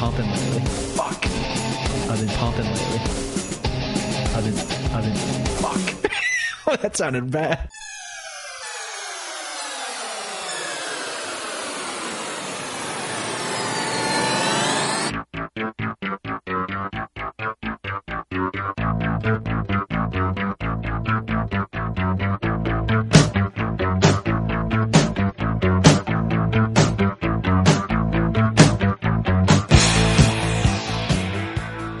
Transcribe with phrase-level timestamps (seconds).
[0.00, 0.60] pumping lately.
[0.96, 1.26] Fuck.
[2.08, 3.00] I've been pumping lately.
[4.34, 4.58] I've been,
[4.96, 5.14] I've been.
[5.60, 6.80] Fuck.
[6.80, 7.68] that sounded bad.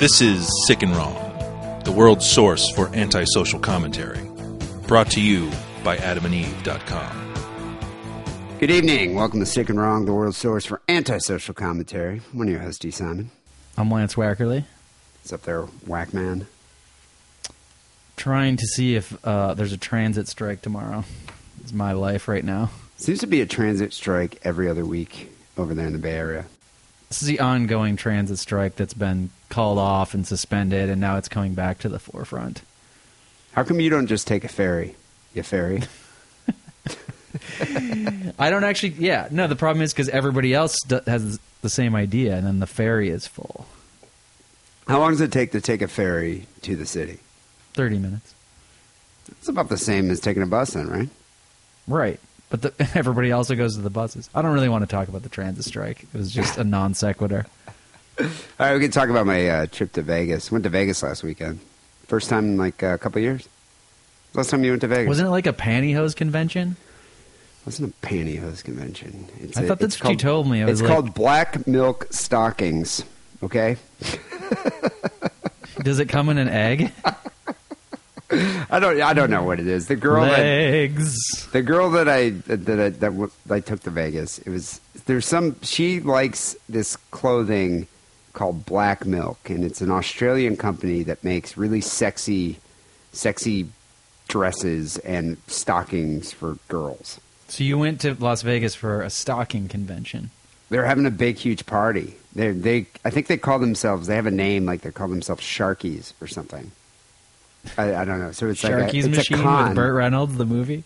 [0.00, 4.18] This is Sick and Wrong, the world's source for antisocial commentary.
[4.86, 5.50] Brought to you
[5.84, 7.34] by adamandeve.com.
[8.58, 9.14] Good evening.
[9.14, 12.20] Welcome to Sick and Wrong, the world's source for antisocial commentary.
[12.32, 12.90] One of your hosts, D.
[12.90, 13.30] Simon.
[13.76, 14.64] I'm Lance Wackerly,
[15.22, 16.46] It's up there, Wackman.
[18.16, 21.04] trying to see if uh, there's a transit strike tomorrow.
[21.60, 22.70] It's my life right now.
[22.96, 26.46] Seems to be a transit strike every other week over there in the Bay Area.
[27.10, 31.28] This is the ongoing transit strike that's been called off and suspended, and now it's
[31.28, 32.62] coming back to the forefront.
[33.52, 34.96] How come you don't just take a ferry?
[35.34, 35.82] You ferry?
[38.38, 38.94] I don't actually.
[38.98, 39.46] Yeah, no.
[39.46, 43.10] The problem is because everybody else do, has the same idea, and then the ferry
[43.10, 43.66] is full.
[44.88, 47.18] How long does it take to take a ferry to the city?
[47.74, 48.34] Thirty minutes.
[49.28, 51.08] It's about the same as taking a bus, then, right?
[51.86, 52.18] Right.
[52.48, 54.28] But the, everybody also goes to the buses.
[54.34, 56.02] I don't really want to talk about the transit strike.
[56.02, 57.46] It was just a non sequitur.
[58.20, 58.26] All
[58.66, 60.50] right, we can talk about my uh, trip to Vegas.
[60.52, 61.60] Went to Vegas last weekend.
[62.06, 63.48] First time in like a couple years.
[64.34, 65.08] Last time you went to Vegas?
[65.08, 66.76] Wasn't it like a pantyhose convention?
[67.66, 69.28] Wasn't a pantyhose convention.
[69.38, 70.62] It's I a- thought that's what you called- told me.
[70.62, 73.04] It's like- called Black Milk Stockings.
[73.42, 73.76] Okay.
[75.82, 76.92] Does it come in an egg?
[78.70, 79.00] I don't.
[79.00, 79.88] I don't know what it is.
[79.88, 81.48] The girl that Legs.
[81.52, 84.38] the girl that I that I, that I took to Vegas.
[84.40, 85.56] It was there's some.
[85.62, 87.88] She likes this clothing
[88.40, 92.56] called Black Milk, and it's an Australian company that makes really sexy,
[93.12, 93.68] sexy
[94.28, 97.20] dresses and stockings for girls.
[97.48, 100.30] So you went to Las Vegas for a stocking convention.
[100.70, 102.14] They're having a big, huge party.
[102.34, 104.06] They they I think they call themselves.
[104.06, 106.72] They have a name like they call themselves Sharkies or something.
[107.76, 108.32] I, I don't know.
[108.32, 109.64] So it's like a, it's Machine a con.
[109.68, 110.84] with Burt Reynolds, the movie.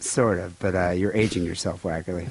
[0.00, 2.28] Sort of, but uh, you're aging yourself, Wackerly.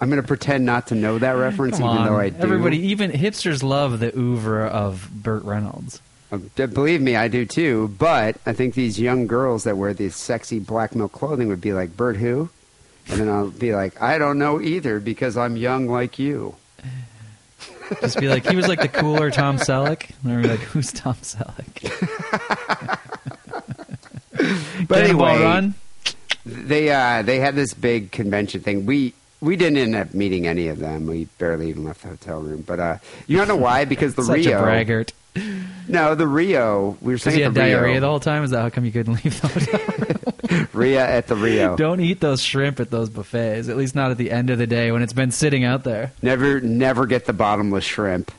[0.00, 2.06] I'm going to pretend not to know that reference, Come even on.
[2.06, 2.38] though I do.
[2.38, 6.00] Everybody, even hipsters, love the oeuvre of Burt Reynolds.
[6.30, 7.94] Uh, believe me, I do too.
[7.98, 11.74] But I think these young girls that wear these sexy black milk clothing would be
[11.74, 12.48] like, Burt who?
[13.08, 16.56] And then I'll be like, I don't know either because I'm young like you.
[18.00, 20.08] Just be like, he was like the cooler Tom Selleck.
[20.24, 22.98] And we're like, who's Tom Selleck?
[24.88, 25.74] But Cannonball anyway, Run.
[26.44, 28.86] They uh, they had this big convention thing.
[28.86, 31.06] We we didn't end up meeting any of them.
[31.06, 32.62] We barely even left the hotel room.
[32.66, 33.84] But uh, you don't know why?
[33.84, 34.58] Because the Such Rio.
[34.58, 35.12] a braggart.
[35.88, 36.96] No, the Rio.
[37.00, 38.00] We were saying at had the Rio.
[38.00, 38.44] the whole time.
[38.44, 40.66] Is that how come you couldn't leave the hotel?
[40.72, 41.76] Ria at the Rio.
[41.76, 43.68] Don't eat those shrimp at those buffets.
[43.68, 46.12] At least not at the end of the day when it's been sitting out there.
[46.22, 48.30] Never, never get the bottomless shrimp.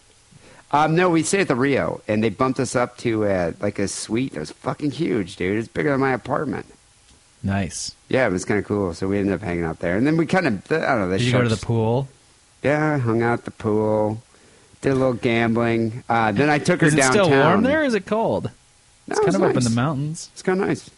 [0.71, 3.77] Um, no, we stayed at the Rio, and they bumped us up to uh, like
[3.77, 5.59] a suite that was fucking huge, dude.
[5.59, 6.65] It's bigger than my apartment.
[7.43, 7.93] Nice.
[8.07, 8.93] Yeah, it was kind of cool.
[8.93, 11.09] So we ended up hanging out there, and then we kind of, I don't know.
[11.09, 12.07] The Did you go to the pool?
[12.63, 14.21] Yeah, hung out at the pool,
[14.81, 16.03] did a little gambling.
[16.07, 17.25] Uh, then I took her Is it downtown.
[17.25, 17.81] still warm there?
[17.81, 18.45] Or is it cold?
[18.45, 20.29] No, It's kind was of up in the mountains.
[20.31, 20.89] It's kind of nice.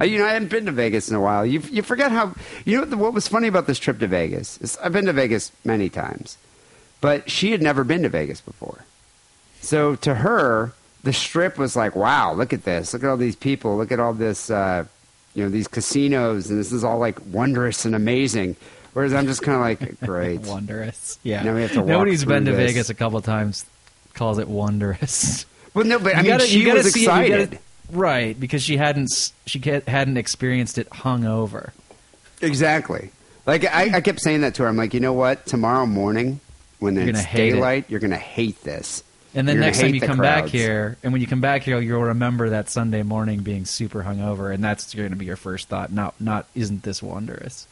[0.00, 1.44] Uh, you know, I haven't been to Vegas in a while.
[1.44, 2.34] You you forget how
[2.64, 4.56] you know what, the, what was funny about this trip to Vegas.
[4.58, 6.38] Is I've been to Vegas many times,
[7.00, 8.84] but she had never been to Vegas before.
[9.60, 12.94] So to her, the strip was like, "Wow, look at this!
[12.94, 13.76] Look at all these people!
[13.76, 14.84] Look at all this, uh,
[15.34, 18.56] you know, these casinos, and this is all like wondrous and amazing."
[18.92, 21.18] Whereas I'm just kind of like, "Great, Wondrous.
[21.22, 21.42] Yeah.
[21.44, 22.72] Now we have to Nobody's been to this.
[22.72, 23.64] Vegas a couple times
[24.14, 25.46] calls it wondrous.
[25.72, 27.58] Well, no, but I You mean, gotta- she was see it, gotta- excited.
[27.92, 29.08] right, because she hadn't
[29.46, 31.70] she hadn't experienced it hungover.
[32.42, 33.10] Exactly.
[33.46, 34.68] Like I, I kept saying that to her.
[34.68, 35.46] I'm like, you know what?
[35.46, 36.40] Tomorrow morning,
[36.80, 37.52] when You're it's hate it.
[37.54, 39.04] daylight, you're gonna hate this.
[39.34, 41.80] And then You're next time you come back here, and when you come back here,
[41.80, 45.68] you'll remember that Sunday morning being super hungover, and that's going to be your first
[45.68, 45.92] thought.
[45.92, 47.68] Not, not, isn't this wondrous?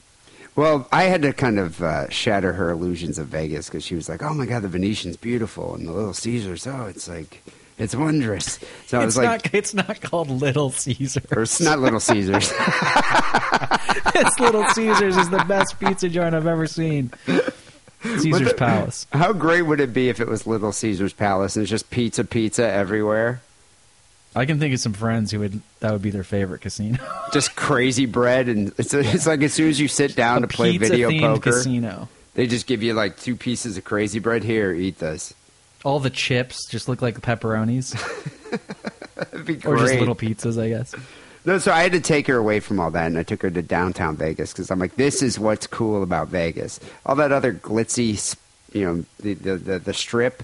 [0.55, 4.09] Well, I had to kind of uh, shatter her illusions of Vegas because she was
[4.09, 7.43] like, "Oh my God, the Venetian's beautiful, and the Little Caesars, oh, it's like
[7.77, 9.55] it's wondrous." So I was it's like, not.
[9.55, 11.27] It's not called Little Caesars.
[11.31, 12.53] or it's not Little Caesars.
[14.17, 17.13] it's Little Caesars is the best pizza joint I've ever seen.
[18.19, 19.07] Caesar's the- Palace.
[19.13, 22.25] How great would it be if it was Little Caesars Palace and it's just pizza,
[22.25, 23.41] pizza everywhere?
[24.37, 26.99] I can think of some friends who would that would be their favorite casino.
[27.33, 30.55] Just crazy bread, and it's, it's like as soon as you sit down a to
[30.55, 32.09] play video poker, casino.
[32.35, 34.73] They just give you like two pieces of crazy bread here.
[34.73, 35.35] Eat this.
[35.85, 37.95] All the chips just look like pepperonis,
[39.67, 40.95] or just little pizzas, I guess.
[41.49, 43.49] No, so I had to take her away from all that, and I took her
[43.49, 46.79] to downtown Vegas because I'm like, this is what's cool about Vegas.
[47.07, 48.37] All that other glitzy,
[48.75, 50.43] you know, the the the, the strip,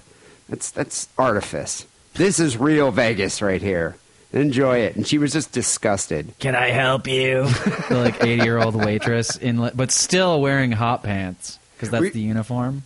[0.49, 1.85] that's that's artifice.
[2.15, 3.97] This is real Vegas right here.
[4.33, 4.95] Enjoy it.
[4.95, 6.33] And she was just disgusted.
[6.39, 7.43] Can I help you?
[7.89, 12.01] the like eighty year old waitress in, li- but still wearing hot pants because that's
[12.01, 12.81] We- the uniform.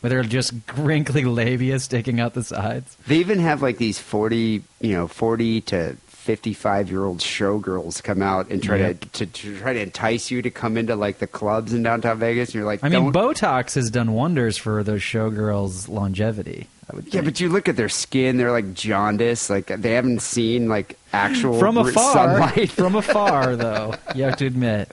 [0.00, 2.96] With her just wrinkly labia sticking out the sides.
[3.08, 5.96] They even have like these forty, you know, forty to
[6.28, 9.00] fifty-five year old showgirls come out and try Yep.
[9.00, 12.18] to, to to try to entice you to come into like the clubs in downtown
[12.18, 12.50] Vegas.
[12.50, 16.66] And you're like, I mean, Botox has done wonders for those showgirls' longevity.
[16.92, 19.48] I would Yeah, but you look at their skin; they're like jaundice.
[19.48, 22.70] Like they haven't seen like actual from afar, sunlight.
[22.72, 24.92] from afar, though, you have to admit.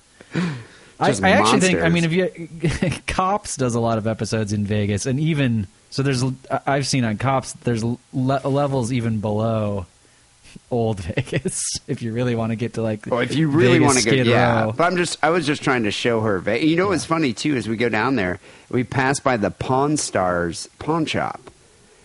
[0.97, 1.81] I, I actually think.
[1.81, 6.01] I mean, if you cops does a lot of episodes in Vegas, and even so,
[6.01, 6.23] there's
[6.65, 7.51] I've seen on cops.
[7.51, 9.85] There's le- levels even below
[10.71, 11.61] old Vegas.
[11.87, 14.11] If you really want to get to like, Well, if you really want to go,
[14.15, 14.63] yeah.
[14.65, 14.71] Row.
[14.71, 16.39] But I'm just, I was just trying to show her.
[16.57, 19.97] You know what's funny too is we go down there, we pass by the Pawn
[19.97, 21.39] Stars pawn shop.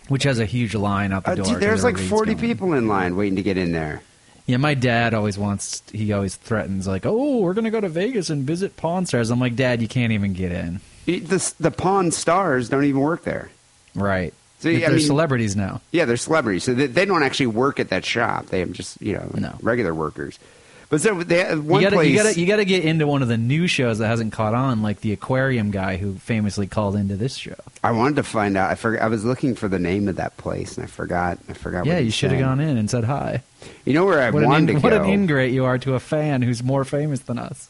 [0.09, 1.45] which has a huge line out the Uh, door.
[1.47, 2.39] dude, there's like 40 going.
[2.49, 4.03] people in line waiting to get in there.
[4.47, 5.83] Yeah, my dad always wants.
[5.93, 9.39] He always threatens like, "Oh, we're gonna go to Vegas and visit Pawn Stars." I'm
[9.39, 10.81] like, Dad, you can't even get in.
[11.07, 13.51] The, the Pawn Stars don't even work there.
[13.95, 14.35] Right.
[14.61, 15.81] So, They're I mean- celebrities now.
[15.91, 18.47] Yeah, they're celebrities, so they, they don't actually work at that shop.
[18.47, 19.55] They are just you know No.
[19.63, 20.39] regular workers.
[20.91, 22.11] But so they uh, one you gotta, place.
[22.11, 24.83] you gotta, you gotta get into one of the new shows that hasn't caught on,
[24.83, 27.55] like the aquarium guy who famously called into this show.
[27.85, 28.71] I wanted to find out.
[28.71, 29.01] I forgot.
[29.03, 31.39] I was looking for the name of that place, and I forgot.
[31.49, 31.87] I forgot.
[31.87, 33.43] yeah, you should have gone in and said hi.
[33.85, 34.99] You know where I What, an, wanted in- to what go.
[34.99, 37.69] What an ingrate you are to a fan who's more famous than us.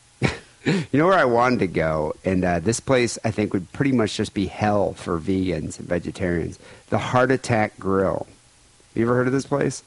[0.65, 3.93] You know where I wanted to go, and uh, this place I think would pretty
[3.93, 6.59] much just be hell for vegans and vegetarians.
[6.91, 8.27] The Heart Attack Grill.
[8.95, 9.83] You ever heard of this place?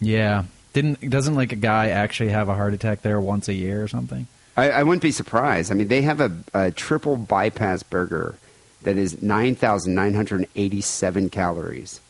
[0.00, 3.82] Yeah, didn't doesn't like a guy actually have a heart attack there once a year
[3.82, 4.26] or something?
[4.56, 5.72] I, I wouldn't be surprised.
[5.72, 8.36] I mean, they have a, a triple bypass burger
[8.82, 12.00] that is nine thousand nine hundred eighty-seven calories.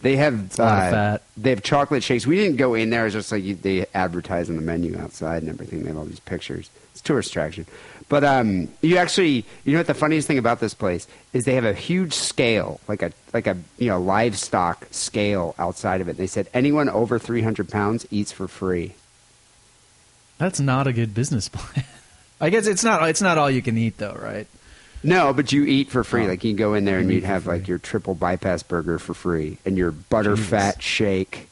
[0.00, 1.18] They have a lot of uh.
[1.36, 2.26] They have chocolate shakes.
[2.26, 3.06] We didn't go in there.
[3.06, 5.82] It's just like you, they advertise on the menu outside and everything.
[5.82, 6.68] They have all these pictures.
[6.94, 7.66] It's tourist attraction.
[8.08, 11.54] But um, you actually, you know what the funniest thing about this place is they
[11.54, 16.16] have a huge scale, like a like a you know livestock scale outside of it.
[16.16, 18.94] They said anyone over three hundred pounds eats for free.
[20.38, 21.84] That's not a good business plan.
[22.40, 23.08] I guess it's not.
[23.08, 24.46] It's not all you can eat though, right?
[25.02, 26.24] No, but you eat for free.
[26.24, 26.28] Oh.
[26.28, 28.98] Like you can go in there and You you'd have like your triple bypass burger
[28.98, 30.50] for free and your butter Jesus.
[30.50, 31.48] fat shake.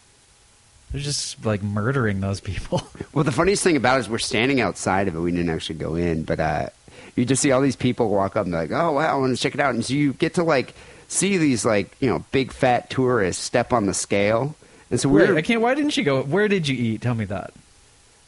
[0.93, 2.83] They're just like murdering those people.
[3.15, 5.21] Well, the funniest thing about it is we're standing outside of it.
[5.21, 6.69] We didn't actually go in, but uh,
[7.15, 9.37] you just see all these people walk up and they're like, "Oh wow, I want
[9.37, 10.73] to check it out." And so you get to like
[11.09, 14.56] see these like you know big fat tourists step on the scale.
[14.91, 15.61] And so we Wait, I can't.
[15.61, 16.23] Why didn't you go?
[16.23, 17.03] Where did you eat?
[17.03, 17.53] Tell me that.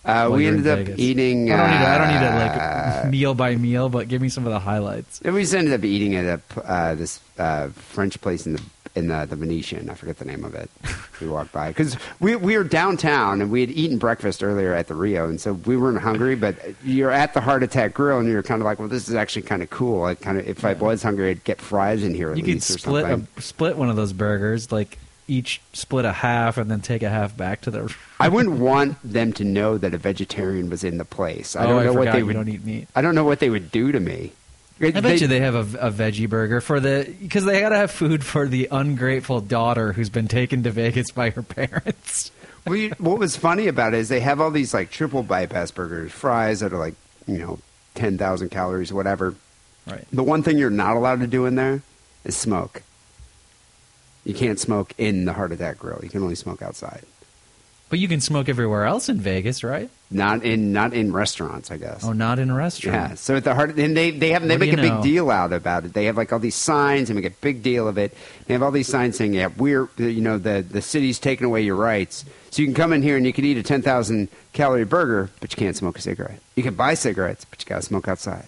[0.05, 0.99] uh, we were ended up Vegas?
[0.99, 1.50] eating.
[1.50, 1.78] I don't need.
[1.78, 4.52] To, I don't need to uh, like meal by meal, but give me some of
[4.52, 5.22] the highlights.
[5.22, 6.26] We just ended up eating at
[6.56, 8.62] a, uh, this uh, French place in the
[8.94, 9.91] in the, the Venetian.
[9.91, 10.70] I forget the name of it.
[11.20, 14.88] We walked by because we we were downtown and we had eaten breakfast earlier at
[14.88, 16.35] the Rio, and so we weren't hungry.
[16.35, 19.14] But you're at the Heart Attack Grill, and you're kind of like, well, this is
[19.14, 20.04] actually kind of cool.
[20.04, 22.62] I kind of if I was hungry, I'd get fries in here at You could
[22.62, 27.02] split a, split one of those burgers, like each split a half, and then take
[27.02, 27.95] a half back to the.
[28.21, 31.57] I wouldn't want them to know that a vegetarian was in the place.
[31.57, 32.33] I oh, don't know I what they would.
[32.33, 32.88] don't eat meat.
[32.95, 34.33] I don't know what they would do to me.
[34.81, 37.90] I bet you they have a, a veggie burger for the because they gotta have
[37.90, 42.33] food for the ungrateful daughter who's been taken to Vegas by her parents.
[42.64, 46.61] What was funny about it is they have all these like triple bypass burgers, fries
[46.61, 46.95] that are like
[47.26, 47.59] you know
[47.95, 49.35] ten thousand calories, whatever.
[49.87, 50.04] Right.
[50.12, 51.83] The one thing you're not allowed to do in there
[52.25, 52.83] is smoke.
[54.25, 56.00] You can't smoke in the Heart Attack Grill.
[56.02, 57.04] You can only smoke outside.
[57.91, 59.88] But you can smoke everywhere else in Vegas, right?
[60.11, 62.03] Not in not in restaurants, I guess.
[62.05, 63.11] Oh, not in a restaurant.
[63.11, 63.14] Yeah.
[63.14, 65.31] So at the heart, and they they have they What make a you big deal
[65.31, 65.93] out about it.
[65.93, 68.17] They have like all these signs and make a big deal of it.
[68.47, 71.62] They have all these signs saying, "Yeah, we're you know the the city's taking away
[71.62, 74.29] your rights, so you can come in here and you can eat a ten thousand
[74.53, 76.41] calorie burger, but you can't smoke a cigarette.
[76.57, 78.47] You can buy cigarettes, but you got to smoke outside."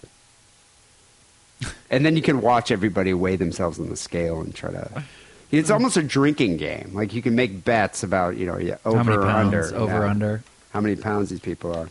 [1.89, 5.03] and then you can watch everybody weigh themselves on the scale and try to.
[5.51, 6.91] It's almost a drinking game.
[6.93, 10.09] Like you can make bets about you know yeah, over many or under Over yeah
[10.09, 10.43] under.
[10.71, 11.89] how many pounds these people are.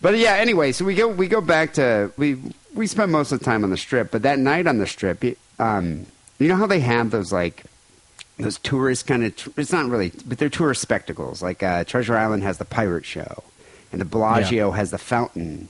[0.00, 2.38] But yeah, anyway, so we go we go back to we
[2.74, 5.24] we spend most of the time on the strip, but that night on the strip,
[5.58, 6.06] um,
[6.38, 7.64] you know how they have those like
[8.38, 11.42] those tourist kind of it's not really, but they're tourist spectacles.
[11.42, 13.42] Like uh, Treasure Island has the pirate show,
[13.90, 15.68] and the Bellagio has the fountain.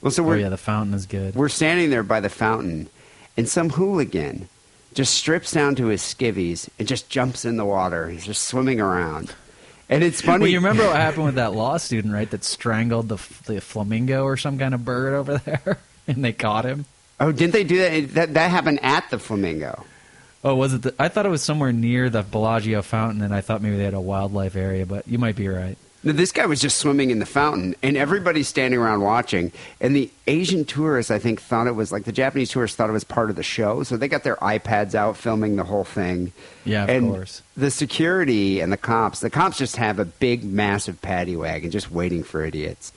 [0.00, 1.34] Well, so Oh we're yeah, the fountain is good.
[1.34, 2.88] we're standing there by the fountain,
[3.36, 4.48] and some hooligan
[4.96, 8.08] just strips down to his skivvies and just jumps in the water.
[8.08, 9.34] He's just swimming around.
[9.88, 10.42] And it's funny.
[10.42, 12.28] Well, you remember what happened with that law student, right?
[12.28, 16.64] That strangled the the flamingo or some kind of bird over there, and they caught
[16.64, 16.86] him.
[17.20, 18.14] Oh, didn't they do that?
[18.14, 19.84] That, that happened at the Flamingo.
[20.44, 20.82] Oh, was it?
[20.82, 23.84] The, I thought it was somewhere near the Bellagio fountain, and I thought maybe they
[23.84, 25.78] had a wildlife area, but you might be right.
[26.14, 29.50] This guy was just swimming in the fountain, and everybody's standing around watching.
[29.80, 32.92] And the Asian tourists, I think, thought it was like the Japanese tourists thought it
[32.92, 36.32] was part of the show, so they got their iPads out filming the whole thing.
[36.64, 37.42] Yeah, of and course.
[37.56, 41.90] The security and the cops, the cops just have a big, massive paddy wagon just
[41.90, 42.92] waiting for idiots.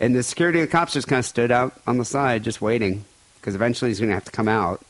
[0.00, 2.62] And the security and the cops just kind of stood out on the side, just
[2.62, 3.04] waiting,
[3.40, 4.80] because eventually he's going to have to come out.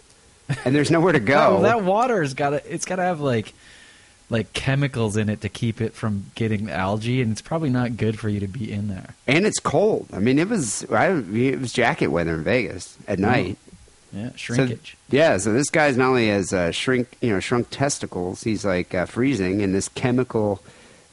[0.64, 1.58] And there's nowhere to go.
[1.58, 2.72] Oh, that water's got to.
[2.72, 3.52] It's got to have like
[4.34, 8.18] like chemicals in it to keep it from getting algae, and it's probably not good
[8.18, 9.14] for you to be in there.
[9.26, 10.08] and it's cold.
[10.12, 13.56] I mean, it was I, it was jacket weather in Vegas at night.
[14.12, 14.96] Yeah, So- shrinkage.
[15.10, 18.94] yeah, so this guy's not only has uh, shrink, you know, shrunk testicles, he's like
[18.94, 20.60] uh, freezing, and this chemical,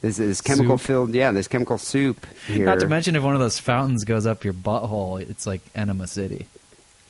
[0.02, 0.86] this is chemical Soup.
[0.86, 2.64] filled, yeah, this chemical soup here.
[2.66, 6.06] not to mention, if one of those fountains goes up your butthole, it's like Enema
[6.06, 6.46] City,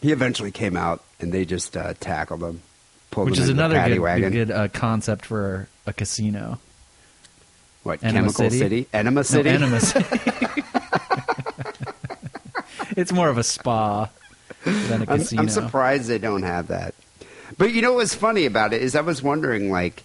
[0.00, 2.62] he eventually came out, and they just uh, tackled him,
[3.14, 4.32] which is another good, wagon.
[4.32, 6.58] good uh, concept for a casino.
[7.82, 8.58] what Enema chemical City?
[8.58, 8.86] city?
[8.92, 9.48] Enema City.
[9.48, 10.20] No, Enema City.
[12.96, 14.08] it's more of a spa
[14.64, 15.42] than a I'm, casino.
[15.42, 16.94] I'm surprised they don't have that.
[17.58, 20.04] But you know what's funny about it is I was wondering, like,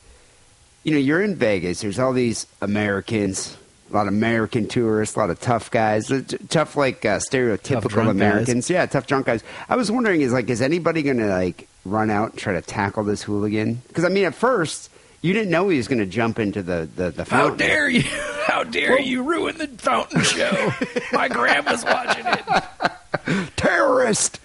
[0.84, 1.82] you know, you're in Vegas.
[1.82, 3.58] There's all these Americans,
[3.90, 7.90] a lot of American tourists, a lot of tough guys, uh, tough like uh, stereotypical
[7.90, 8.70] drunk Americans.
[8.70, 9.44] Yeah, tough drunk guys.
[9.70, 12.62] I was wondering, is like, is anybody going to like run out and try to
[12.62, 13.82] tackle this hooligan?
[13.88, 14.90] Because I mean, at first
[15.22, 18.02] you didn't know he was going to jump into the the, the How dare you?
[18.48, 20.72] How dare you ruin the fountain show?
[21.12, 23.50] My grandma's watching it.
[23.56, 24.40] terrorist!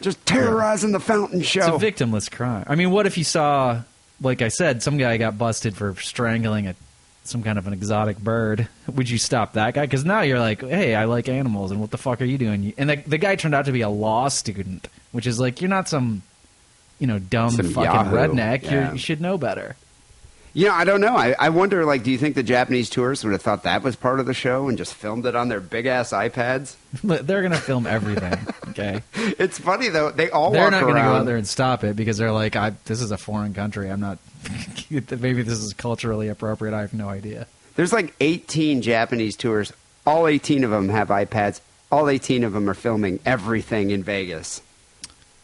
[0.00, 1.60] Just terrorizing the fountain show.
[1.60, 1.76] It's show.
[1.76, 2.64] a victimless crime.
[2.66, 3.82] I mean, what if you saw,
[4.20, 6.74] like I said, some guy got busted for strangling a
[7.24, 8.68] some kind of an exotic bird?
[8.86, 9.86] Would you stop that guy?
[9.86, 12.74] Because now you're like, hey, I like animals, and what the fuck are you doing?
[12.76, 15.70] And the, the guy turned out to be a law student, which is like you're
[15.70, 16.22] not some,
[16.98, 18.16] you know, dumb fucking yahoo.
[18.16, 18.62] redneck.
[18.62, 18.92] Yeah.
[18.92, 19.76] you should know better.
[20.56, 21.16] Yeah, I don't know.
[21.16, 23.96] I, I wonder, like, do you think the Japanese tourists would have thought that was
[23.96, 26.76] part of the show and just filmed it on their big ass iPads?
[27.02, 28.38] They're gonna film everything.
[28.74, 31.12] Okay, It's funny though; they all they're walk not gonna around.
[31.12, 33.88] go out there and stop it because they're like, I, this is a foreign country.
[33.88, 34.18] I'm not.
[34.90, 36.74] maybe this is culturally appropriate.
[36.74, 37.46] I have no idea.
[37.76, 39.72] There's like 18 Japanese tourists.
[40.04, 41.60] All 18 of them have iPads.
[41.92, 44.60] All 18 of them are filming everything in Vegas.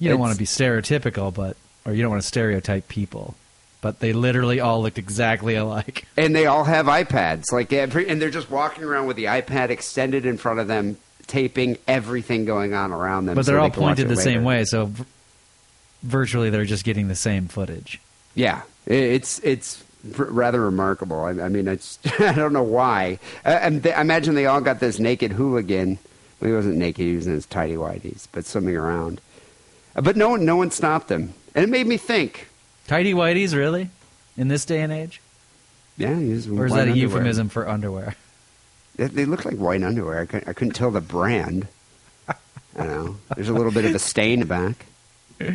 [0.01, 3.35] You don't It's- want to be stereotypical, but or you don't want to stereotype people,
[3.81, 6.07] but they literally all looked exactly alike.
[6.17, 7.53] And they all have iPads.
[7.53, 10.97] Like, every, and they're just walking around with the iPad extended in front of them,
[11.27, 13.35] taping everything going on around them.
[13.37, 15.05] But they're they all watch pointed the same way, so v-
[16.03, 18.01] virtually they're just getting the same footage.
[18.35, 19.83] Yeah, it's it's
[20.17, 21.21] rather remarkable.
[21.21, 23.19] I, I mean, it's I don't know why.
[23.45, 25.99] Uh, and they, I imagine they all got this naked hooligan.
[26.41, 29.21] Well, he wasn't naked; he was in his tidy whities, but swimming around.
[29.95, 32.49] But no one, no one stopped him, and it made me think.
[32.87, 33.91] Tidy whities, really?
[34.37, 35.21] In this day and age?
[35.97, 36.97] Yeah, he was Or is that a underwear.
[36.97, 38.15] euphemism for underwear?
[38.97, 40.21] They, they look like white underwear.
[40.21, 41.69] I couldn't, I couldn't tell the brand.
[42.29, 43.17] I know.
[43.35, 44.87] There's a little bit of a stain back.
[45.41, 45.47] All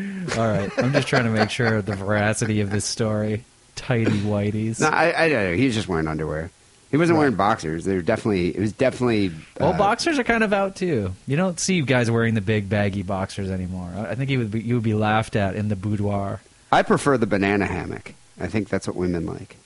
[0.48, 3.44] right, I'm just trying to make sure of the veracity of this story.
[3.76, 4.80] Tidy whities.
[4.82, 5.56] No, I, I don't know.
[5.56, 6.50] He was just wearing underwear.
[6.96, 7.84] He wasn't wearing boxers.
[7.84, 8.56] They were definitely.
[8.56, 9.34] It was definitely.
[9.60, 11.12] Well, uh, boxers are kind of out too.
[11.28, 13.92] You don't see guys wearing the big baggy boxers anymore.
[13.98, 16.40] I I think you would be, you would be laughed at in the boudoir.
[16.72, 18.14] I prefer the banana hammock.
[18.40, 19.58] I think that's what women like.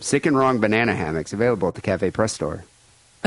[0.00, 2.64] Sick and wrong banana hammocks available at the Cafe Press store.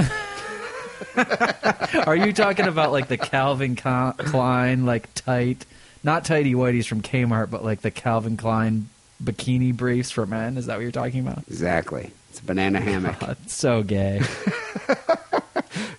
[2.08, 5.64] Are you talking about like the Calvin Klein like tight,
[6.04, 8.90] not tidy whities from Kmart, but like the Calvin Klein
[9.24, 10.58] bikini briefs for men?
[10.58, 11.44] Is that what you're talking about?
[11.48, 12.14] Exactly.
[12.38, 13.20] It's a banana hammock.
[13.20, 14.22] God, so gay.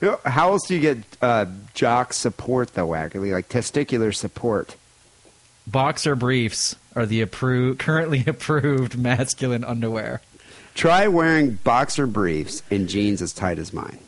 [0.00, 3.32] You know, How else do you get uh, jock support though, Wackerly?
[3.32, 4.76] Like testicular support.
[5.66, 10.20] Boxer briefs are the approved, currently approved masculine underwear.
[10.74, 13.98] Try wearing boxer briefs and jeans as tight as mine.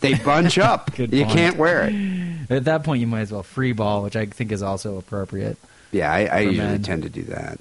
[0.00, 0.94] They bunch up.
[0.94, 1.36] Good you point.
[1.36, 2.50] can't wear it.
[2.50, 5.56] At that point, you might as well free ball, which I think is also appropriate.
[5.90, 6.82] Yeah, I, I usually men.
[6.82, 7.58] tend to do that.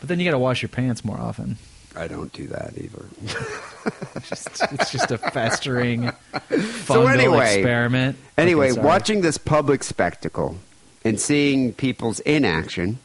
[0.00, 1.58] But then you got to wash your pants more often.
[1.98, 3.04] I don't do that either.
[4.22, 6.10] Just- it's just a festering,
[6.84, 8.16] So anyway- experiment.
[8.36, 10.56] Anyway, Okay, watching this public spectacle
[11.04, 12.98] and seeing people's inaction,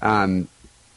[0.00, 0.48] um,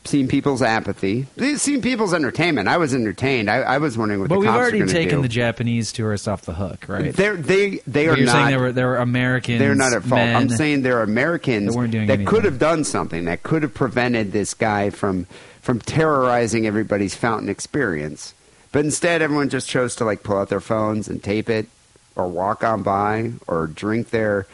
[0.05, 2.67] seen people's apathy, they've people's entertainment.
[2.69, 3.49] I was entertained.
[3.49, 5.21] I, I was wondering what But the we've cops already taken do.
[5.23, 7.13] the Japanese tourists off the hook, right?
[7.13, 8.31] They're, they they But are you're not.
[8.31, 9.59] saying there were there were Americans.
[9.59, 10.21] They're not at fault.
[10.21, 14.53] I'm saying they're Americans that that could have done something that could have prevented this
[14.53, 15.27] guy from
[15.69, 18.33] from terrorizing everybody's fountain experience.
[18.71, 21.67] But instead, everyone just chose to like pull out their phones and tape it,
[22.15, 24.47] or walk on by, or drink their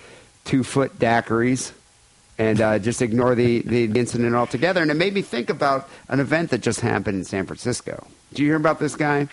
[0.43, 1.72] two foot daiquiris,
[2.38, 4.81] and uh, just ignore the, the incident altogether.
[4.81, 8.05] And it made me think about an event that just happened in San Francisco.
[8.31, 9.29] Did you hear about this guy?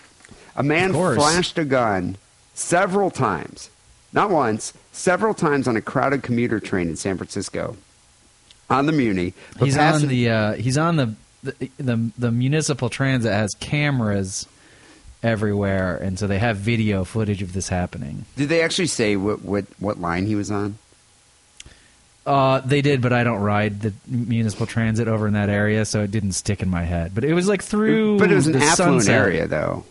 [0.55, 2.15] A man flashed a gun
[2.53, 3.69] several times,
[4.13, 7.75] not once, several times on a crowded commuter train in San Francisco
[8.69, 9.33] on the Muni.
[9.59, 11.13] He's on the uh, he's on the,
[11.43, 14.47] the the the municipal transit has cameras
[15.21, 18.25] everywhere, and so they have video footage of this happening.
[18.35, 20.77] Did they actually say what, what, what line he was on?
[22.25, 26.03] Uh, they did, but I don't ride the municipal transit over in that area, so
[26.03, 27.13] it didn't stick in my head.
[27.13, 29.15] But it was like through, But it was an affluent sunset.
[29.15, 29.83] area, though.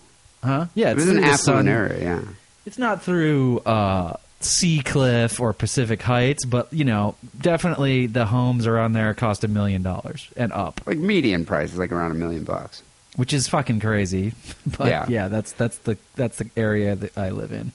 [0.42, 0.66] huh?
[0.74, 2.20] Yeah, It it's was an affluent sun- area, yeah.
[2.64, 8.92] It's not through uh, Seacliff or Pacific Heights, but you know, definitely the homes around
[8.92, 12.44] there cost a million dollars and up, Like median price is like around a million
[12.44, 12.82] bucks.
[13.16, 14.32] which is fucking crazy.
[14.78, 15.06] But Yeah.
[15.08, 15.28] yeah.
[15.28, 17.72] that's that's the that's the area that I live in.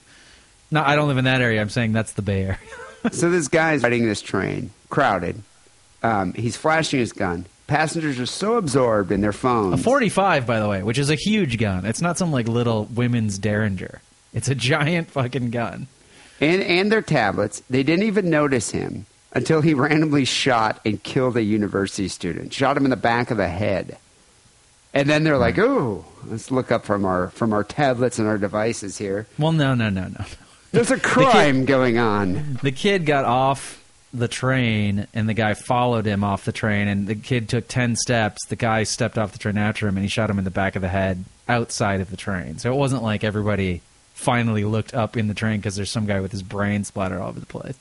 [0.72, 1.62] No, I don't live in that area.
[1.62, 2.60] I'm saying that's the Bay Area.
[3.12, 5.42] so this guy's riding this train, crowded.
[6.04, 7.46] Um, he's flashing his gun.
[7.68, 9.74] Passengers are so absorbed in their phones.
[9.80, 11.86] A 45, by the way, which is a huge gun.
[11.86, 14.02] It's not some like little women's Derringer.
[14.34, 15.88] It's a giant fucking gun.
[16.40, 17.62] And, and their tablets.
[17.70, 22.54] They didn't even notice him until he randomly shot and killed a university student.
[22.54, 23.98] Shot him in the back of the head.
[24.94, 28.38] And then they're like, "Ooh, let's look up from our from our tablets and our
[28.38, 29.28] devices here.
[29.38, 30.26] Well, no, no, no, no.
[30.72, 36.06] There's a crime going on." The kid got off the train, and the guy followed
[36.06, 38.46] him off the train, and the kid took 10 steps.
[38.48, 40.76] The guy stepped off the train after him, and he shot him in the back
[40.76, 42.58] of the head outside of the train.
[42.58, 43.82] So it wasn't like everybody
[44.18, 47.30] finally looked up in the train because there's some guy with his brain splattered all
[47.30, 47.78] over the place.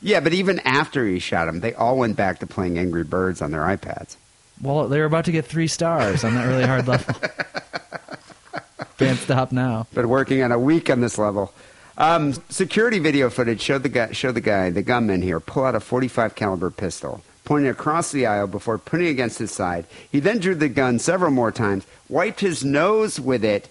[0.00, 3.42] Yeah, but even after he shot him, they all went back to playing Angry Birds
[3.42, 4.16] on their iPads.
[4.62, 7.14] Well, they were about to get three stars on that really hard level.
[8.98, 9.86] Can't stop now.
[9.92, 11.52] Been working on a week on this level.
[11.98, 15.74] Um, security video footage showed the guy, showed the guy, the gunman here, pull out
[15.74, 19.84] a 45 caliber pistol, pointing across the aisle before putting it against his side.
[20.10, 23.68] He then drew the gun several more times, wiped his nose with it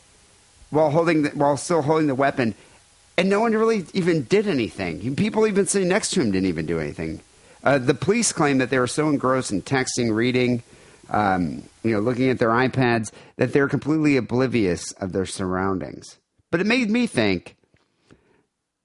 [0.73, 2.55] while holding, the, while still holding the weapon,
[3.17, 5.15] and no one really even did anything.
[5.15, 7.21] People even sitting next to him didn't even do anything.
[7.63, 10.63] Uh, the police claim that they were so engrossed in texting, reading,
[11.09, 16.17] um, you know, looking at their iPads that they're completely oblivious of their surroundings.
[16.51, 17.55] But it made me think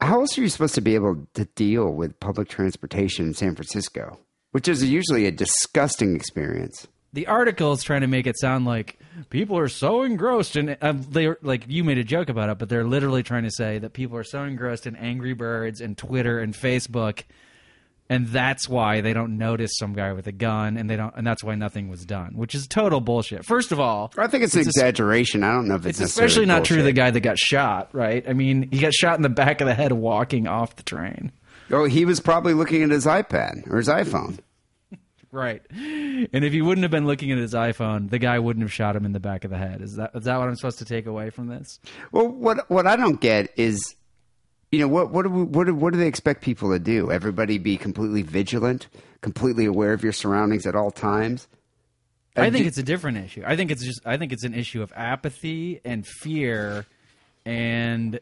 [0.00, 3.56] how else are you supposed to be able to deal with public transportation in San
[3.56, 4.18] Francisco,
[4.52, 6.86] which is usually a disgusting experience?
[7.12, 8.98] the article is trying to make it sound like
[9.30, 12.68] people are so engrossed in uh, they like you made a joke about it but
[12.68, 16.38] they're literally trying to say that people are so engrossed in angry birds and twitter
[16.40, 17.22] and facebook
[18.10, 21.26] and that's why they don't notice some guy with a gun and they don't and
[21.26, 24.54] that's why nothing was done which is total bullshit first of all I think it's
[24.54, 25.44] an It's a- exaggeration.
[25.44, 27.90] I don't know if it's, it's especially not true of the guy that got shot
[27.92, 30.82] right i mean he got shot in the back of the head walking off the
[30.82, 31.32] train
[31.70, 34.38] Oh, he was probably looking at his iPad or his iPhone.
[35.30, 35.62] Right.
[35.70, 38.96] And if he wouldn't have been looking at his iPhone, the guy wouldn't have shot
[38.96, 39.82] him in the back of the head.
[39.82, 41.80] Is that is that what I'm supposed to take away from this?
[42.12, 43.94] Well, what what I don't get is,
[44.72, 47.10] you know, what what do we, what do, what do they expect people to do?
[47.12, 48.88] Everybody be completely vigilant,
[49.20, 51.46] completely aware of your surroundings at all times.
[52.34, 53.42] I Uh, think do- it's a different issue.
[53.44, 56.86] I think it's just I think it's an issue of apathy and fear
[57.44, 58.18] and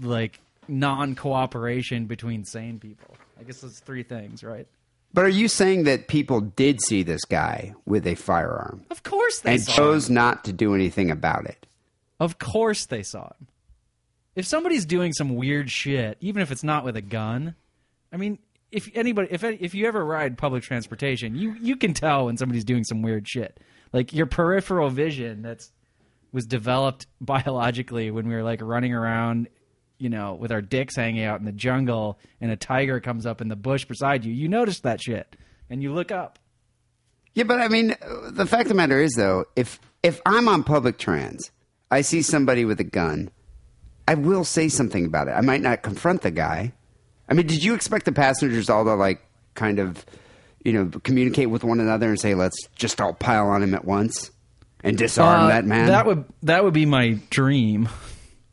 [0.00, 3.16] like non-cooperation between sane people.
[3.38, 4.66] I guess those three things, right?
[5.14, 9.38] But are you saying that people did see this guy with a firearm Of course
[9.40, 9.70] they saw.
[9.70, 10.14] and chose him.
[10.16, 11.66] not to do anything about it?
[12.20, 13.46] Of course they saw him.
[14.34, 17.54] If somebody's doing some weird shit, even if it's not with a gun,
[18.12, 18.40] I mean,
[18.72, 22.64] if anybody, if if you ever ride public transportation, you you can tell when somebody's
[22.64, 23.60] doing some weird shit.
[23.92, 25.70] Like your peripheral vision that's
[26.32, 29.46] was developed biologically when we were like running around,
[30.04, 33.40] you know, with our dicks hanging out in the jungle, and a tiger comes up
[33.40, 34.34] in the bush beside you.
[34.34, 35.34] You notice that shit,
[35.70, 36.38] and you look up.
[37.32, 37.96] Yeah, but I mean,
[38.28, 41.50] the fact of the matter is, though, if if I'm on public trans,
[41.90, 43.30] I see somebody with a gun,
[44.06, 45.30] I will say something about it.
[45.30, 46.74] I might not confront the guy.
[47.26, 50.04] I mean, did you expect the passengers all to like kind of,
[50.66, 53.86] you know, communicate with one another and say, "Let's just all pile on him at
[53.86, 54.30] once
[54.82, 55.86] and disarm Uh, that man"?
[55.86, 57.88] That would that would be my dream.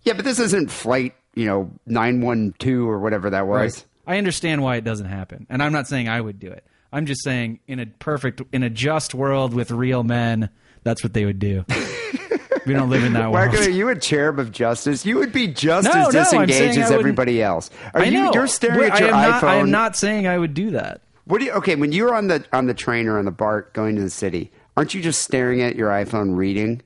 [0.03, 3.85] yeah, but this isn't flight, you know, nine one two or whatever that was.
[4.07, 6.65] I understand why it doesn't happen, and I'm not saying I would do it.
[6.91, 10.49] I'm just saying, in a perfect, in a just world with real men,
[10.83, 11.63] that's what they would do.
[12.65, 13.51] we don't live in that world.
[13.51, 15.05] Wacko, are you a cherub of justice?
[15.05, 17.69] You would be just No, as disengaged as everybody else.
[17.93, 18.23] Are I you?
[18.23, 18.31] know.
[18.33, 19.41] You're staring Wait, at your I am iPhone.
[19.41, 21.01] Not, I am not saying I would do that.
[21.25, 21.51] What do you?
[21.53, 24.09] Okay, when you're on the on the train or on the BART going to the
[24.09, 26.81] city, aren't you just staring at your iPhone reading?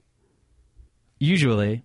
[1.20, 1.84] Usually,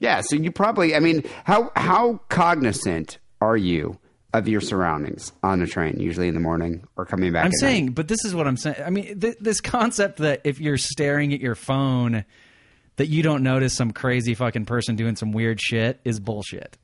[0.00, 0.22] Yeah.
[0.22, 0.96] So you probably.
[0.96, 3.98] I mean, how how cognizant are you
[4.34, 6.00] of your surroundings on a train?
[6.00, 7.44] Usually in the morning or coming back.
[7.44, 7.94] I'm saying, night?
[7.94, 8.82] but this is what I'm saying.
[8.84, 12.24] I mean, th- this concept that if you're staring at your phone,
[12.96, 16.76] that you don't notice some crazy fucking person doing some weird shit is bullshit.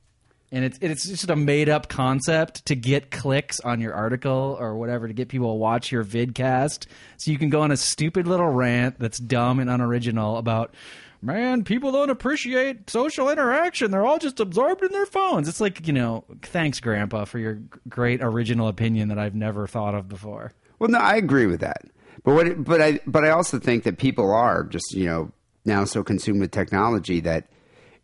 [0.52, 4.76] And it's it's just a made up concept to get clicks on your article or
[4.76, 8.28] whatever to get people to watch your vidcast, so you can go on a stupid
[8.28, 10.74] little rant that's dumb and unoriginal about.
[11.22, 13.90] Man, people don't appreciate social interaction.
[13.90, 15.48] They're all just absorbed in their phones.
[15.48, 19.94] It's like, you know, thanks, Grandpa, for your great original opinion that I've never thought
[19.94, 20.52] of before.
[20.78, 21.82] Well, no, I agree with that.
[22.24, 22.46] But what?
[22.46, 23.00] it- But I.
[23.06, 25.30] But I also think that people are just you know
[25.64, 27.48] now so consumed with technology that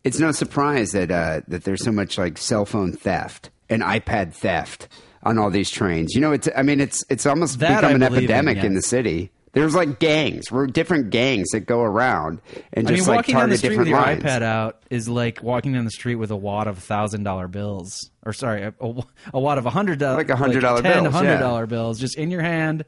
[0.04, 4.32] it's no surprise that uh, that there's so much like cell phone theft and iPad
[4.32, 4.88] theft
[5.22, 6.14] on all these trains.
[6.14, 6.48] You know, it's.
[6.56, 9.30] I mean, it's it's almost That become I an believe in, epidemic in, the city.
[9.52, 10.50] There's like gangs.
[10.50, 12.40] We're different gangs that go around
[12.72, 14.22] and just I mean, like walking down the target street different with your lines.
[14.22, 18.10] iPad out is like walking down the street with a wad of thousand dollar bills,
[18.24, 19.02] or sorry, a, a,
[19.34, 21.38] a wad of a hundred dollar, Like a $100 ten bills, hundred yeah.
[21.38, 22.84] dollar bills, just in your hand.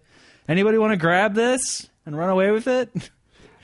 [0.49, 2.91] Anybody want to grab this and run away with it?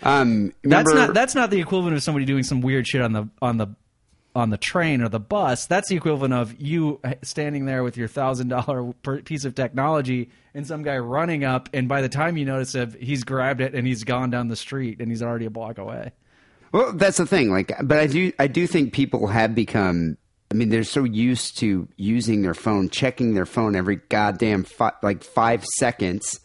[0.02, 3.12] Um, That's remember- not that's not the equivalent of somebody doing some weird shit on
[3.12, 3.68] the on the
[4.34, 5.66] on the train or the bus.
[5.66, 8.92] That's the equivalent of you standing there with your thousand dollar
[9.24, 12.94] piece of technology and some guy running up, and by the time you notice it,
[13.00, 16.12] he's grabbed it and he's gone down the street and he's already a block away.
[16.72, 17.50] Well, that's the thing.
[17.50, 20.16] Like, but I do, I do think people have become.
[20.52, 24.92] I mean, they're so used to using their phone, checking their phone every goddamn fi-
[25.00, 26.40] like five seconds.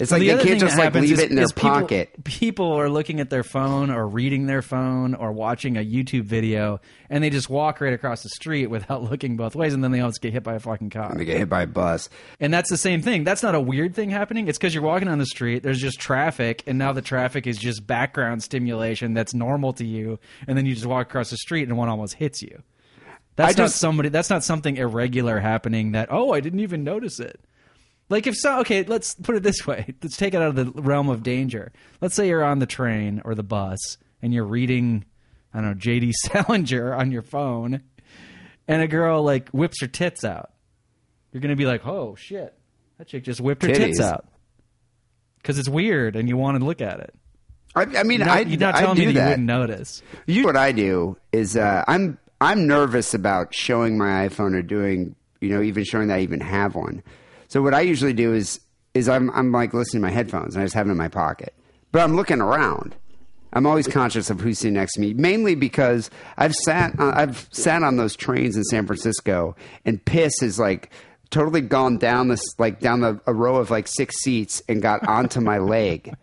[0.00, 2.24] It's like the they can't thing just like leave is- it in their people- pocket.
[2.24, 6.80] People are looking at their phone or reading their phone or watching a YouTube video,
[7.10, 10.00] and they just walk right across the street without looking both ways, and then they
[10.00, 11.14] almost get hit by a fucking car.
[11.16, 12.08] They get hit by a bus.
[12.40, 13.24] And that's the same thing.
[13.24, 14.48] That's not a weird thing happening.
[14.48, 15.62] It's because you're walking on the street.
[15.62, 20.18] There's just traffic, and now the traffic is just background stimulation that's normal to you.
[20.48, 22.62] And then you just walk across the street, and one almost hits you.
[23.36, 24.08] That's I not just- somebody.
[24.08, 25.92] That's not something irregular happening.
[25.92, 27.40] That oh, I didn't even notice it.
[28.10, 29.94] Like if so, okay, let's put it this way.
[30.02, 31.72] Let's take it out of the realm of danger.
[32.00, 33.78] Let's say you're on the train or the bus,
[34.20, 35.04] and you're reading,
[35.54, 36.12] I don't know, J.D.
[36.24, 37.82] Salinger on your phone,
[38.66, 40.50] and a girl like whips her tits out.
[41.32, 42.52] You're gonna be like, oh shit,
[42.98, 44.26] that chick just whipped her tits out
[45.36, 47.14] because it's weird, and you want to look at it.
[47.76, 49.24] I, I mean, Not- I, you're not I telling do me that, that.
[49.24, 50.02] you wouldn't notice.
[50.26, 55.14] You, what I do is uh, I'm I'm nervous about showing my iPhone or doing
[55.40, 57.04] you know even showing that I even have one.
[57.50, 58.60] So what I usually do is
[58.94, 61.08] is I'm I'm like listening to my headphones and I just have them in my
[61.08, 61.52] pocket,
[61.92, 62.94] but I'm looking around.
[63.52, 67.48] I'm always conscious of who's sitting next to me, mainly because I've sat uh, I've
[67.50, 70.90] sat on those trains in San Francisco and piss is like
[71.30, 75.06] totally gone down this like down the, a row of like six seats and got
[75.08, 76.14] onto my leg.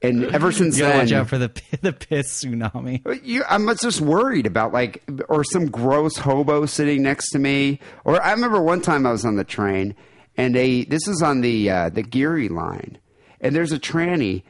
[0.00, 1.48] And ever since You then, watch out for the
[1.82, 3.02] the piss tsunami.
[3.24, 7.80] You, I'm just worried about like, or some gross hobo sitting next to me.
[8.04, 9.96] Or I remember one time I was on the train,
[10.38, 12.96] and a this is on the uh, the Geary line,
[13.42, 14.44] and there's a tranny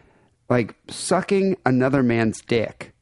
[0.48, 2.92] like sucking another man's dick,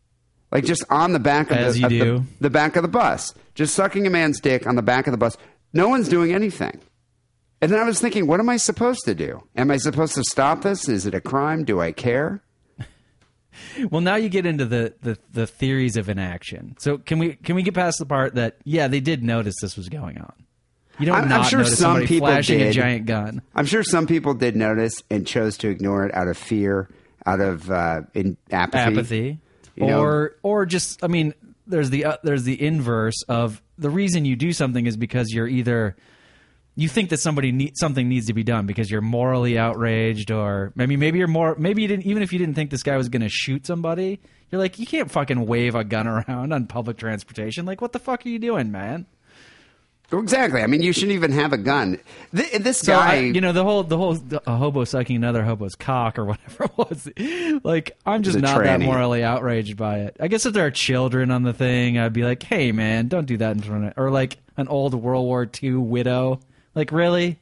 [0.50, 2.88] like just on the back of, As the, you of the- the back of the
[2.88, 5.36] bus, just sucking a man's dick on the back of the bus.
[5.74, 6.80] No one's doing anything.
[7.60, 9.42] And then I was thinking, what am I supposed to do?
[9.56, 10.88] Am I supposed to stop this?
[10.88, 11.64] Is it a crime?
[11.64, 12.42] Do I care?
[13.90, 16.76] Well, now you get into the, the, the theories of inaction.
[16.78, 19.76] So can we can we get past the part that yeah they did notice this
[19.76, 20.32] was going on?
[20.98, 22.72] You don't I'm- I'm sure some people flashing a did.
[22.74, 23.42] giant gun.
[23.54, 26.88] I'm sure some people did notice and chose to ignore it out of fear,
[27.26, 28.94] out of uh, in apathy.
[28.96, 29.38] apathy,
[29.74, 31.34] You know- or or just I mean,
[31.66, 35.48] there's the uh, there's the inverse of the reason you do something is because you're
[35.48, 35.96] either
[36.78, 40.72] you think that somebody need, something needs to be done because you're morally outraged, or
[40.76, 43.08] mean, maybe you're more maybe you didn't even if you didn't think this guy was
[43.08, 46.96] going to shoot somebody, you're like you can't fucking wave a gun around on public
[46.98, 47.64] transportation.
[47.66, 49.06] Like, what the fuck are you doing, man?
[50.12, 50.62] Exactly.
[50.62, 51.98] I mean, you shouldn't even have a gun.
[52.34, 54.16] Th- this So guy, you know the whole the whole
[54.46, 57.60] a hobo sucking another hobo's cock or whatever it was.
[57.64, 60.16] Like I'm just not that morally outraged by it.
[60.20, 63.26] I guess if there are children on the thing, I'd be like, hey man, don't
[63.26, 66.40] do that in front of or like an old World War II widow.
[66.74, 67.40] Like really,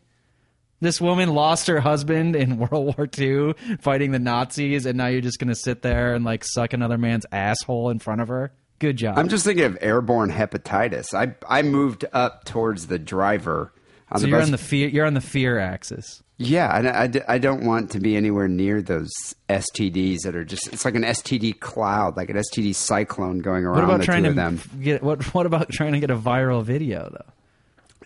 [0.81, 5.21] this woman lost her husband in World War II fighting the Nazis, and now you're
[5.21, 8.53] just gonna sit there and like suck another man's asshole in front of her.
[8.79, 9.19] Good job.
[9.19, 11.15] I'm just thinking of airborne hepatitis.
[11.15, 13.73] I I moved up towards the driver
[14.11, 14.49] on so the you're bus.
[14.49, 16.23] on the fear you're on the fear axis.
[16.37, 19.13] Yeah, I, I, I don't want to be anywhere near those
[19.49, 23.77] STDs that are just, it's like an STD cloud, like an STD cyclone going around
[23.77, 25.23] What about the trying two to get what?
[25.33, 27.33] What about trying to get a viral video though?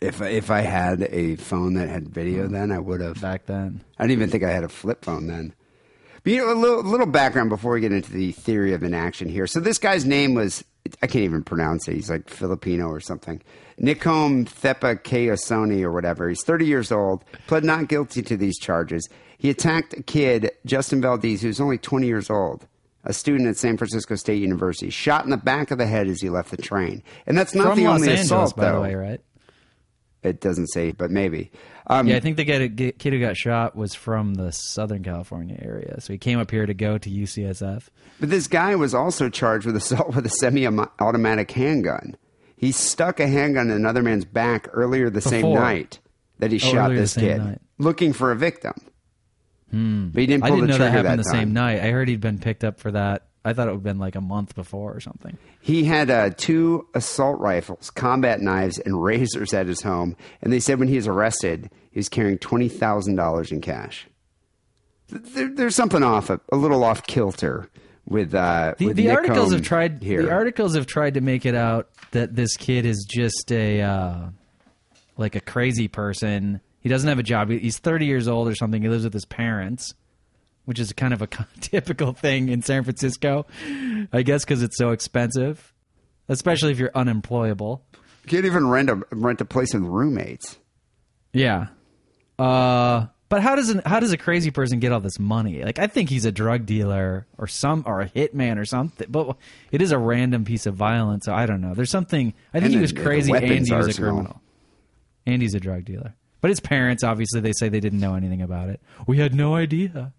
[0.06, 2.52] If, if I had a phone that had video Hmm.
[2.52, 3.18] then, I would have.
[3.20, 5.54] Back then, I didn't even think I had a flip phone then.
[6.24, 9.28] But you know, a little, little background before we get into the theory of inaction
[9.28, 9.46] here.
[9.46, 10.64] So this guy's name was
[11.02, 11.94] I can't even pronounce it.
[11.94, 13.42] He's like Filipino or something.
[13.80, 16.28] Nikom Thepa Keosoni or whatever.
[16.28, 17.24] He's 30 years old.
[17.46, 19.08] Pled not guilty to these charges.
[19.36, 22.66] He attacked a kid, Justin Valdez, who's only 20 years old,
[23.04, 24.90] a student at San Francisco State University.
[24.90, 27.02] Shot in the back of the head as he left the train.
[27.26, 28.76] And that's not from the Los only Angeles, assault, by though.
[28.76, 29.20] the way, right?
[30.22, 31.50] It doesn't say, but maybe.
[31.86, 35.56] Um, Yeah, I think the kid, kid who got shot was from the Southern California
[35.62, 37.84] area, so he came up here to go to UCSF.
[38.20, 42.16] But this guy was also charged with assault with a semi-automatic handgun.
[42.56, 46.00] He stuck a handgun in another man's back earlier the same night
[46.40, 47.60] that he Oh, shot this kid, night.
[47.78, 48.74] looking for a victim.
[49.70, 50.08] Hmm.
[50.08, 51.40] But he didn't I didn't the know that happened that, the time.
[51.40, 51.80] same night.
[51.80, 53.26] I heard he'd been picked up for that.
[53.44, 55.38] I thought it would have been like a month before or something.
[55.68, 60.16] He had uh, two assault rifles, combat knives, and razors at his home.
[60.40, 64.06] And they said when he was arrested, he was carrying twenty thousand dollars in cash.
[65.10, 67.68] There, there's something off, a, a little off kilter
[68.06, 70.02] with uh, The, with the articles have tried.
[70.02, 70.22] here.
[70.22, 74.28] The articles have tried to make it out that this kid is just a uh,
[75.18, 76.62] like a crazy person.
[76.80, 77.50] He doesn't have a job.
[77.50, 78.80] He's 30 years old or something.
[78.80, 79.92] He lives with his parents,
[80.68, 81.26] which is kind of a
[81.62, 83.46] typical thing in San Francisco,
[84.12, 85.72] I guess, because it's so expensive,
[86.28, 87.86] especially if you're unemployable.
[88.24, 90.58] You can't even rent a rent a place with roommates.
[91.32, 91.68] Yeah.
[92.38, 95.64] Uh, but how does an, how does a crazy person get all this money?
[95.64, 99.06] Like, I think he's a drug dealer or some or a hitman or something.
[99.10, 99.38] But
[99.72, 101.24] it is a random piece of violence.
[101.24, 101.72] So I don't know.
[101.72, 102.34] There's something.
[102.52, 104.42] I think And he was the crazy and weapons he was a criminal.
[105.24, 106.14] And he's a drug dealer.
[106.42, 108.82] But his parents, obviously, they say they didn't know anything about it.
[109.06, 110.12] We had no idea.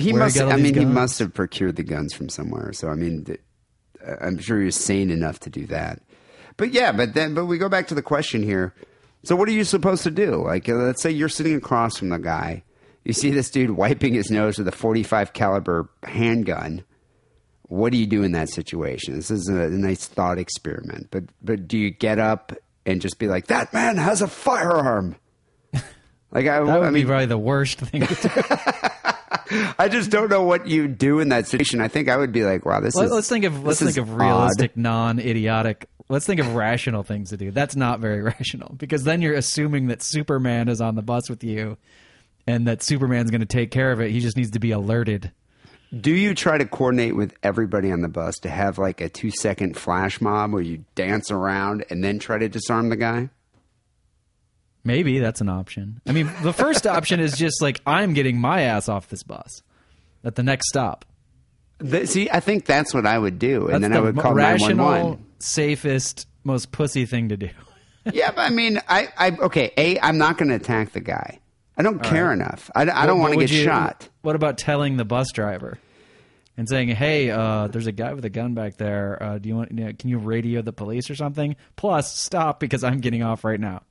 [0.00, 0.36] He Where he must.
[0.38, 2.72] got I mean, he must have procured the guns from somewhere.
[2.72, 3.40] So I mean, th-
[4.20, 6.00] I'm sure he was sane enough to do that.
[6.56, 8.74] But yeah, but then, but we go back to the question here.
[9.24, 10.44] So what are you supposed to do?
[10.44, 12.64] Like, uh, let's say you're sitting across from the guy.
[13.04, 16.84] You see this dude wiping his nose with a 45 caliber handgun.
[17.62, 19.14] What do you do in that situation?
[19.16, 21.08] This is a, nice thought experiment.
[21.10, 22.52] But but do you get up
[22.86, 25.16] and just be like, "That man has a firearm"?
[26.30, 28.28] Like I, That would I mean, be probably the worst thing to do.
[29.78, 31.80] I just don't know what you do in that situation.
[31.80, 33.12] I think I would be like, wow, this Let, is.
[33.12, 35.88] us think of let's think of realistic, non-idiotic.
[36.08, 37.50] Let's think of rational things to do.
[37.50, 41.44] That's not very rational because then you're assuming that Superman is on the bus with
[41.44, 41.76] you,
[42.46, 44.10] and that Superman's going to take care of it.
[44.10, 45.32] He just needs to be alerted.
[45.98, 49.30] Do you try to coordinate with everybody on the bus to have like a two
[49.30, 53.30] second flash mob where you dance around and then try to disarm the guy?
[54.84, 56.00] Maybe that's an option.
[56.06, 59.62] I mean, the first option is just like I'm getting my ass off this bus
[60.24, 61.04] at the next stop.
[61.78, 64.16] The- see, I think that's what I would do, and That's then the I would
[64.18, 65.24] call nine one rational, one.
[65.38, 67.50] safest, most pussy thing to do.
[68.10, 69.70] Yeah, but I mean, I, I okay.
[69.76, 71.40] A, I'm not going to attack the guy.
[71.76, 72.70] I don't care enough.
[72.74, 74.08] I, I don't want to get you- shot.
[74.22, 75.78] What about telling the bus driver
[76.56, 79.22] and saying, "Hey, uh, there's a guy with a gun back there.
[79.22, 79.72] Uh, do you want?
[79.72, 81.54] You know, can you radio the police or something?
[81.76, 83.82] Plus, stop because I'm getting off right now."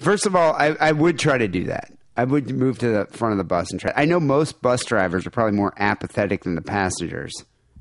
[0.00, 1.92] First of all, I, I would try to do that.
[2.16, 3.92] I would move to the front of the bus and try.
[3.94, 7.32] I know most bus drivers are probably more apathetic than the passengers.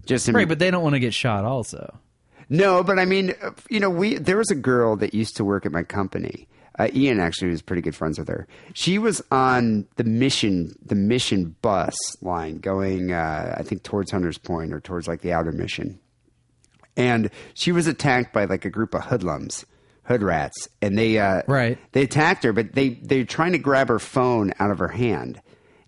[0.05, 1.43] Just in Right, but they don't want to get shot.
[1.45, 1.99] Also,
[2.47, 3.34] No, but I mean,
[3.69, 6.47] you know, we there was a girl that used to work at my company.
[6.77, 8.47] Uh, Ian actually was pretty good friends with her.
[8.73, 14.38] She was on the mission, the mission bus line going, uh, I think, towards Hunters
[14.38, 15.99] Point or towards like the outer mission,
[16.95, 19.65] and she was attacked by like a group of hoodlums,
[20.10, 21.78] hood rats, and they uh, Right.
[21.93, 25.41] they attacked her, but they they're trying to grab her phone out of her hand.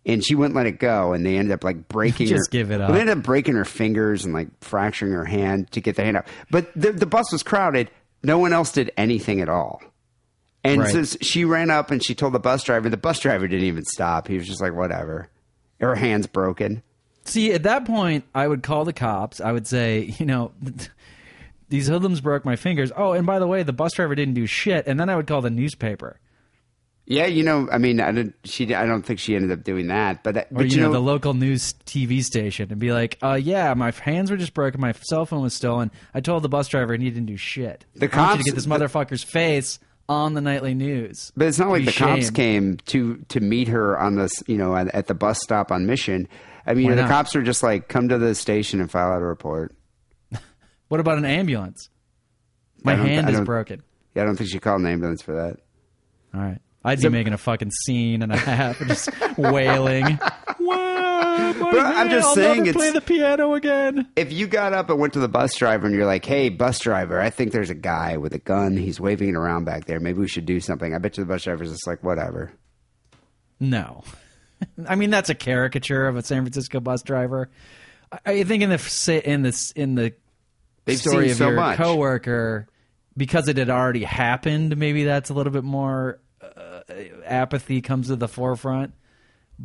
[0.03, 2.27] And she wouldn't let it go, and they ended up like breaking.
[2.27, 2.91] Just her, give it up.
[2.91, 6.17] They ended up breaking her fingers and like fracturing her hand to get the hand
[6.17, 6.27] out.
[6.49, 7.91] But the, the bus was crowded.
[8.23, 9.79] No one else did anything at all.
[10.63, 10.91] And Right.
[10.91, 12.89] so she ran up and she told the bus driver.
[12.89, 14.27] The bus driver didn't even stop.
[14.27, 15.27] He was just like, whatever.
[15.79, 16.81] Her hand's broken.
[17.25, 19.39] see, at that point, I would call the cops.
[19.39, 20.51] I would say, you know.
[21.71, 22.91] These hoodlums broke my fingers.
[22.95, 24.87] Oh, and by the way, the bus driver didn't do shit.
[24.87, 26.19] And then I would call the newspaper.
[27.05, 28.35] Yeah, you know, I mean, I didn't.
[28.43, 30.21] She, I don't think she ended up doing that.
[30.21, 33.17] But, or but you, you know, know, the local news TV station and be like,
[33.23, 35.91] "Uh, yeah, my hands were just broken, my cell phone was stolen.
[36.13, 37.85] I told the bus driver and he didn't do shit.
[37.95, 39.79] The you cops- to get this the- motherfucker's face
[40.09, 43.97] on the nightly news." But it's not like the cops came to to meet her
[43.97, 46.27] on this, you know, at, at the bus stop on mission.
[46.65, 49.21] I mean, Why the cops are just like, come to the station and file out
[49.21, 49.73] a report.
[50.91, 51.89] What about an ambulance?
[52.83, 53.81] My hand is broken.
[54.13, 55.57] Yeah, I don't think she called an ambulance for that.
[56.33, 56.59] All right.
[56.83, 60.19] I'd be making a fucking scene and a half, just wailing.
[60.59, 64.07] Wow, my But I'm just I'll saying never it's- play the piano again.
[64.17, 66.77] If you got up and went to the bus driver and you're like, "Hey, bus
[66.79, 68.75] driver, I think there's a guy with a gun.
[68.75, 70.01] He's waving it around back there.
[70.01, 72.51] Maybe we should do something." I bet you the bus driver's just like, "Whatever."
[73.61, 74.03] No,
[74.89, 77.49] I mean that's a caricature of a San Francisco bus driver.
[78.11, 80.13] I, I think in the in this in the
[80.85, 81.77] They've story seen of so your much.
[81.77, 82.67] coworker,
[83.15, 86.81] because it had already happened, maybe that's a little bit more uh,
[87.25, 88.93] apathy comes to the forefront.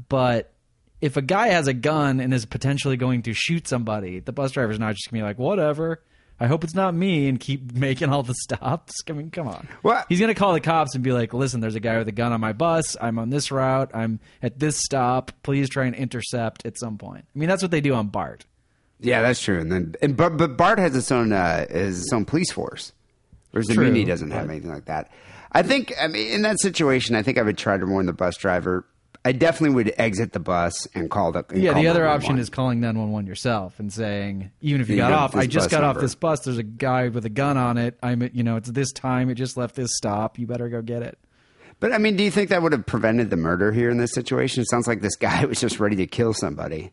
[0.08, 0.52] But
[1.00, 4.52] if a guy has a gun and is potentially going to shoot somebody, the bus
[4.52, 6.02] driver's not just gonna be like, whatever.
[6.38, 8.92] I hope it's not me and keep making all the stops.
[9.08, 9.66] I mean, come on.
[9.82, 12.12] Well- He's gonna call the cops and be like, "Listen, there's a guy with a
[12.12, 12.94] gun on my bus.
[13.00, 13.90] I'm on this route.
[13.94, 15.32] I'm at this stop.
[15.42, 18.44] Please try and intercept at some point." I mean, that's what they do on Bart.
[19.00, 19.60] Yeah, that's true.
[19.60, 22.92] And then, and, but, but Bart has its own uh, his own police force,
[23.50, 25.10] whereas the True, Muni doesn't have anything like that.
[25.52, 28.12] I think, I mean, in that situation, I think I would try to warn the
[28.12, 28.86] bus driver.
[29.24, 31.44] I definitely would exit the bus and call the.
[31.50, 32.14] and Yeah, call the other 911.
[32.14, 35.68] option is calling 911 yourself and saying, even if you You got off, I just
[35.68, 36.40] got off this bus.
[36.40, 37.98] There's a guy with a gun on it.
[38.02, 39.28] I'm, you know, it's this time.
[39.28, 40.38] It just left this stop.
[40.38, 41.18] You better go get it.
[41.80, 44.12] But I mean, do you think that would have prevented the murder here in this
[44.12, 44.62] situation?
[44.62, 46.92] It sounds like this guy was just ready to kill somebody,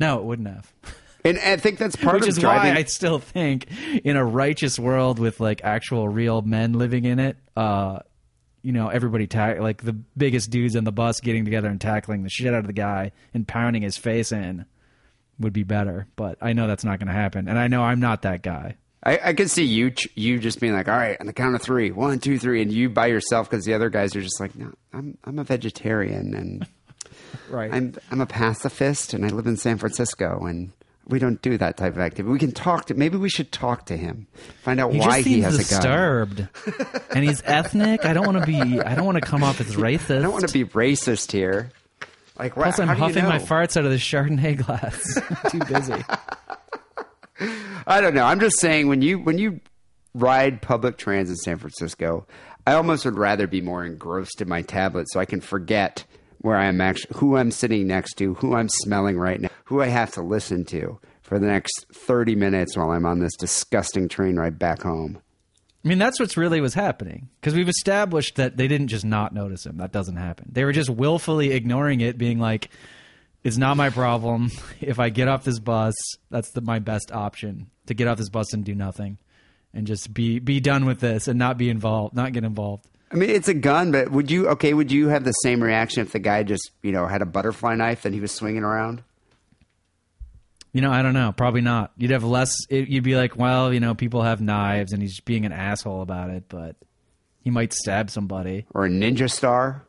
[0.00, 0.72] No, it wouldn't have.
[1.24, 2.74] and I think that's part Which of is driving.
[2.74, 3.66] why I still think
[4.04, 8.00] in a righteous world with like actual real men living in it, uh,
[8.62, 12.22] you know, everybody ta- like the biggest dudes on the bus getting together and tackling
[12.22, 14.64] the shit out of the guy and pounding his face in
[15.38, 16.06] would be better.
[16.16, 18.76] But I know that's not going to happen, and I know I'm not that guy.
[19.06, 21.54] I, I could see you ch- you just being like, all right, on the count
[21.54, 24.40] of three, one, two, three, and you by yourself because the other guys are just
[24.40, 26.66] like, no, I'm I'm a vegetarian and
[27.50, 27.70] Right.
[27.72, 30.72] I'm I'm a pacifist and I live in San Francisco and
[31.06, 32.32] we don't do that type of activity.
[32.32, 34.26] We can talk to maybe we should talk to him,
[34.62, 35.66] find out He why he has a gun.
[35.82, 36.48] disturbed,
[37.14, 38.04] and he's ethnic.
[38.04, 38.80] I don't want to be.
[38.80, 40.18] I don't want to come off as racist.
[40.18, 41.70] I don't want to be racist here.
[42.38, 45.20] Like, Plus, I'm do you huffing my farts out of the Chardonnay glass.
[45.52, 46.02] Too busy.
[47.86, 48.24] I don't know.
[48.24, 49.60] I'm just saying when you when you
[50.14, 52.26] ride public transit in San Francisco,
[52.66, 56.04] I almost would rather be more engrossed in my tablet so I can forget
[56.38, 59.80] where I am actually who I'm sitting next to, who I'm smelling right now, who
[59.80, 64.08] I have to listen to for the next 30 minutes while I'm on this disgusting
[64.08, 65.20] train ride back home.
[65.84, 69.34] I mean, that's what's really was happening because we've established that they didn't just not
[69.34, 69.76] notice him.
[69.76, 70.48] That doesn't happen.
[70.50, 72.70] They were just willfully ignoring it, being like,
[73.42, 74.50] "It's not my problem.
[74.80, 75.94] If I get off this bus,
[76.30, 79.18] that's the, my best option to get off this bus and do nothing,
[79.74, 83.16] and just be be done with this and not be involved, not get involved." I
[83.16, 84.72] mean, it's a gun, but would you okay?
[84.72, 87.74] Would you have the same reaction if the guy just you know had a butterfly
[87.74, 89.02] knife that he was swinging around?
[90.74, 91.32] You know, I don't know.
[91.32, 91.92] Probably not.
[91.96, 92.52] You'd have less.
[92.68, 96.02] It, you'd be like, well, you know, people have knives, and he's being an asshole
[96.02, 96.74] about it, but
[97.40, 98.66] he might stab somebody.
[98.74, 99.86] Or a ninja star?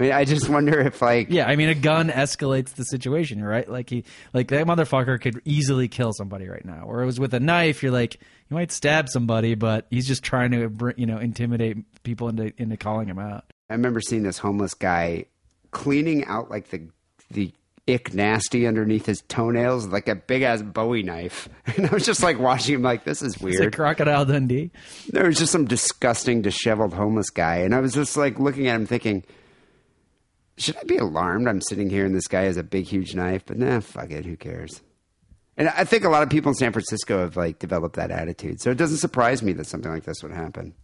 [0.00, 3.44] I mean, I just wonder if like Yeah, I mean, a gun escalates the situation,
[3.44, 3.68] right?
[3.68, 6.84] Like he, like that motherfucker could easily kill somebody right now.
[6.86, 10.22] Or it was with a knife, you're like, you might stab somebody, but he's just
[10.22, 13.44] trying to, you know, intimidate people into into calling him out.
[13.68, 15.26] I remember seeing this homeless guy
[15.70, 16.88] cleaning out like the
[17.30, 17.52] the
[17.88, 22.22] ick nasty underneath his toenails, like a big ass Bowie knife, and I was just
[22.22, 23.60] like watching him, like this is weird.
[23.60, 24.70] like Crocodile Dundee.
[25.08, 28.76] there was just some disgusting, disheveled homeless guy, and I was just like looking at
[28.76, 29.24] him, thinking,
[30.56, 31.48] should I be alarmed?
[31.48, 34.24] I'm sitting here and this guy has a big, huge knife, but nah, fuck it,
[34.24, 34.82] who cares?
[35.56, 38.60] And I think a lot of people in San Francisco have like developed that attitude,
[38.60, 40.74] so it doesn't surprise me that something like this would happen.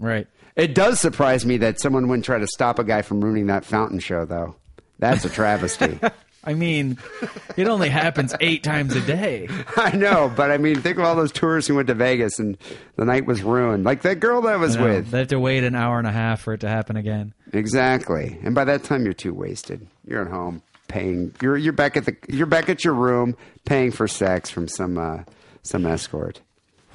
[0.00, 0.26] Right.
[0.54, 3.64] It does surprise me that someone wouldn't try to stop a guy from ruining that
[3.64, 4.56] fountain show, though.
[4.98, 5.98] That's a travesty.
[6.48, 6.96] I mean,
[7.58, 9.48] it only happens eight times a day.
[9.76, 12.56] I know, but I mean, think of all those tourists who went to Vegas and
[12.96, 13.84] the night was ruined.
[13.84, 15.10] Like that girl that I was know, with.
[15.10, 17.34] They have to wait an hour and a half for it to happen again.
[17.52, 18.38] Exactly.
[18.42, 19.86] And by that time, you're too wasted.
[20.06, 21.34] You're at home paying.
[21.42, 22.16] You're you're back at the.
[22.30, 25.24] You're back at your room paying for sex from some uh,
[25.64, 26.40] some escort.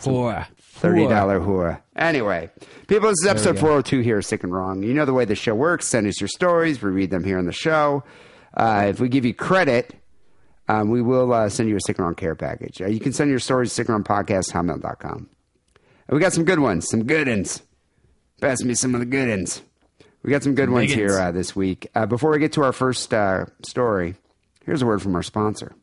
[0.02, 0.48] Whore.
[0.58, 1.80] Thirty dollar whore.
[1.96, 2.50] Anyway,
[2.88, 4.82] people, this is episode four hundred two here, sick and wrong.
[4.82, 5.86] You know the way the show works.
[5.86, 6.82] Send us your stories.
[6.82, 8.04] We read them here on the show.
[8.56, 9.96] Uh, if we give you credit,
[10.68, 12.82] um, we will uh, send you a sick and wrong care package.
[12.82, 15.30] Uh, you can send your stories to sick and wrong podcast hotmail.com.
[16.08, 17.62] And we got some good ones, some good ones.
[18.42, 19.62] Pass me some of the good ones.
[20.22, 21.12] We got some good ones big 'uns.
[21.14, 21.88] here uh, this week.
[21.96, 24.16] Uh, before we get to our first uh, story,
[24.66, 25.74] here's a word from our sponsor,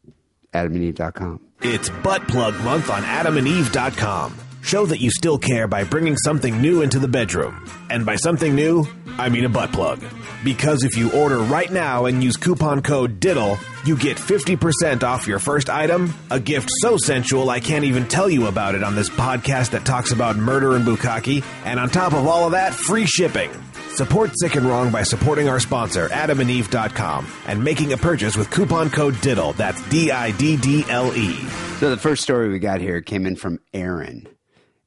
[0.55, 1.41] adamandeve.com.
[1.63, 4.50] It's Butt Plug Month on AdamandEve.com.
[4.63, 7.67] Show that you still care by bringing something new into the bedroom.
[7.89, 8.87] And by something new,
[9.19, 10.03] I mean a butt plug.
[10.45, 15.27] Because if you order right now and use coupon code DIDDLE, you get 50% off
[15.27, 18.95] your first item, a gift so sensual I can't even tell you about it on
[18.95, 22.75] this podcast that talks about murder and bukkake, and on top of all of that,
[22.75, 23.51] free shipping.
[23.95, 28.89] Support Sick and Wrong by supporting our sponsor, adamandeve.com, and making a purchase with coupon
[28.89, 29.55] code DIDDLE.
[29.57, 31.35] That's D I D D L E.
[31.81, 34.29] So the first story we got here came in from Aaron.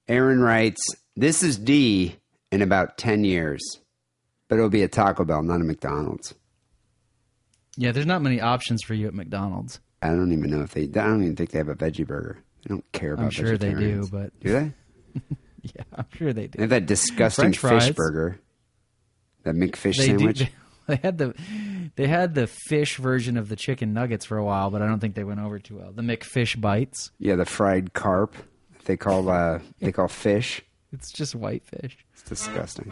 [0.08, 0.82] Aaron writes,
[1.16, 2.16] "This is D
[2.52, 3.62] in about ten years,
[4.48, 6.34] but it'll be a Taco Bell, not a McDonald's.
[7.78, 9.80] Yeah, there's not many options for you at McDonald's.
[10.02, 10.84] I don't even know if they.
[10.84, 12.40] I don't even think they have a veggie burger.
[12.64, 13.26] They don't care about.
[13.26, 14.72] I'm sure they do, but do they?
[15.62, 16.58] yeah, I'm sure they do.
[16.58, 18.40] They have that disgusting fish burger,
[19.44, 20.18] that McFish They do.
[20.18, 20.52] sandwich.
[20.86, 21.34] They had the
[21.96, 25.00] they had the fish version of the chicken nuggets for a while, but I don't
[25.00, 25.94] think they went over too well.
[25.94, 27.12] The McFish bites.
[27.20, 28.36] Yeah, the fried carp.
[28.86, 30.62] They call uh, they call fish.
[30.92, 31.98] It's just white fish.
[32.14, 32.92] It's disgusting.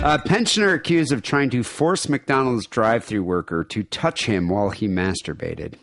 [0.00, 4.88] A pensioner accused of trying to force McDonald's drive-through worker to touch him while he
[4.88, 5.74] masturbated.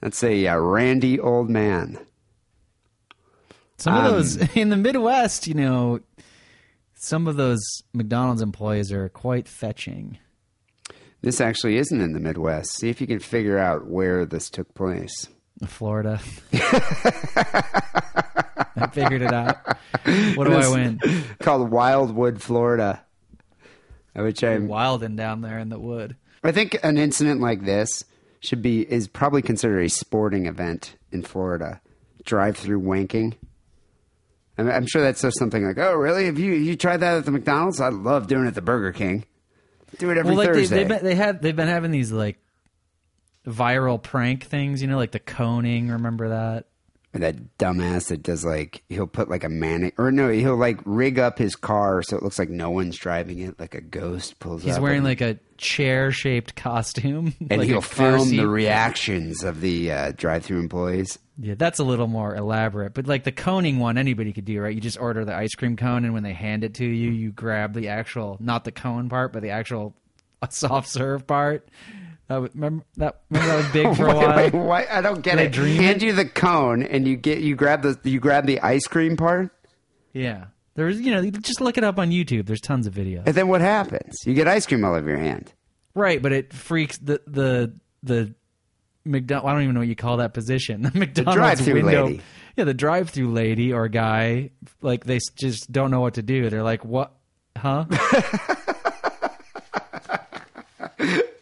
[0.00, 1.98] That's a uh, randy old man.
[3.78, 6.00] Some of Um, those in the Midwest, you know,
[6.94, 7.60] some of those
[7.94, 10.18] McDonald's employees are quite fetching.
[11.22, 12.76] This actually isn't in the Midwest.
[12.76, 15.28] See if you can figure out where this took place.
[15.66, 16.20] Florida.
[18.80, 19.56] I figured it out.
[20.36, 21.00] What do I win?
[21.40, 23.02] Called Wildwood, Florida.
[24.14, 26.16] Which I'm Wilding down there in the wood.
[26.42, 28.04] I think an incident like this
[28.40, 31.80] should be is probably considered a sporting event in Florida.
[32.24, 33.34] Drive-through wanking.
[34.58, 36.26] I'm, I'm sure that says something like, "Oh, really?
[36.26, 37.80] Have you you tried that at the McDonald's?
[37.80, 39.24] I love doing it at the Burger King.
[39.98, 42.12] Do it every well, like they, Thursday." they've been, they had they've been having these
[42.12, 42.38] like
[43.46, 45.88] viral prank things, you know, like the coning.
[45.88, 46.66] Remember that?
[47.14, 50.80] Or that dumbass that does like he'll put like a manic or no, he'll like
[50.84, 54.38] rig up his car so it looks like no one's driving it, like a ghost
[54.40, 58.36] pulls He's wearing and, like a chair shaped costume, and like he'll film seat.
[58.38, 61.18] the reactions of the uh, drive-through employees.
[61.40, 62.94] Yeah, that's a little more elaborate.
[62.94, 64.74] But like the coning one, anybody could do, right?
[64.74, 67.30] You just order the ice cream cone, and when they hand it to you, you
[67.30, 69.94] grab the actual, not the cone part, but the actual
[70.50, 71.68] soft serve part.
[72.28, 73.20] That was, remember that?
[73.30, 74.66] Remember that was big for a Wait, while.
[74.66, 74.86] wait.
[74.90, 75.52] I don't get They it.
[75.52, 76.06] dream Hand it?
[76.06, 79.50] you the cone and you get you grab the you grab the ice cream part,
[80.12, 80.46] Yeah,
[80.78, 82.46] there's you know just look it up on YouTube.
[82.46, 83.24] There's tons of videos.
[83.26, 84.16] and then what happens?
[84.24, 85.52] You get ice cream all over your hand.
[85.94, 88.32] Right, but it freaks the the the
[89.04, 89.48] McDonald.
[89.50, 90.82] I don't even know what you call that position.
[90.92, 92.06] The McDonald's drive-thru window.
[92.06, 92.20] lady.
[92.56, 94.50] Yeah, the drive-through lady or guy.
[94.80, 96.48] Like they just don't know what to do.
[96.50, 97.12] They're like, "What?
[97.56, 97.84] Huh?"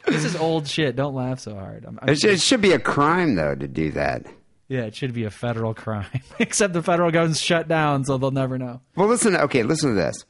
[0.07, 0.97] this is old shit.
[0.97, 1.85] Don't laugh so hard.
[1.87, 4.27] I'm, I'm- It should, it should be a crime though to do that.
[4.69, 6.21] Yeah, it should be a federal crime.
[6.39, 8.81] Except the federal government's shut down, so they'll never know.
[8.97, 9.37] Well, listen.
[9.37, 10.25] Okay, listen to this.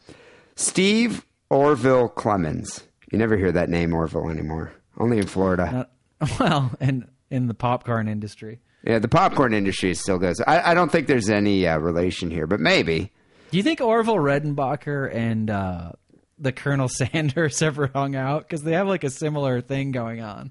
[0.54, 2.84] Steve Orville Clemens.
[3.12, 4.72] You never hear that name Orville anymore.
[4.98, 5.88] Only in Florida.
[6.20, 8.60] Uh, well, and in the popcorn industry.
[8.84, 10.40] yeah, the popcorn industry still goes.
[10.40, 13.12] I, I don't think there's any uh, relation here, but maybe.
[13.50, 15.92] Do you think Orville Redenbacher and uh,
[16.38, 18.42] the Colonel Sanders ever hung out?
[18.42, 20.50] Because they have like a similar thing going on.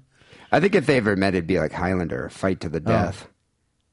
[0.52, 3.28] I think if they ever met, it'd be like Highlander, fight to the death.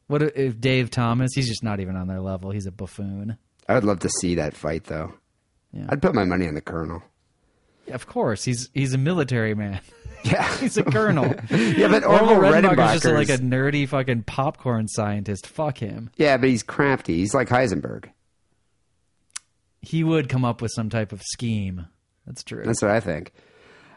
[0.07, 1.31] What if- Dave Thomas?
[1.33, 2.51] He's just not even on their level.
[2.51, 3.37] He's a buffoon.
[3.67, 5.13] I would love to see that fight, though.
[5.71, 5.85] Yeah.
[5.89, 7.01] I'd put my money on the Colonel.
[7.87, 9.81] Yeah, of course, he's he's a military man.
[10.23, 11.25] Yeah, He's a colonel.
[11.49, 15.45] yeah, but Orville Orville Redenbacher's just like a nerdy fucking popcorn scientist.
[15.47, 16.11] Fuck him.
[16.15, 17.15] yeah, but he's crafty.
[17.17, 18.05] He's like Heisenberg.
[19.81, 21.87] He would come up with some type of scheme.
[22.25, 22.63] That's true.
[22.65, 23.33] That's what I think.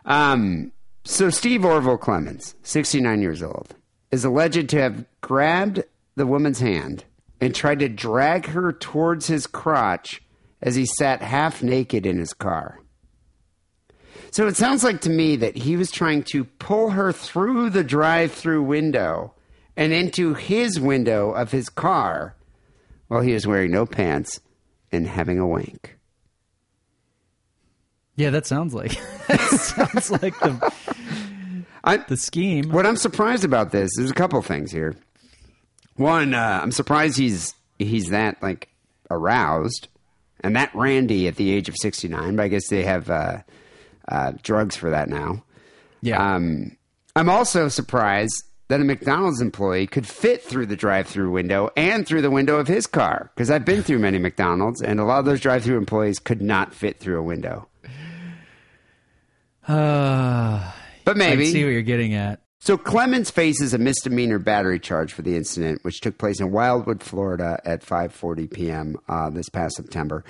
[0.04, 0.72] Um,
[1.04, 3.76] so Steve Orville Clemens, 69 years old,
[4.11, 5.84] is alleged to have grabbed
[6.17, 7.05] the woman's hand
[7.41, 10.23] and tried to drag her towards his crotch
[10.62, 12.81] as he sat half naked in his car.
[14.31, 17.85] So it sounds like to me that he was trying to pull her through the
[17.85, 19.35] drive-through window
[19.77, 22.35] and into his window of his car
[23.09, 24.41] while he was wearing no pants
[24.91, 25.97] and having a wank.
[28.17, 28.93] yeah, that sounds like
[29.29, 30.73] that sounds like the
[31.85, 32.71] I, the scheme.
[32.71, 34.97] What I'm surprised about this, there's a couple things here.
[35.97, 38.68] One, uh, I'm surprised he's he's that like
[39.11, 39.88] aroused,
[40.40, 42.36] and that Randy at the age of 69.
[42.36, 43.38] But I guess they have uh,
[44.09, 45.42] uh, drugs for that now.
[46.03, 46.34] Yeah.
[46.34, 46.76] Um,
[47.14, 48.34] I'm also surprised
[48.68, 52.66] that a McDonald's employee could fit through the drive-through window and through the window of
[52.66, 53.30] his car.
[53.34, 56.74] Because I've been through many McDonald's, and a lot of those drive-through employees could not
[56.74, 57.68] fit through a window.
[59.68, 60.70] Uh,
[61.05, 62.40] But I maybe see what you're getting at.
[62.59, 67.02] So Clemens faces a misdemeanor battery charge for the incident, which took place in Wildwood,
[67.02, 68.96] Florida, at 5:40 p.m.
[69.09, 70.24] Uh, this past September.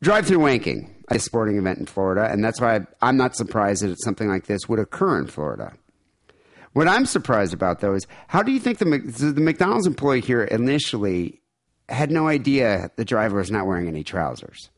[0.00, 0.90] Drive-through wanking.
[1.08, 4.68] a sporting event in Florida, and that's why I'm not surprised that something like this
[4.68, 5.74] would occur in Florida.
[6.72, 10.42] What I'm surprised about, though, is how do you think the, the McDonald's employee here
[10.42, 11.40] initially
[11.88, 14.70] had no idea the driver was not wearing any trousers?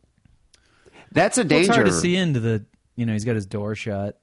[1.13, 1.67] That's a Well, danger.
[1.71, 2.65] it's hard to see into the.
[2.97, 4.19] You know, he's got his door shut.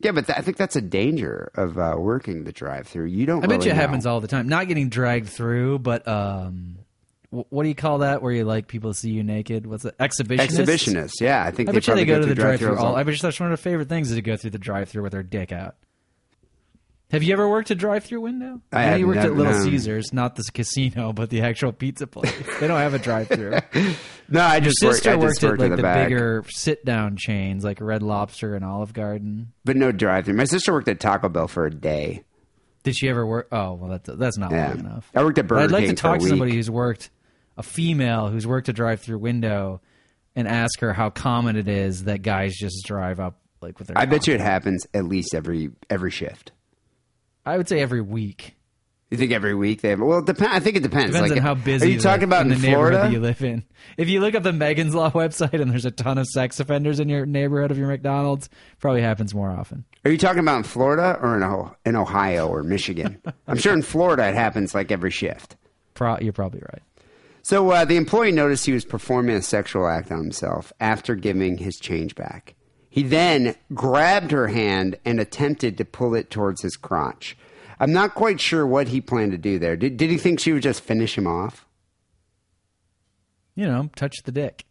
[0.00, 3.06] Yeah, but th- I think that's a danger of uh, working the drive-through.
[3.06, 3.38] You don't.
[3.38, 3.80] I bet really you it know.
[3.80, 4.48] happens all the time.
[4.48, 6.78] Not getting dragged through, but um,
[7.30, 8.22] wh- what do you call that?
[8.22, 9.66] Where you like people to see you naked?
[9.66, 9.96] What's it?
[9.98, 10.46] Exhibitionist.
[10.48, 11.20] Exhibitionist.
[11.20, 11.42] yeah.
[11.44, 12.76] I think I they bet you probably they go to the drive-through.
[12.78, 14.58] All, I bet you that's one of their favorite things is to go through the
[14.58, 15.74] drive-through with their dick out.
[17.10, 18.60] Have you ever worked a drive-through window?
[18.70, 19.64] I know have you worked never- at Little no.
[19.64, 22.32] Caesars, not this casino, but the actual pizza place.
[22.60, 23.58] they don't have a drive-through.
[24.30, 26.44] No, I Your just worked, sister I worked just at worked like the, the bigger
[26.50, 29.54] sit-down chains, like Red Lobster and Olive Garden.
[29.64, 30.34] but no drive-through.
[30.34, 32.24] My sister worked at Taco Bell for a day.
[32.82, 33.48] Did she ever work?
[33.52, 34.68] Oh, well, that's that's not Yeah.
[34.68, 35.10] long enough.
[35.14, 37.08] I worked at But Burger I'd like King to talk to somebody who's worked,
[37.56, 39.80] a female who's worked a drive-through window,
[40.36, 43.96] and ask her how common it is that guys just drive up like with their.
[43.96, 46.52] I bet you it happens at least every every shift.
[47.48, 48.54] I would say every week.
[49.10, 50.00] You think every week they have?
[50.00, 51.12] Well, it depend, I think it depends.
[51.12, 51.86] Depends like, on how busy.
[51.86, 52.98] Are you talking about in in, the neighborhood Florida?
[52.98, 53.64] that you live in?
[53.96, 57.00] If you look up the Megan's Law website and there's a ton of sex offenders
[57.00, 59.86] in your neighborhood of your McDonald's, probably happens more often.
[60.04, 63.22] Are you talking about in Florida or in, in Ohio or Michigan?
[63.48, 65.56] I'm sure in Florida it happens like every shift.
[65.94, 66.82] Pro- you're probably right.
[67.42, 71.56] So uh, the employee noticed he was performing a sexual act on himself after giving
[71.56, 72.54] his change back.
[72.98, 77.36] He then grabbed her hand and attempted to pull it towards his crotch.
[77.78, 79.76] I'm not quite sure what he planned to do there.
[79.76, 81.64] Did, did he think she would just finish him off?
[83.54, 84.64] You know, touch the dick.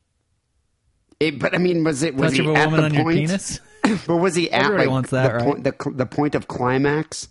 [1.22, 3.04] It, but I mean, was it was Touch he a at woman the on your
[3.04, 3.18] point?
[3.18, 3.62] penis.
[4.06, 5.46] But was he at Everybody like wants that, the right?
[5.46, 7.30] point the, the point of climax?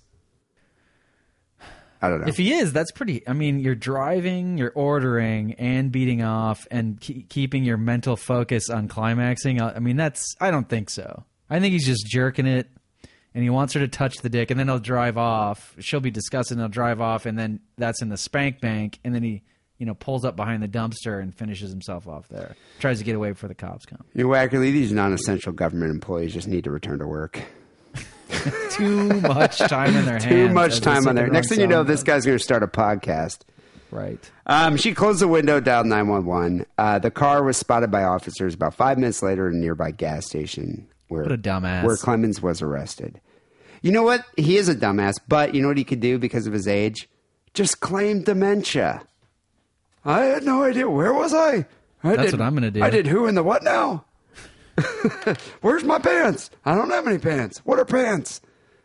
[2.06, 2.26] I don't know.
[2.28, 3.26] If he is, that's pretty.
[3.28, 8.70] I mean, you're driving, you're ordering, and beating off, and ke- keeping your mental focus
[8.70, 9.60] on climaxing.
[9.60, 10.34] I I mean, that's.
[10.40, 11.24] I don't think so.
[11.50, 12.68] I think he's just jerking it,
[13.34, 15.74] and he wants her to touch the dick, and then he'll drive off.
[15.78, 19.14] She'll be disgusted, and he'll drive off, and then that's in the spank bank, and
[19.14, 19.42] then he,
[19.78, 22.56] you know, pulls up behind the dumpster and finishes himself off there.
[22.80, 24.02] Tries to get away before the cops come.
[24.14, 27.40] you know, Wackerly, these non-essential government employees just need to return to work.
[28.70, 30.24] Too much time in their hands.
[30.26, 31.26] Too much time on there.
[31.30, 33.40] Next thing you know, this guy's going to start a podcast.
[33.90, 34.18] right.
[34.46, 36.66] Um, she closed the window, dialed 911.
[36.78, 40.26] Uh, the car was spotted by officers about five minutes later at a nearby gas
[40.26, 41.84] station where, What a dumbass.
[41.84, 43.20] where Clemens was arrested.
[43.82, 44.24] You know what?
[44.36, 47.08] He is a dumbass, but you know what he could do because of his age?
[47.54, 49.02] Just claim dementia.
[50.04, 50.88] I had no idea.
[50.88, 51.66] Where was I?
[52.04, 52.82] I That's did- what I'm gonna do.
[52.82, 54.04] I did who and the what now?
[55.60, 56.50] Where's my pants?
[56.64, 57.58] I don't have any pants.
[57.64, 58.40] What are pants?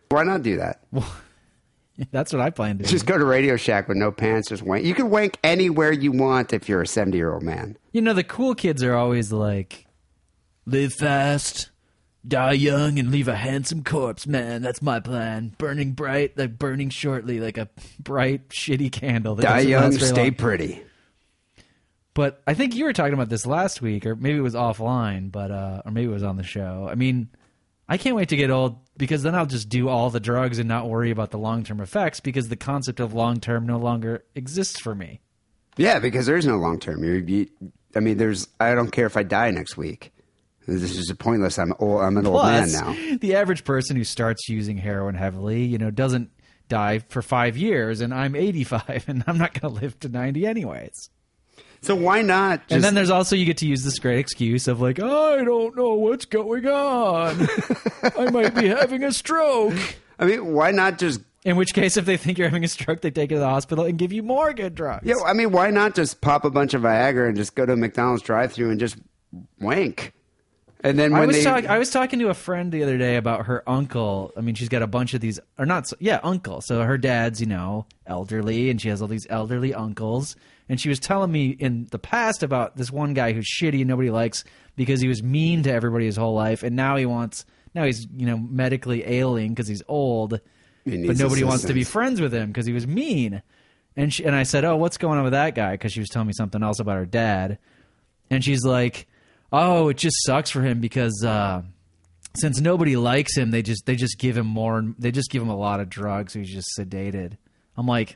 [0.10, 0.84] Why not do that?
[2.12, 2.90] That's what I plan to do.
[2.90, 4.84] Just go to Radio Shack with no pants, just wank.
[4.86, 7.78] You can wank anywhere you want if you're a 70 year old man.
[7.92, 9.86] You know, the cool kids are always like,
[10.66, 11.70] live fast,
[12.28, 14.62] die young, and leave a handsome corpse, man.
[14.64, 15.54] That's my plan.
[15.58, 17.70] Burning bright, like burning shortly, like a
[18.00, 19.36] bright, shitty candle.
[19.36, 20.34] That Die young, stay long.
[20.36, 20.82] pretty.
[22.14, 25.32] But I think you were talking about this last week, or maybe it was offline,
[25.32, 26.88] but uh, or maybe it was on the show.
[26.90, 27.30] I mean,
[27.88, 30.68] I can't wait to get old because then I'll just do all the drugs and
[30.68, 34.26] not worry about the long term effects because the concept of long term no longer
[34.36, 35.22] exists for me.
[35.78, 37.04] Yeah, because there's no long term.
[37.04, 38.48] I mean, there's.
[38.60, 40.12] I don't care if I die next week.
[40.68, 41.58] This is a pointless.
[41.58, 42.02] I'm old.
[42.02, 43.18] I'm an old man now.
[43.20, 46.30] the average person who starts using heroin heavily, you know, doesn't
[46.68, 50.46] die for five years, and I'm 85, and I'm not going to live to 90
[50.46, 51.10] anyways.
[51.84, 52.68] So why not?
[52.68, 55.44] Just, and then there's also you get to use this great excuse of like, I
[55.44, 57.48] don't know what's going on.
[58.18, 59.74] I might be having a stroke.
[60.20, 61.22] I mean, why not just?
[61.44, 63.50] In which case, if they think you're having a stroke, they take you to the
[63.50, 65.08] hospital and give you more good drugs.
[65.08, 67.74] Yeah, I mean, why not just pop a bunch of Viagra and just go to
[67.74, 68.98] a McDonald's drive-through and just
[69.60, 70.14] wank?
[70.84, 73.00] And then when I was they, talk- I was talking to a friend the other
[73.00, 74.32] day about her uncle.
[74.38, 75.92] I mean, she's got a bunch of these, or not?
[76.00, 76.62] Yeah, uncle.
[76.62, 80.36] So her dad's, you know, elderly, and she has all these elderly uncles.
[80.72, 83.90] And she was telling me in the past about this one guy who's shitty and
[83.90, 84.46] nobody likes
[84.78, 87.44] because he was mean to everybody his whole life, and now he wants.
[87.76, 90.40] Now he's you know medically ailing because he's old,
[90.86, 93.42] He but nobody wants to be friends with him because he was mean.
[93.98, 96.08] And she, and I said, "Oh, what's going on with that guy?" Because she was
[96.08, 97.58] telling me something else about her dad,
[98.30, 99.08] and she's like,
[99.52, 101.64] "Oh, it just sucks for him because uh,
[102.38, 104.86] since nobody likes him, they just they just give him more.
[104.98, 106.32] They just give him a lot of drugs.
[106.32, 107.34] So he's just sedated."
[107.76, 108.16] I'm like,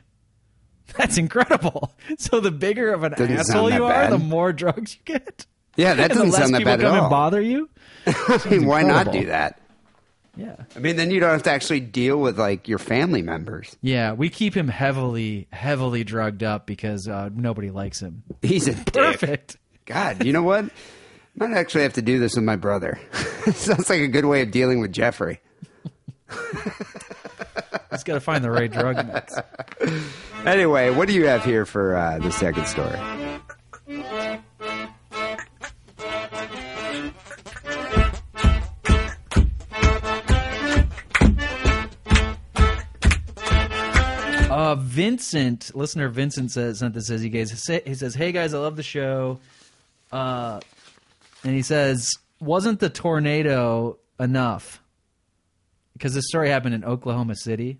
[0.96, 4.12] "That's incredible." So the bigger of an Doesn't asshole you are, bad.
[4.12, 5.46] the more drugs you get.
[5.76, 7.68] yeah, that doesn't sound that bad people bad come and bother you.
[8.06, 9.60] I mean, why not do that?
[10.36, 10.56] Yeah.
[10.74, 13.74] I mean, then you don't have to actually deal with like your family members.
[13.80, 18.22] Yeah, we keep him heavily, heavily drugged up because uh, nobody likes him.
[18.42, 18.74] He's a.
[18.74, 19.56] Perfect.
[19.86, 20.64] God, you know what?
[20.66, 20.68] I
[21.36, 22.98] might actually have to do this with my brother.
[23.52, 25.40] Sounds like a good way of dealing with Jeffrey.
[27.90, 29.34] Just got to find the right drug mix.
[30.44, 32.96] Anyway, what do you have here for uh, the second story?
[44.48, 48.58] Uh, Vincent, listener Vincent says sent this says he guys he says, "Hey guys, I
[48.58, 49.40] love the show."
[50.12, 50.60] Uh,
[51.42, 52.08] and he says,
[52.40, 54.80] "Wasn't the tornado enough?"
[55.96, 57.78] Because this story happened in Oklahoma City.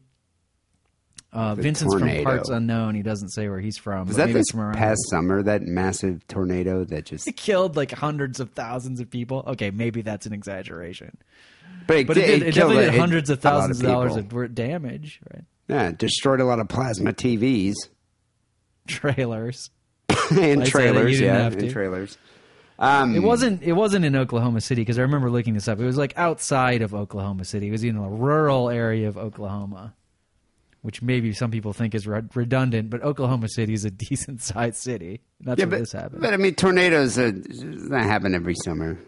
[1.33, 2.95] Uh, Vincent's from parts unknown.
[2.95, 4.07] He doesn't say where he's from.
[4.07, 7.29] Was that this from past summer, that massive tornado that just.
[7.29, 9.45] It killed like hundreds of thousands of people.
[9.47, 11.19] Okay, maybe that's an exaggeration,
[11.87, 14.55] But it, but it, did, it, killed definitely did hundreds of thousands of, dollars of
[14.55, 15.21] damage.
[15.31, 17.75] Right, Yeah, destroyed a lot of plasma TVs
[18.87, 19.69] trailers.
[20.09, 21.21] and say that you trailers.
[21.21, 22.19] Yeah, and trailers.
[22.79, 23.63] Um, It wasn't.
[23.63, 25.81] It wasn't in Oklahoma City because I remember looking this up.
[25.81, 27.69] It was like outside of Oklahoma City.
[27.69, 29.95] It was in a rural area of Oklahoma,
[30.83, 32.91] which maybe some people think is re- redundant.
[32.91, 35.23] But Oklahoma City is a decent sized city.
[35.41, 36.21] That's Yeah, where but, this happened.
[36.21, 37.33] but I mean, tornadoes uh,
[37.91, 38.99] that happen every summer.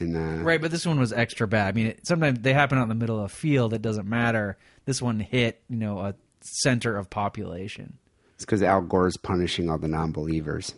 [0.00, 1.68] In uh, right, but this one was extra bad.
[1.68, 3.72] I mean, it, sometimes they happen out in the middle of a field.
[3.72, 4.58] It doesn't matter.
[4.86, 7.96] This one hit, you know, a center of population.
[8.34, 10.74] it's because Al Gore's punishing all the non-believers.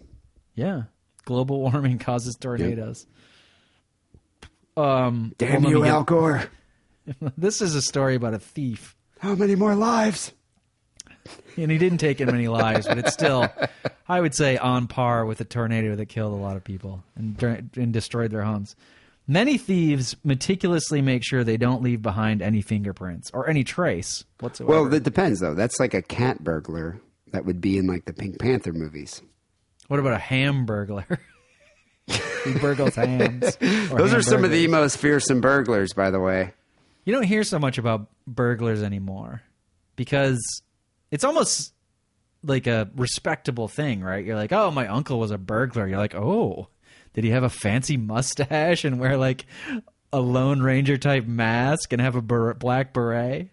[0.54, 0.82] Yeah,
[1.26, 3.06] global warming causes tornadoes.
[4.76, 6.44] Um, Damn well, you, get- Al Gore!
[7.38, 8.96] This is a story about a thief.
[9.20, 10.32] How many more lives?
[11.56, 13.48] and he didn't take in many lives, but it's still,
[14.08, 17.70] I would say, on par with a tornado that killed a lot of people and,
[17.76, 18.74] and destroyed their homes.
[19.28, 24.72] Many thieves meticulously make sure they don't leave behind any fingerprints or any trace whatsoever.
[24.72, 25.54] Well, that depends though.
[25.54, 27.00] That's like a cat burglar
[27.32, 29.22] that would be in like the Pink Panther movies.
[29.88, 31.06] What about a ham burglar?
[32.06, 33.56] he burgles hams.
[33.90, 36.52] or Those are some of the most fearsome burglars, by the way.
[37.04, 39.42] You don't hear so much about burglars anymore
[39.94, 40.40] because
[41.10, 41.72] it's almost
[42.42, 44.24] like a respectable thing, right?
[44.24, 45.86] You're like, oh, my uncle was a burglar.
[45.86, 46.68] You're like, oh,
[47.14, 49.46] did he have a fancy mustache and wear like
[50.12, 53.50] a Lone Ranger type mask and have a ber- black beret?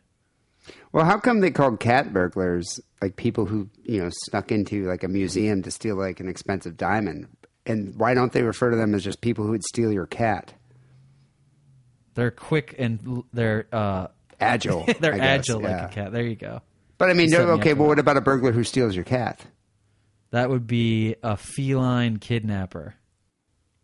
[0.91, 5.03] Well, how come they called cat burglars like people who you know snuck into like
[5.03, 7.27] a museum to steal like an expensive diamond?
[7.65, 10.53] And why don't they refer to them as just people who would steal your cat?
[12.15, 14.07] They're quick and they're uh,
[14.39, 14.85] Agile.
[14.99, 15.85] they're I guess, agile like yeah.
[15.85, 16.11] a cat.
[16.11, 16.61] There you go.
[16.97, 17.73] But I mean, up okay.
[17.73, 19.41] Well, what about a burglar who steals your cat?
[20.31, 22.95] That would be a feline kidnapper.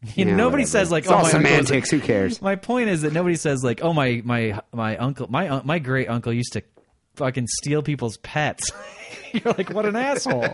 [0.15, 0.67] You know, nobody whatever.
[0.67, 1.89] says like, It's "Oh, all my semantics.
[1.91, 2.41] Who cares?
[2.41, 5.79] My point is that nobody says like, "Oh, my my my uncle, my uh, my
[5.79, 6.63] great uncle used to
[7.15, 8.71] fucking steal people's pets."
[9.33, 10.47] You're like, "What an asshole!"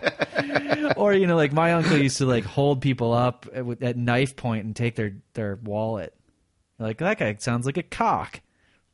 [0.97, 4.35] or you know, like my uncle used to like hold people up at, at knife
[4.35, 6.15] point and take their their wallet.
[6.79, 8.41] You're like that guy sounds like a cock.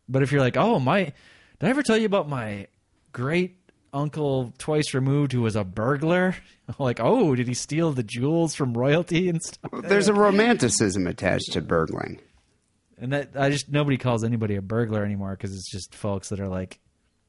[0.09, 1.13] But if you're like, "Oh, my," did
[1.61, 2.67] I ever tell you about my
[3.13, 3.55] great
[3.93, 6.35] uncle twice removed who was a burglar?
[6.79, 9.71] like, oh, did he steal the jewels from royalty and stuff?
[9.83, 12.19] There's a romanticism attached to burgling.
[12.97, 16.39] And that I just nobody calls anybody a burglar anymore because it's just folks that
[16.39, 16.79] are like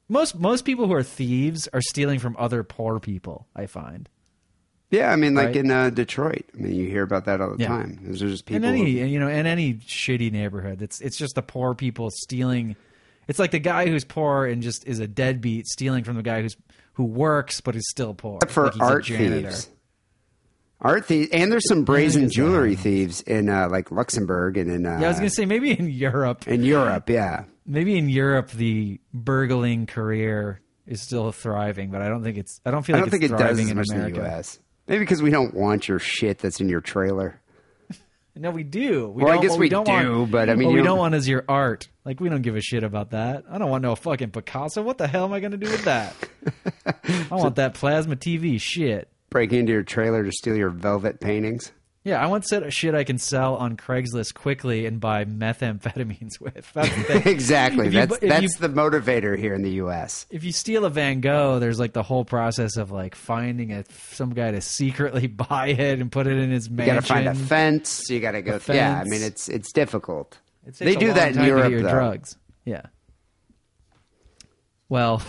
[0.08, 3.46] most most people who are thieves are stealing from other poor people.
[3.56, 4.08] I find
[4.90, 5.56] Yeah, I mean, like Right.
[5.56, 6.44] in uh, Detroit.
[6.54, 7.68] I mean, you hear about that all the Yeah.
[7.68, 8.00] time.
[8.02, 8.68] Those are just in people.
[8.68, 12.76] any who- you know in any shitty neighborhood, it's it's just the poor people stealing.
[13.28, 16.42] It's like the guy who's poor and just is a deadbeat stealing from the guy
[16.42, 16.56] who's
[16.94, 18.36] who works but is still poor.
[18.42, 19.68] Except for Like art thieves.
[20.80, 22.32] Art thieves, and there's some brazen that?
[22.32, 25.70] jewelry thieves in uh, like Luxembourg and in uh, Yeah, I was gonna say maybe
[25.70, 27.08] in Europe, in Europe.
[27.08, 32.60] Yeah, maybe in Europe the burgling career is still thriving, but I don't think it's.
[32.66, 34.58] I don't feel I don't think it does as in much in the U.S.
[34.88, 37.40] Maybe because we don't want your shit that's in your trailer.
[38.34, 39.08] No, we do.
[39.10, 40.78] We Well, I guess what we don't do, want, but I mean, what you we
[40.78, 41.88] don't- don't want is your art.
[42.04, 43.44] Like we don't give a shit about that.
[43.50, 44.82] I don't want no fucking Picasso.
[44.82, 46.14] What the hell am I going to do with that?
[47.30, 49.08] I want that plasma TV shit.
[49.30, 51.72] Break into your trailer to steal your velvet paintings.
[52.04, 56.68] Yeah, I want set shit I can sell on Craigslist quickly and buy methamphetamines with.
[56.72, 57.26] That's the thing.
[57.32, 57.86] exactly.
[57.86, 60.26] You that's that's you- the motivator here in the U.S.
[60.28, 63.84] if you steal a Van Gogh, there's like the whole process of like finding a
[63.90, 66.88] some guy to secretly buy it and put it in his mansion.
[66.94, 68.02] You got to find a fence.
[68.10, 68.58] You got to go.
[68.68, 70.38] A Yeah, I mean, it's it's difficult.
[70.66, 72.36] It They do that in time to get Europe, drugs.
[72.64, 72.82] Yeah.
[74.88, 75.22] Well,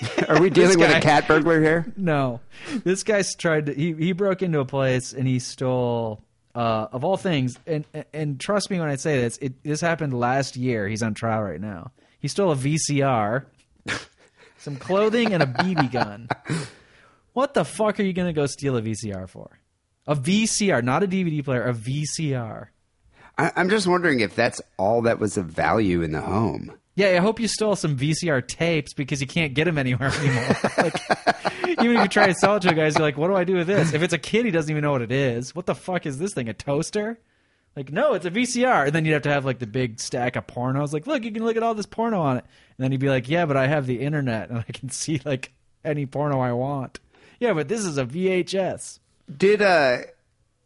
[0.28, 1.86] Are we dealing with a cat burglar here?
[1.96, 2.40] No,
[2.84, 3.74] this guy's tried to.
[3.74, 6.22] He he broke into a place and he stole.
[6.54, 7.84] Uh, of all things, and
[8.14, 10.88] and trust me when I say this, it this happened last year.
[10.88, 11.90] He's on trial right now.
[12.18, 13.44] He stole a VCR,
[14.58, 16.28] some clothing, and a BB gun.
[17.34, 19.58] What the fuck are you gonna go steal a VCR for?
[20.06, 22.68] A VCR, not a DVD player, a VCR.
[23.36, 26.72] I, I'm just wondering if that's all that was of value in the home.
[26.96, 30.56] Yeah, I hope you stole some VCR tapes because you can't get them anywhere anymore.
[30.78, 30.98] like,
[31.82, 33.44] even if you try to sell it to a guy, you're like, "What do I
[33.44, 35.54] do with this?" If it's a kid, he doesn't even know what it is.
[35.54, 36.48] What the fuck is this thing?
[36.48, 37.20] A toaster?
[37.76, 38.86] Like, no, it's a VCR.
[38.86, 40.94] And then you'd have to have like the big stack of pornos.
[40.94, 42.44] Like, look, you can look at all this porno on it.
[42.78, 45.20] And then he'd be like, "Yeah, but I have the internet and I can see
[45.24, 45.52] like
[45.84, 46.98] any porno I want."
[47.38, 49.00] Yeah, but this is a VHS.
[49.36, 49.98] Did uh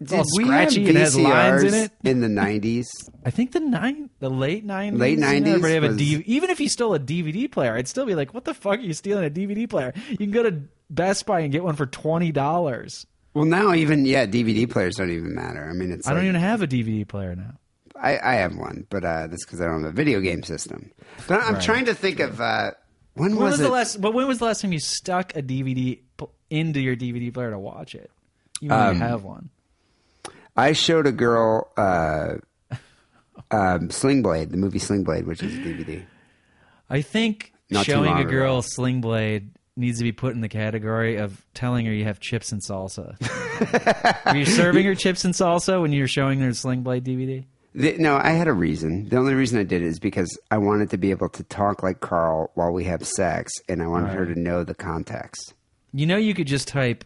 [0.03, 1.93] did all we have scratchy and has lines in VCRs it?
[2.05, 2.87] in the 90s?
[3.25, 6.61] I think the nine, the late nineties, Late 90s Everybody have was- D- even if
[6.61, 9.25] you stole a DVD player, I'd still be like, "What the fuck are you stealing
[9.25, 9.93] a DVD player?
[10.09, 14.07] You can go to Best Buy and get one for twenty dollars." Well, now even
[14.07, 15.69] yeah, DVD players don't even matter.
[15.69, 17.55] I mean, it's I don't even have a DVD player now.
[17.95, 20.91] I, I have one, but uh, that's because I don't have a video game system.
[21.29, 22.71] But I'm trying to think of uh,
[23.15, 23.63] when, When was, was, it?
[23.65, 24.01] the last?
[24.01, 26.01] But when was the last time you stuck a DVD
[26.49, 28.11] into your DVD player to watch it?
[28.63, 29.51] You Um, don't have one.
[30.57, 32.35] I showed a girl uh,
[33.51, 36.05] um, Sling Blade, the movie Sling Blade, which is a DVD.
[36.89, 38.31] I think Not showing a ago.
[38.31, 42.21] girl Sling Blade needs to be put in the category of telling her you have
[42.21, 43.17] chips and salsa.
[44.27, 47.45] Were you serving her chips and salsa when you were showing her Sling Blade DVD?
[47.75, 49.09] The, no, I had a reason.
[49.09, 51.83] The only reason I did it is because I wanted to be able to talk
[51.85, 55.55] like Carl while we have sex, and I wanted her to know the context.
[55.93, 57.05] You know, you could just type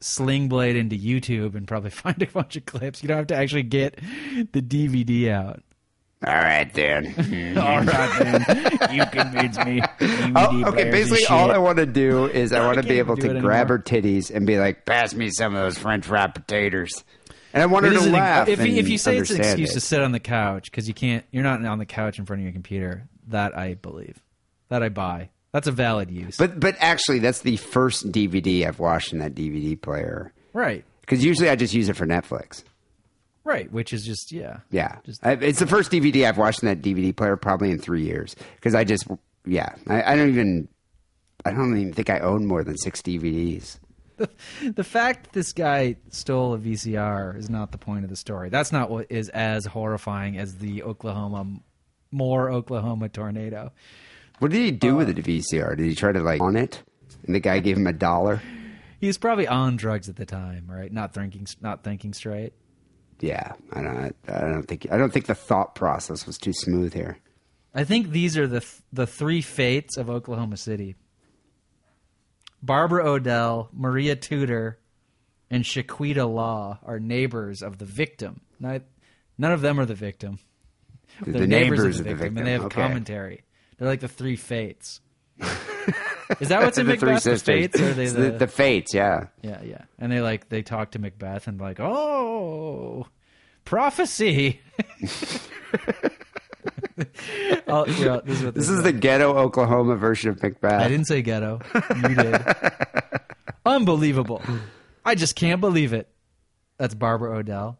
[0.00, 3.02] Sling Blade into YouTube and probably find a bunch of clips.
[3.02, 3.96] You don't have to actually get
[4.52, 5.62] the DVD out.
[6.26, 7.06] All right, then.
[7.58, 8.92] All right, then.
[8.92, 9.80] You convinced me.
[10.34, 11.52] Oh, okay, basically, all.
[11.52, 13.66] I want to do is I want to be able to grab anymore.
[13.66, 17.04] her titties and be like, "Pass me some of those French fried potatoes,"
[17.52, 18.48] and I want It her to laugh.
[18.48, 19.74] if, if you say it's an excuse it.
[19.74, 22.40] to sit on the couch because you can't, you're not on the couch in front
[22.40, 23.06] of your computer.
[23.28, 24.20] That I believe.
[24.70, 25.30] That I buy.
[25.52, 26.36] That's a valid use.
[26.36, 30.32] But but actually, that's the first DVD I've watched in that DVD player.
[30.52, 32.62] right, Because usually I just use it for Netflix.
[33.44, 33.70] right.
[33.72, 36.82] Which is just yeah, Yeah, Just- I, it's the first DVD I've watched in that
[36.82, 38.36] DVD player probably in three years.
[38.56, 39.06] Because I just
[39.46, 40.68] yeah, I, I don't even
[41.46, 43.78] I don't even think I own more than six DVDs.
[44.74, 48.48] the fact that this guy stole a VCR is not the point of the story.
[48.50, 51.60] That's not what is as horrifying as the Oklahoma,
[52.10, 53.70] more Oklahoma tornado.
[54.38, 55.76] What did he do Uh, with the VCR?
[55.76, 56.82] Did he try to like on it?
[57.26, 58.40] And the guy gave him a dollar.
[59.00, 60.92] He was probably on drugs at the time, right?
[60.92, 62.52] Not thinking, not thinking straight.
[63.20, 64.16] Yeah, I don't.
[64.28, 64.86] I don't think.
[64.90, 67.18] I don't think the thought process was too smooth here.
[67.74, 70.94] I think these are the th- the three fates of Oklahoma City.
[72.62, 74.78] Barbara Odell, Maria Tudor,
[75.50, 78.40] and Shaquita Law are neighbors of the victim.
[78.58, 78.82] Not,
[79.36, 80.38] none of them are the victim.
[81.24, 82.82] The, They're the neighbors, neighbors of the victim, and they have okay.
[82.82, 83.42] commentary.
[83.78, 85.00] They're like the three fates.
[86.40, 87.24] Is that what's in the three Macbeth?
[87.24, 87.80] The fates?
[87.80, 89.28] Or are they the, the, the fates, yeah.
[89.40, 89.84] yeah, yeah.
[89.98, 93.06] And they like they talk to Macbeth and like, oh,
[93.64, 94.60] prophecy.
[97.66, 100.82] oh, yeah, this is what This is the ghetto Oklahoma version of Macbeth.
[100.82, 101.60] I didn't say ghetto.
[101.74, 102.42] You did.
[103.66, 104.42] Unbelievable.
[105.04, 106.08] I just can't believe it.
[106.76, 107.78] That's Barbara Odell.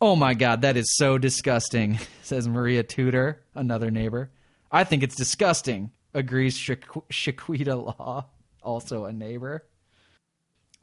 [0.00, 4.30] Oh my God, that is so disgusting, says Maria Tudor, another neighbor.
[4.74, 8.26] I think it's disgusting, agrees Shaqu- Shaquita Law,
[8.60, 9.64] also a neighbor.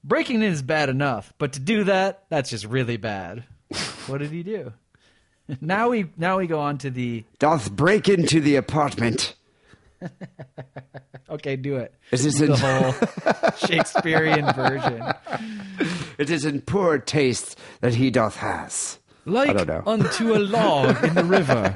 [0.02, 3.44] Breaking in is bad enough, but to do that, that's just really bad.
[4.08, 4.72] what did he do?
[5.62, 9.36] now we now we go on to the Doth break into the apartment.
[11.30, 11.94] okay, do it.
[12.12, 12.94] Is this the in- whole
[13.68, 15.04] Shakespearean version.
[16.18, 19.00] It is in poor taste that he doth has.
[19.26, 21.74] Like unto a log in the river,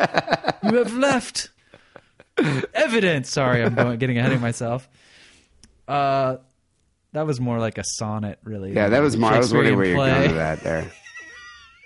[0.63, 1.49] you have left
[2.73, 3.29] evidence.
[3.29, 4.89] Sorry, I'm going, getting ahead of myself.
[5.87, 6.37] Uh,
[7.13, 8.73] that was more like a sonnet, really.
[8.73, 9.31] Yeah, that was more.
[9.31, 10.91] I was wondering where you're going with that there.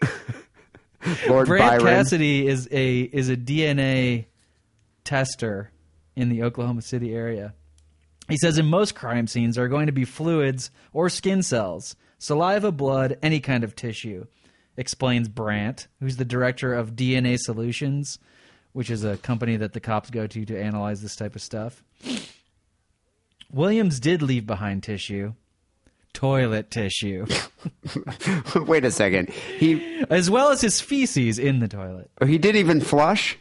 [1.27, 1.83] Lord Brant Byron.
[1.83, 4.25] Cassidy is a is a DNA
[5.03, 5.71] tester
[6.15, 7.53] in the Oklahoma City area.
[8.27, 11.95] He says in most crime scenes there are going to be fluids or skin cells,
[12.17, 14.25] saliva, blood, any kind of tissue.
[14.77, 18.17] Explains Brandt, who's the director of DNA Solutions,
[18.73, 21.83] which is a company that the cops go to to analyze this type of stuff.
[23.51, 25.33] Williams did leave behind tissue,
[26.13, 27.25] toilet tissue,
[28.55, 29.29] Wait a second.
[29.29, 32.09] He as well as his feces in the toilet.
[32.21, 33.37] Oh, he did even flush.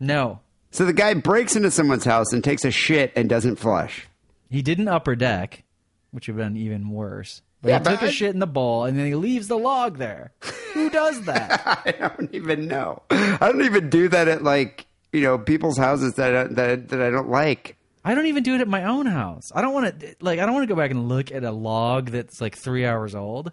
[0.00, 0.40] No,
[0.72, 4.08] So the guy breaks into someone's house and takes a shit and doesn't flush.
[4.50, 5.62] He didn't upper deck,
[6.10, 7.40] which would have been even worse.
[7.62, 9.56] But Yeah, he took a I- shit in the bowl and then he leaves the
[9.58, 10.32] log there.
[10.74, 11.62] Who does that?
[11.86, 13.02] I don't even know.
[13.10, 17.00] I don't even do that at like you know people's houses that I, that that
[17.02, 17.76] I don't like.
[18.04, 19.52] I don't even do it at my own house.
[19.54, 20.40] I don't want to like.
[20.40, 23.14] I don't want to go back and look at a log that's like three hours
[23.14, 23.52] old.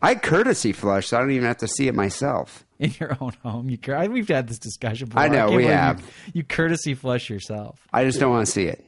[0.00, 2.64] I courtesy flush, so I don't even have to see it myself.
[2.78, 3.70] in your own home.
[3.70, 5.08] You cur- we've had this discussion.
[5.08, 5.22] Before.
[5.22, 6.02] I know, can't we believe you- have.
[6.34, 7.80] You, courtesy flush yourself.
[7.92, 8.84] I just don't want to see it.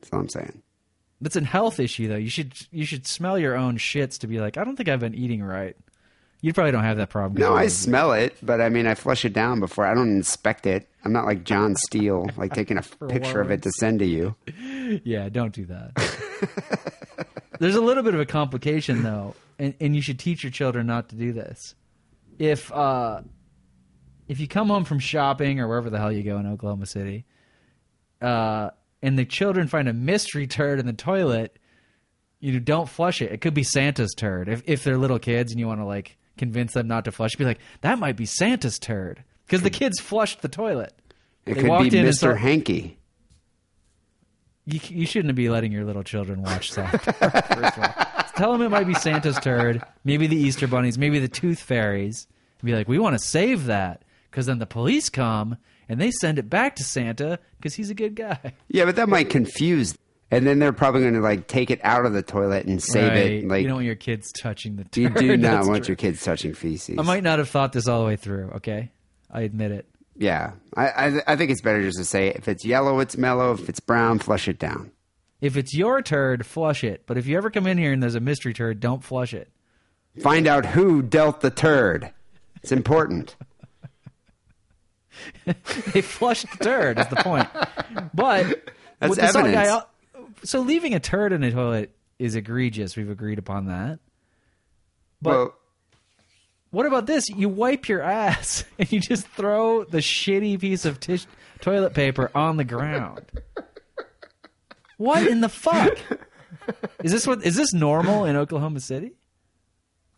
[0.00, 0.62] That's all I'm saying.
[1.20, 2.16] That's a health issue, though.
[2.16, 5.00] You should you should smell your own shits to be like, I don't think I've
[5.00, 5.76] been eating right.
[6.42, 7.38] You probably don't have that problem.
[7.38, 9.84] No, I smell it, but I mean, I flush it down before.
[9.84, 10.88] I don't inspect it.
[11.04, 14.34] I'm not like John Steele, like taking a picture of it to send to you.
[15.04, 15.92] Yeah, don't do that.
[17.60, 20.88] There's a little bit of a complication though, and, and you should teach your children
[20.88, 21.76] not to do this.
[22.40, 23.20] If uh,
[24.26, 27.24] if you come home from shopping or wherever the hell you go in Oklahoma City,
[28.20, 28.70] uh,
[29.02, 31.58] and the children find a mystery turd in the toilet,
[32.40, 33.32] you don't flush it.
[33.32, 34.48] It could be Santa's turd.
[34.48, 37.36] If if they're little kids and you want to like convince them not to flush,
[37.36, 40.92] be like, that might be Santa's turd because the kids flushed the toilet.
[41.46, 42.36] It They could be in Mr.
[42.36, 42.98] Hanky.
[44.66, 47.46] You, you shouldn't be letting your little children watch South Park.
[47.46, 51.18] First of all, tell them it might be Santa's turd, maybe the Easter bunnies, maybe
[51.18, 52.26] the Tooth Fairies,
[52.60, 55.56] and be like, we want to save that because then the police come
[55.90, 58.54] and they send it back to Santa because he's a good guy.
[58.68, 59.94] Yeah, but that might confuse.
[60.30, 63.12] And then they're probably going to like take it out of the toilet and save
[63.14, 63.48] it.
[63.48, 64.96] Like you don't want your kids touching the turd.
[64.96, 65.92] you do not want true.
[65.92, 66.96] your kids touching feces.
[66.98, 68.50] I might not have thought this all the way through.
[68.56, 68.92] Okay,
[69.28, 69.86] I admit it.
[70.16, 73.52] yeah, I, I I think it's better just to say if it's yellow, it's mellow.
[73.52, 74.92] If it's brown, flush it down.
[75.40, 77.02] If it's your turd, flush it.
[77.06, 79.50] But if you ever come in here and there's a mystery turd, don't flush it.
[80.22, 82.12] Find out who dealt the turd.
[82.62, 83.34] It's important.
[85.92, 87.48] they flushed the turd is the point.
[88.14, 89.54] But That's evidence.
[89.54, 89.82] guy-
[90.42, 92.96] so leaving a turd in a toilet is egregious.
[92.96, 93.98] We've agreed upon that.
[95.22, 95.54] But well,
[96.70, 97.28] what about this?
[97.28, 101.26] You wipe your ass and you just throw the shitty piece of tish-
[101.60, 103.22] toilet paper on the ground.
[104.96, 105.96] What in the fuck?
[107.02, 109.12] Is this what is this normal in Oklahoma City?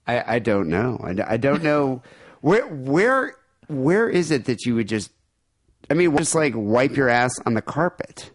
[0.06, 0.98] I, I don't know.
[1.02, 2.02] I, I don't know
[2.40, 3.36] where where
[3.72, 5.10] where is it that you would just
[5.90, 8.30] I mean just like wipe your ass on the carpet.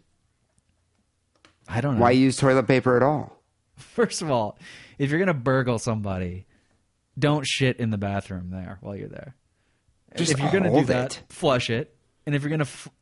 [1.68, 2.02] I don't know.
[2.02, 3.42] Why use toilet paper at all?
[3.76, 4.58] First of all,
[4.98, 6.46] if you're gonna burgle somebody,
[7.18, 9.36] don't shit in the bathroom there while you're there.
[10.16, 11.24] Just if you're gonna do hold that, it.
[11.30, 11.96] flush it.
[12.26, 12.90] And if you're gonna, f-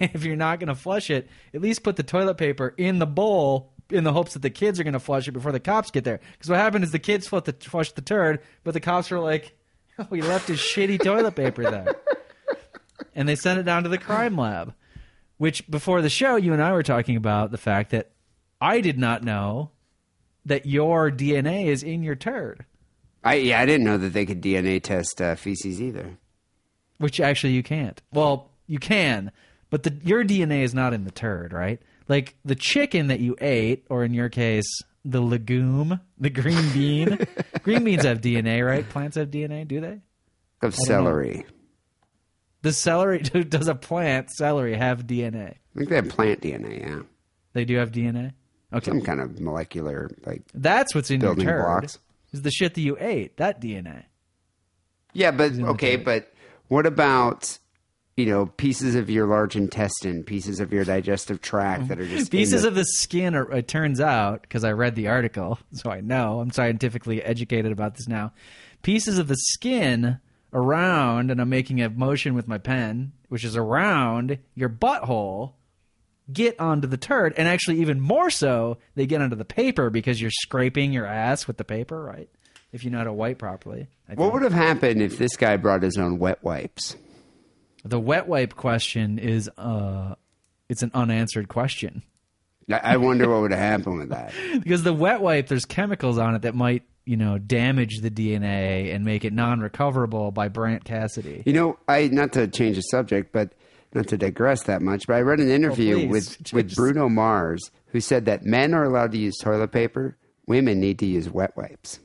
[0.00, 3.72] if you're not gonna flush it, at least put the toilet paper in the bowl
[3.90, 6.20] in the hopes that the kids are gonna flush it before the cops get there.
[6.32, 9.20] Because what happened is the kids flushed the, flushed the turd, but the cops were
[9.20, 9.56] like,
[9.98, 11.94] "Oh, he left his shitty toilet paper there,"
[13.14, 14.74] and they sent it down to the crime lab.
[15.38, 18.10] Which before the show, you and I were talking about the fact that
[18.60, 19.70] I did not know
[20.44, 22.64] that your DNA is in your turd,
[23.24, 26.18] I yeah, I didn't know that they could DNA test uh, feces either.
[26.98, 28.00] which actually you can't.
[28.12, 29.32] Well, you can,
[29.70, 31.80] but the, your DNA is not in the turd, right?
[32.08, 34.68] Like the chicken that you ate, or in your case,
[35.04, 37.18] the legume, the green bean.
[37.62, 38.88] green beans have DNA, right?
[38.88, 40.00] Plants have DNA, do they?
[40.62, 41.46] Of celery.
[42.62, 45.52] The celery does a plant celery have DNA?
[45.74, 47.00] I think they have plant DNA, yeah.
[47.52, 48.32] They do have DNA.
[48.72, 51.64] Okay, Some kind of molecular like that's what's in your turd.
[51.64, 51.98] blocks.
[52.32, 54.04] Is the shit that you ate that DNA?
[55.12, 56.32] Yeah, but okay, but
[56.68, 57.58] what about
[58.20, 62.30] you know pieces of your large intestine, pieces of your digestive tract that are just
[62.30, 65.90] Pieces the- of the skin, are, it turns out, because I read the article, so
[65.90, 68.32] I know, I'm scientifically educated about this now.
[68.82, 70.18] Pieces of the skin
[70.52, 75.52] around, and I'm making a motion with my pen, which is around your butthole,
[76.32, 77.34] get onto the turd.
[77.36, 81.46] And actually, even more so, they get onto the paper because you're scraping your ass
[81.46, 82.28] with the paper, right?
[82.72, 83.88] If you know how to wipe properly.
[84.14, 86.96] What would have happened if this guy brought his own wet wipes?
[87.84, 90.14] The wet wipe question is uh,
[90.68, 92.02] it's an unanswered question.
[92.70, 94.32] I wonder what would have happened with that.
[94.62, 98.94] because the wet wipe there's chemicals on it that might you know damage the dna
[98.94, 103.32] and make it non-recoverable by brant cassidy You know, I not to change the subject,
[103.32, 103.54] but
[103.92, 106.10] not to digress that much, but I read an interview please.
[106.10, 110.16] with with Bruno Mars who said that men are allowed to use toilet paper,
[110.46, 111.98] women need to use wet wipes.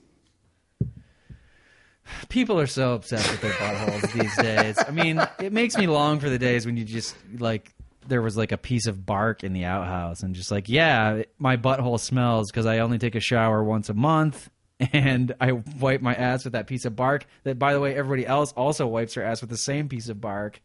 [2.30, 4.78] People are so obsessed with their buttholes these days.
[4.86, 7.74] I mean it makes me long for the days when you just like
[8.08, 11.58] there was like a piece of bark in the outhouse and just like yeah my
[11.58, 14.48] butthole smells because i only take a shower once a month
[14.94, 18.24] and i wipe my ass with that piece of bark that by the way everybody
[18.28, 20.62] else also wipes their ass with the same piece of bark.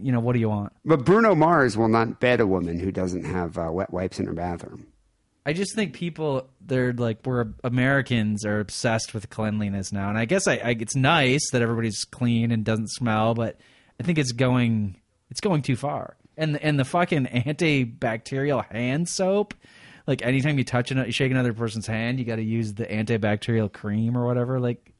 [0.00, 0.72] You know what do you want?
[0.84, 4.26] But Bruno Mars will not bed a woman who doesn't have uh, wet wipes in
[4.26, 4.86] her bathroom.
[5.46, 10.24] I just think people they're like we're Americans are obsessed with cleanliness now, and I
[10.24, 13.60] guess I, I it's nice that everybody's clean and doesn't smell, but
[14.00, 14.96] I think it's going
[15.30, 16.16] it's going too far.
[16.36, 19.54] And and the fucking antibacterial hand soap,
[20.06, 22.86] like anytime you touch another, you shake another person's hand, you got to use the
[22.86, 24.58] antibacterial cream or whatever.
[24.58, 24.92] Like,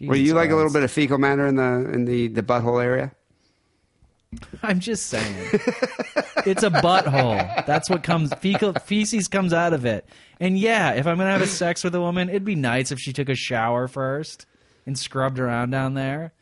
[0.00, 2.42] Well, you Jesus like a little bit of fecal matter in the in the the
[2.42, 3.12] butthole area?
[4.62, 5.34] I'm just saying,
[6.46, 7.66] it's a butthole.
[7.66, 10.08] That's what comes fecal feces comes out of it.
[10.38, 12.98] And yeah, if I'm gonna have a sex with a woman, it'd be nice if
[12.98, 14.46] she took a shower first
[14.86, 16.32] and scrubbed around down there.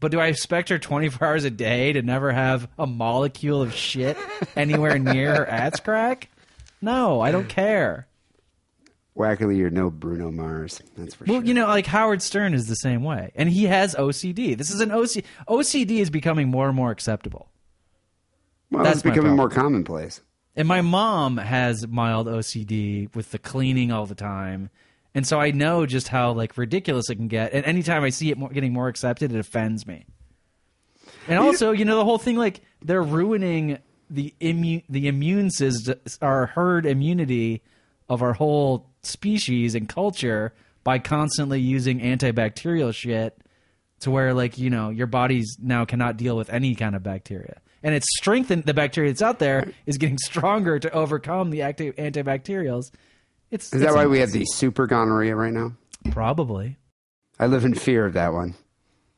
[0.00, 3.74] But do I expect her 24 hours a day to never have a molecule of
[3.74, 4.16] shit
[4.56, 6.30] anywhere near her ass crack?
[6.80, 8.06] No, I don't care.
[9.16, 10.80] Wackerly, you're no Bruno Mars.
[10.96, 11.44] That's for Well, sure.
[11.44, 14.56] you know, like Howard Stern is the same way, and he has OCD.
[14.56, 15.24] This is an OC.
[15.48, 17.50] OCD is becoming more and more acceptable.
[18.70, 20.20] well, that's it's becoming more commonplace.
[20.56, 24.70] And my mom has mild OCD with the cleaning all the time.
[25.14, 27.52] And so I know just how like ridiculous it can get.
[27.52, 30.06] And anytime I see it more, getting more accepted, it offends me.
[31.28, 35.98] And also, you know, the whole thing like they're ruining the immune the immune system,
[36.20, 37.62] our herd immunity
[38.08, 40.52] of our whole species and culture
[40.84, 43.38] by constantly using antibacterial shit
[44.00, 47.60] to where like you know your body's now cannot deal with any kind of bacteria.
[47.82, 51.96] And it's strengthened the bacteria that's out there is getting stronger to overcome the active
[51.96, 52.90] antibacterials.
[53.50, 55.72] It's Is that why we have the super gonorrhea right now?
[56.10, 56.78] probably.
[57.38, 58.54] I live in fear of that one.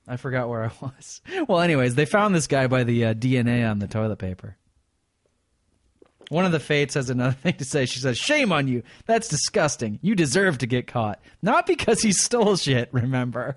[0.09, 1.21] i forgot where i was.
[1.49, 4.57] Well anyways they found this guy by the uh, dna on the toilet paper
[6.33, 7.87] one of the fates has another thing to say.
[7.87, 8.83] She says, Shame on you.
[9.07, 9.99] That's disgusting.
[10.03, 11.21] You deserve to get caught.
[11.43, 13.57] Not because he stole shit, remember.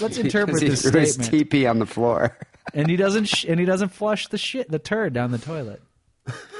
[0.00, 1.50] Let's interpret this threw his statement.
[1.50, 2.36] TP on the floor.
[2.74, 5.82] and he doesn't sh- and he doesn't flush the shit the turd down the toilet.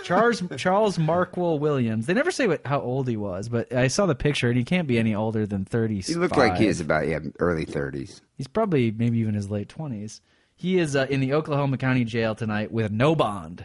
[0.05, 2.07] Charles Charles Markwell Williams.
[2.07, 4.65] They never say what how old he was, but I saw the picture and he
[4.65, 6.01] can't be any older than thirty.
[6.01, 8.21] He looked like he is about yeah early thirties.
[8.37, 10.23] He's probably maybe even his late twenties.
[10.57, 13.65] He is uh, in the Oklahoma County Jail tonight with no bond,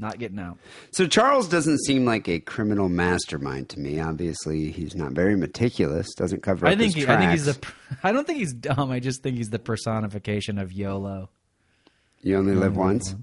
[0.00, 0.58] not getting out.
[0.90, 4.00] So Charles doesn't seem like a criminal mastermind to me.
[4.00, 6.12] Obviously, he's not very meticulous.
[6.14, 6.66] Doesn't cover.
[6.66, 7.58] I up think he, I think he's the.
[8.02, 8.90] I don't think he's dumb.
[8.90, 11.28] I just think he's the personification of YOLO.
[12.22, 13.14] You only live once.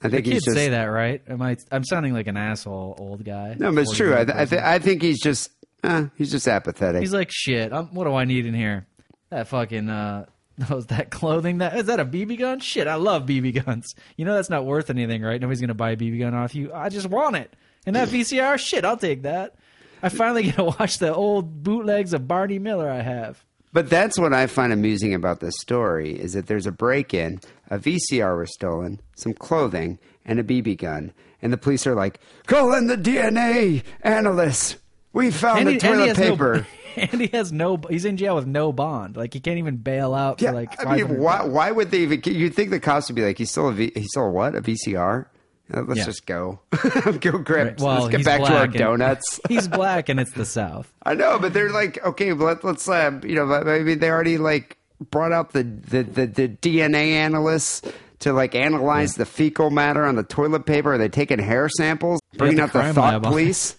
[0.00, 1.22] I think he's just say that, right?
[1.28, 1.56] Am I?
[1.72, 3.56] I'm sounding like an asshole, old guy.
[3.58, 4.14] no, but it's true.
[4.14, 5.50] I, 40-year-old th- I, th- I think he's just
[5.82, 7.00] uh, he's just apathetic.
[7.00, 7.72] He's like, shit.
[7.72, 8.86] I'm, what do I need in here?
[9.30, 10.26] That fucking uh,
[10.68, 11.58] those that clothing.
[11.58, 12.60] That is that a BB gun?
[12.60, 13.94] Shit, I love BB guns.
[14.16, 15.40] You know that's not worth anything, right?
[15.40, 16.72] Nobody's gonna buy a BB gun off you.
[16.72, 17.54] I just want it.
[17.86, 19.54] And that VCR, shit, I'll take that.
[20.02, 23.44] I finally get to watch the old bootlegs of Barney Miller I have.
[23.72, 27.40] But that's what I find amusing about this story is that there's a break-in,
[27.70, 32.18] a VCR was stolen, some clothing, and a BB gun, and the police are like,
[32.46, 34.76] "Call in the DNA analysts.
[35.12, 37.80] We found the toilet has paper." No, and he has no.
[37.88, 39.16] He's in jail with no bond.
[39.16, 40.80] Like he can't even bail out yeah, for like.
[40.80, 42.22] I mean, 500 why, why would they even?
[42.24, 44.54] You'd think the cops would be like, "He's still a v, he's still a what?
[44.54, 45.26] A VCR?
[45.70, 46.04] Let's Yeah.
[46.06, 46.60] just go,
[47.20, 47.78] go grab.
[47.78, 50.90] Well, let's get back to our and- donuts." he's black and it's the South.
[51.02, 54.78] I know, but they're like, okay, let, let's, uh, you know, maybe they already like
[55.10, 57.82] brought out the the, the, the DNA analysts
[58.20, 60.94] to like analyze the fecal matter on the toilet paper.
[60.94, 63.28] Are they taking hair samples, bringing out the thought lab on it.
[63.28, 63.76] police?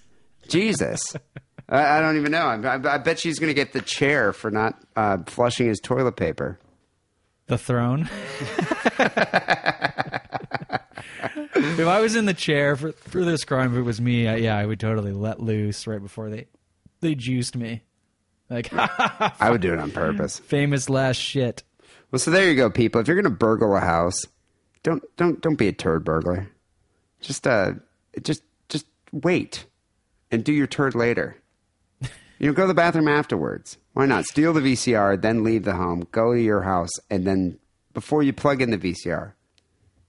[0.49, 1.15] Jesus.
[1.67, 2.45] I, I don't even know.
[2.47, 5.79] I, I, I bet she's going to get the chair for not uh, flushing his
[5.79, 6.59] toilet paper.
[7.47, 8.09] The throne.
[11.55, 14.35] if I was in the chair for for this crime, if it was me, I,
[14.35, 16.45] yeah, I would totally let loose right before they
[17.01, 17.81] they juiced me.
[18.49, 20.39] Like I would do it on purpose.
[20.39, 21.63] famous last shit.
[22.11, 23.01] Well, so there you go, people.
[23.01, 24.25] If you're going to burgle a house,
[24.83, 26.49] don't don't don't be a turd burglar.
[27.21, 27.73] Just uh,
[28.21, 29.65] just just wait
[30.31, 31.37] and do your turd later.
[32.39, 33.77] You go to the bathroom afterwards.
[33.93, 37.59] Why not steal the VCR, then leave the home, go to your house, and then
[37.93, 39.33] before you plug in the VCR,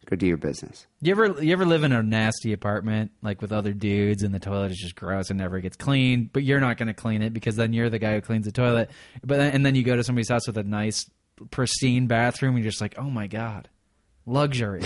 [0.06, 0.86] go do your business.
[1.00, 4.38] You ever you ever live in a nasty apartment like with other dudes and the
[4.38, 7.34] toilet is just gross and never gets cleaned, but you're not going to clean it
[7.34, 8.90] because then you're the guy who cleans the toilet.
[9.24, 11.10] But then, and then you go to somebody's house with a nice
[11.50, 13.68] pristine bathroom and you're just like, "Oh my god.
[14.26, 14.82] Luxury."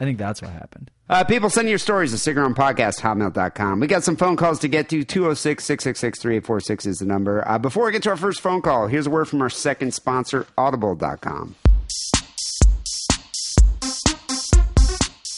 [0.00, 0.90] I think that's what happened.
[1.08, 3.78] Uh, people, send your stories to sickandwrongpodcast hotmail.com.
[3.78, 5.04] We got some phone calls to get to.
[5.04, 7.46] 206 666 3846 is the number.
[7.46, 9.92] Uh, before we get to our first phone call, here's a word from our second
[9.92, 11.54] sponsor, audible.com.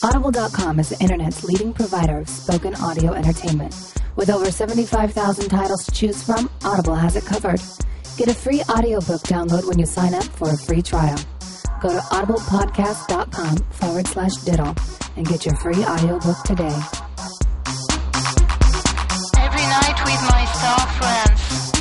[0.05, 3.75] Audible.com is the internet's leading provider of spoken audio entertainment.
[4.15, 7.61] With over 75,000 titles to choose from, Audible has it covered.
[8.17, 11.19] Get a free audiobook download when you sign up for a free trial.
[11.81, 14.75] Go to audiblepodcast.com forward slash diddle
[15.17, 16.75] and get your free audiobook today.
[19.37, 21.73] Every night with my star friends,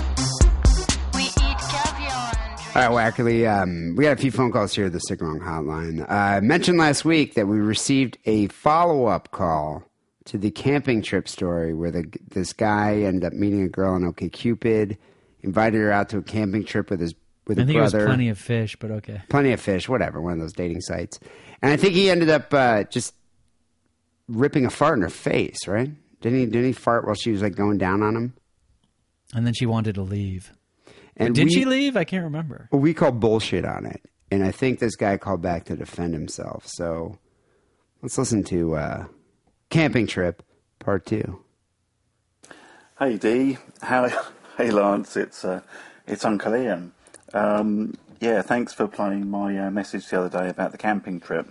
[1.15, 2.75] we eat caviar and drink.
[2.75, 5.39] All right, Wackerly, um, we got a few phone calls here at the Sick Wrong
[5.39, 6.01] Hotline.
[6.01, 9.83] Uh, I mentioned last week that we received a follow up call
[10.25, 14.01] to the camping trip story where the this guy ended up meeting a girl on
[14.01, 14.97] OkCupid,
[15.41, 17.13] invited her out to a camping trip with his
[17.47, 19.21] with I his think it was plenty of fish, but okay.
[19.29, 21.19] Plenty of fish, whatever, one of those dating sites.
[21.61, 23.13] And I think he ended up uh, just
[24.27, 25.91] ripping a fart in her face, right?
[26.21, 26.45] Didn't he?
[26.45, 28.33] Didn't he fart while she was like going down on him?
[29.33, 30.51] And then she wanted to leave.
[31.17, 31.95] And Did we, she leave?
[31.95, 32.67] I can't remember.
[32.71, 36.13] Well, we called bullshit on it, and I think this guy called back to defend
[36.13, 36.65] himself.
[36.67, 37.19] So
[38.01, 39.05] let's listen to uh,
[39.69, 40.43] Camping Trip
[40.79, 41.41] Part Two.
[42.99, 44.09] Hey Dee, how?
[44.57, 45.59] Hey Lance, it's uh,
[46.07, 46.93] it's Uncle Ian.
[47.33, 51.47] Um, yeah, thanks for playing my uh, message the other day about the camping trip.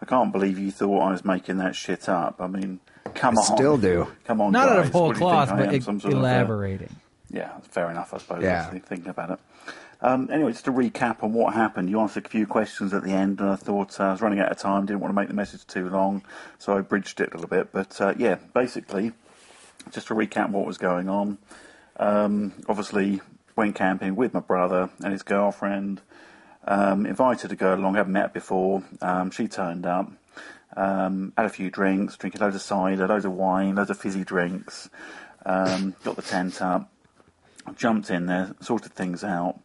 [0.00, 2.36] I can't believe you thought I was making that shit up.
[2.40, 2.80] I mean,
[3.14, 4.06] come I on, still do.
[4.24, 6.00] Come on, Not out of whole What do you think cloth, but am, e- some
[6.00, 6.94] sort of, uh, elaborating.
[7.30, 8.42] yeah, fair enough, I suppose.
[8.42, 8.62] Yeah.
[8.62, 9.38] actually, thinking about it.
[10.02, 13.12] Um, anyway, just to recap on what happened, you answered a few questions at the
[13.12, 15.28] end, and I thought uh, I was running out of time, didn't want to make
[15.28, 16.22] the message too long,
[16.58, 17.72] so I bridged it a little bit.
[17.72, 19.12] But uh, yeah, basically,
[19.90, 21.38] just to recap what was going on,
[21.98, 23.22] um, obviously
[23.56, 26.02] went camping with my brother and his girlfriend.
[26.68, 28.82] Um, invited to go along, haven't met before.
[29.00, 30.10] Um, she turned up,
[30.76, 34.24] um, had a few drinks, drinking loads of cider, loads of wine, loads of fizzy
[34.24, 34.90] drinks.
[35.44, 36.90] Um, got the tent up,
[37.76, 39.60] jumped in there, sorted things out.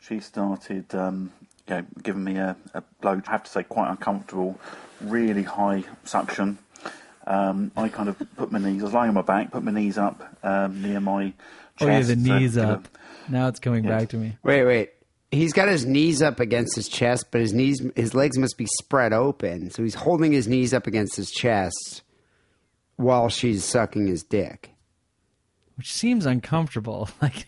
[0.00, 1.32] She started, um,
[1.66, 3.22] you know, giving me a, a blow.
[3.26, 4.60] I have to say, quite uncomfortable,
[5.00, 6.58] really high suction.
[7.26, 8.82] Um, I kind of put my knees.
[8.82, 11.32] I was lying on my back, put my knees up um, near my
[11.78, 11.80] chest.
[11.80, 12.88] Oh yeah, the knees a- up.
[13.28, 14.36] Now it's coming back to me.
[14.42, 14.90] Wait, wait.
[15.30, 18.66] He's got his knees up against his chest, but his knees, his legs must be
[18.78, 19.70] spread open.
[19.70, 22.02] So he's holding his knees up against his chest
[22.96, 24.70] while she's sucking his dick.
[25.76, 27.08] Which seems uncomfortable.
[27.20, 27.46] Like,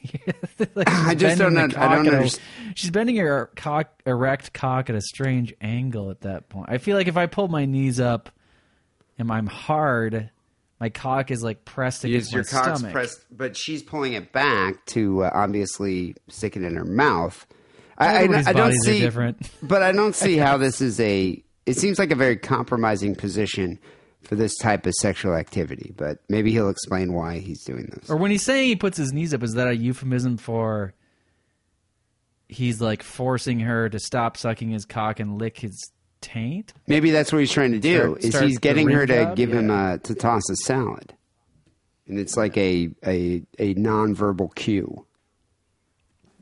[0.75, 2.31] like I just don't un- I don't a-
[2.75, 6.69] She's bending her cock, erect cock at a strange angle at that point.
[6.69, 8.31] I feel like if I pull my knees up
[9.19, 10.31] and I'm hard,
[10.81, 12.93] my cock is like pressed against your my cock's stomach.
[12.93, 17.47] pressed, but she's pulling it back to uh, obviously stick it in her mouth.
[17.99, 19.51] I, I, I don't see, different.
[19.63, 21.43] but I don't see how this is a.
[21.65, 23.79] It seems like a very compromising position
[24.23, 25.95] for this type of sexual activity.
[25.97, 28.11] But maybe he'll explain why he's doing this.
[28.11, 30.95] Or when he's saying he puts his knees up, is that a euphemism for
[32.49, 35.91] he's like forcing her to stop sucking his cock and lick his
[36.21, 36.73] taint?
[36.87, 38.17] Maybe that's what he's trying to do.
[38.21, 39.37] Start- is he's getting her to job?
[39.37, 39.75] give him Yeah.
[39.93, 41.15] uh, to toss a salad,
[42.09, 45.05] and it's like a a a nonverbal cue.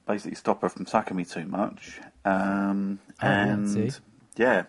[0.06, 1.98] basically stop her from sucking me too much.
[2.26, 3.90] Um, Oh, and see?
[4.36, 4.64] yeah.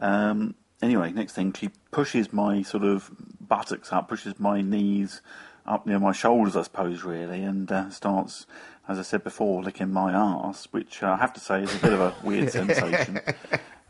[0.00, 5.20] Um, anyway, next thing, she pushes my sort of buttocks up, pushes my knees
[5.66, 8.46] up near my shoulders, I suppose, really, and uh, starts,
[8.88, 11.78] as I said before, licking my arse, which uh, I have to say is a
[11.78, 13.20] bit of a weird sensation.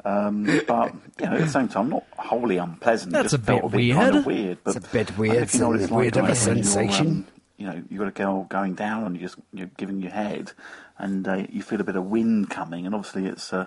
[0.05, 3.13] Um, but you know, at the same time, not wholly unpleasant.
[3.13, 4.15] That's just a bit Kind weird.
[4.17, 4.59] of weird.
[4.63, 6.29] But It's a bit weird, if you know what it's a like, weird of a
[6.29, 7.07] guys, when you're, sensation.
[7.07, 7.27] um,
[7.57, 10.53] you know, you've got a girl going down and you're just you're giving your head,
[10.99, 13.67] and uh, you feel a bit of wind coming, and obviously it's uh,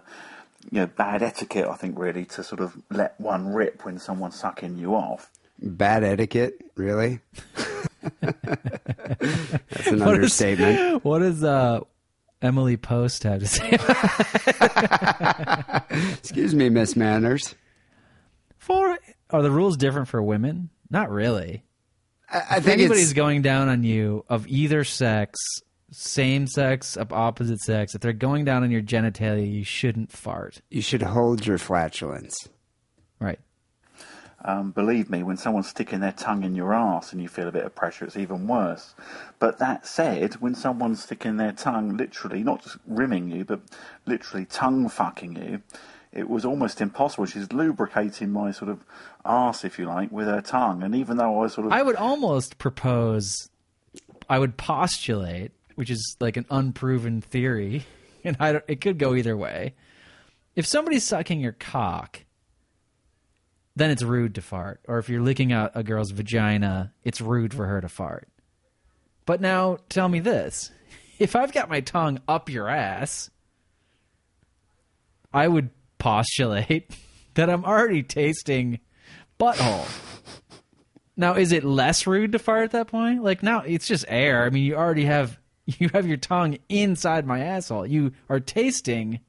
[0.72, 4.40] you know bad etiquette, I think, really, to sort of let one rip when someone's
[4.40, 5.30] sucking you off.
[5.62, 7.20] Bad etiquette, really?
[8.22, 11.04] That's an What is- understatement.
[11.04, 11.82] What does uh,
[12.42, 13.78] Emily Post have to say?
[16.20, 17.56] Excuse me, Miss Manners.
[18.58, 18.98] for
[19.30, 20.70] are the rules different for women?
[20.90, 21.64] Not really.
[22.32, 25.40] I, I If think anybody's going down on you of either sex,
[25.92, 30.62] same sex, of opposite sex, if they're going down on your genitalia, you shouldn't fart.
[30.70, 32.48] you should hold your flatulence.
[33.20, 33.40] Right.
[34.46, 37.52] Um, believe me, when someone's sticking their tongue in your ass and you feel a
[37.52, 38.94] bit of pressure, it's even worse.
[39.38, 43.60] But that said, when someone's sticking their tongue, literally, not just rimming you, but
[44.06, 45.62] literally tongue fucking you,
[46.12, 47.26] it was almost impossible.
[47.26, 48.84] She's lubricating my sort of
[49.26, 50.84] ass, if you like, with her tongue.
[50.84, 51.74] And even though I sort of.
[51.74, 53.50] I would almost propose,
[54.30, 57.86] I would postulate, which is like an unproven theory,
[58.24, 59.76] and I it could go either way.
[60.56, 62.26] If somebody's sucking your cock,
[63.80, 64.82] then it's rude to fart.
[64.88, 68.28] Or if you're licking out a girl's vagina, it's rude for her to fart.
[69.26, 70.72] But now tell me this
[71.20, 73.30] if I've got my tongue up your ass,
[75.34, 76.92] I would postulate
[77.36, 78.80] that I'm already tasting
[79.40, 79.88] butthole.
[81.16, 83.24] Now, is it less rude to fart at that point?
[83.24, 84.46] Like now, it's just air.
[84.46, 87.86] I mean, you already have you have your tongue inside my asshole.
[87.86, 89.20] You are tasting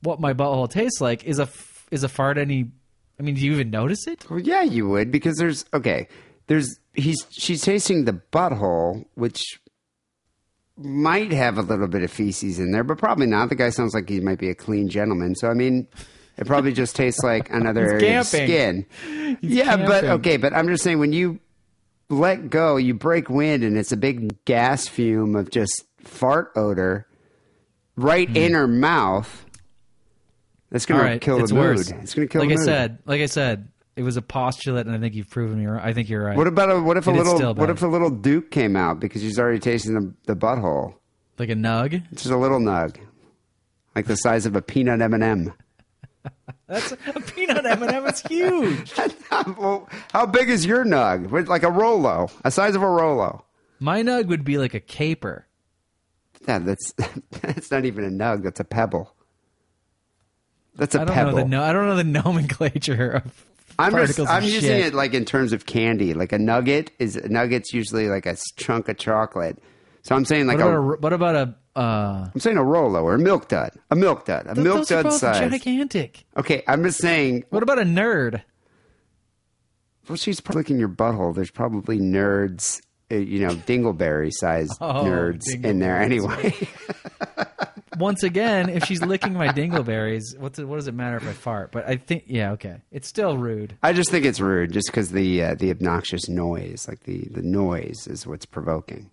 [0.00, 1.24] what my butthole tastes like.
[1.24, 1.48] Is a
[1.90, 2.70] is a fart any?
[3.22, 4.28] I mean, do you even notice it?
[4.28, 6.08] Well, yeah, you would because there's okay.
[6.48, 9.60] There's he's she's tasting the butthole, which
[10.76, 13.48] might have a little bit of feces in there, but probably not.
[13.48, 15.36] The guy sounds like he might be a clean gentleman.
[15.36, 15.86] So I mean,
[16.36, 18.86] It probably just tastes like another He's area of camping.
[18.96, 19.36] skin.
[19.40, 21.38] yeah, but okay, but I'm just saying when you
[22.08, 27.06] let go, you break wind, and it's a big gas fume of just fart odor
[27.94, 28.36] right mm-hmm.
[28.36, 29.46] in her mouth.
[30.72, 31.76] That's gonna right, kill it's the mood.
[31.76, 31.90] worse.
[31.90, 32.64] It's gonna kill Like the I mood.
[32.64, 35.66] said, like I said, it was a postulate, and I think you've proven me.
[35.66, 35.84] right.
[35.84, 36.36] I think you're right.
[36.36, 38.74] What about a, what if a And it's little what if a little Duke came
[38.74, 40.94] out because she's already tasting the, the butthole?
[41.38, 42.02] like a nug?
[42.12, 42.96] Just a little nug,
[43.94, 45.52] like the size of a peanut M and m
[46.68, 48.06] That's a peanut M&M.
[48.06, 48.92] It's huge.
[49.58, 51.48] Well, how big is your nug?
[51.48, 53.44] Like a Rolo, a size of a Rolo.
[53.80, 55.46] My nug would be like a caper.
[56.46, 56.92] Yeah, that's
[57.42, 58.42] that's not even a nug.
[58.44, 59.14] That's a pebble.
[60.76, 61.30] That's a I don't pebble.
[61.32, 63.46] know the no, I don't know the nomenclature of
[63.78, 64.86] I'm just, particles I'm of using shit.
[64.86, 66.14] it like in terms of candy.
[66.14, 69.58] Like a nugget is a nugget's usually like a chunk of chocolate.
[70.02, 72.64] So I'm saying like What a, about a, what about a uh, I'm saying a
[72.64, 75.38] Rolo or a milk dud, a milk dud, a milk those are dud both size.
[75.50, 76.24] gigantic.
[76.36, 77.44] Okay, I'm just saying.
[77.48, 78.42] What about a nerd?
[80.08, 81.34] Well, she's probably licking your butthole.
[81.34, 82.82] There's probably nerds,
[83.18, 86.54] you know, dingleberry sized Oh, nerds in there anyway.
[87.98, 91.32] Once again, if she's licking my dingleberries, what's it, what does it matter if I
[91.32, 91.72] fart?
[91.72, 93.76] But I think yeah, okay, it's still rude.
[93.82, 97.42] I just think it's rude, just because the uh, the obnoxious noise, like the the
[97.42, 99.10] noise, is what's provoking.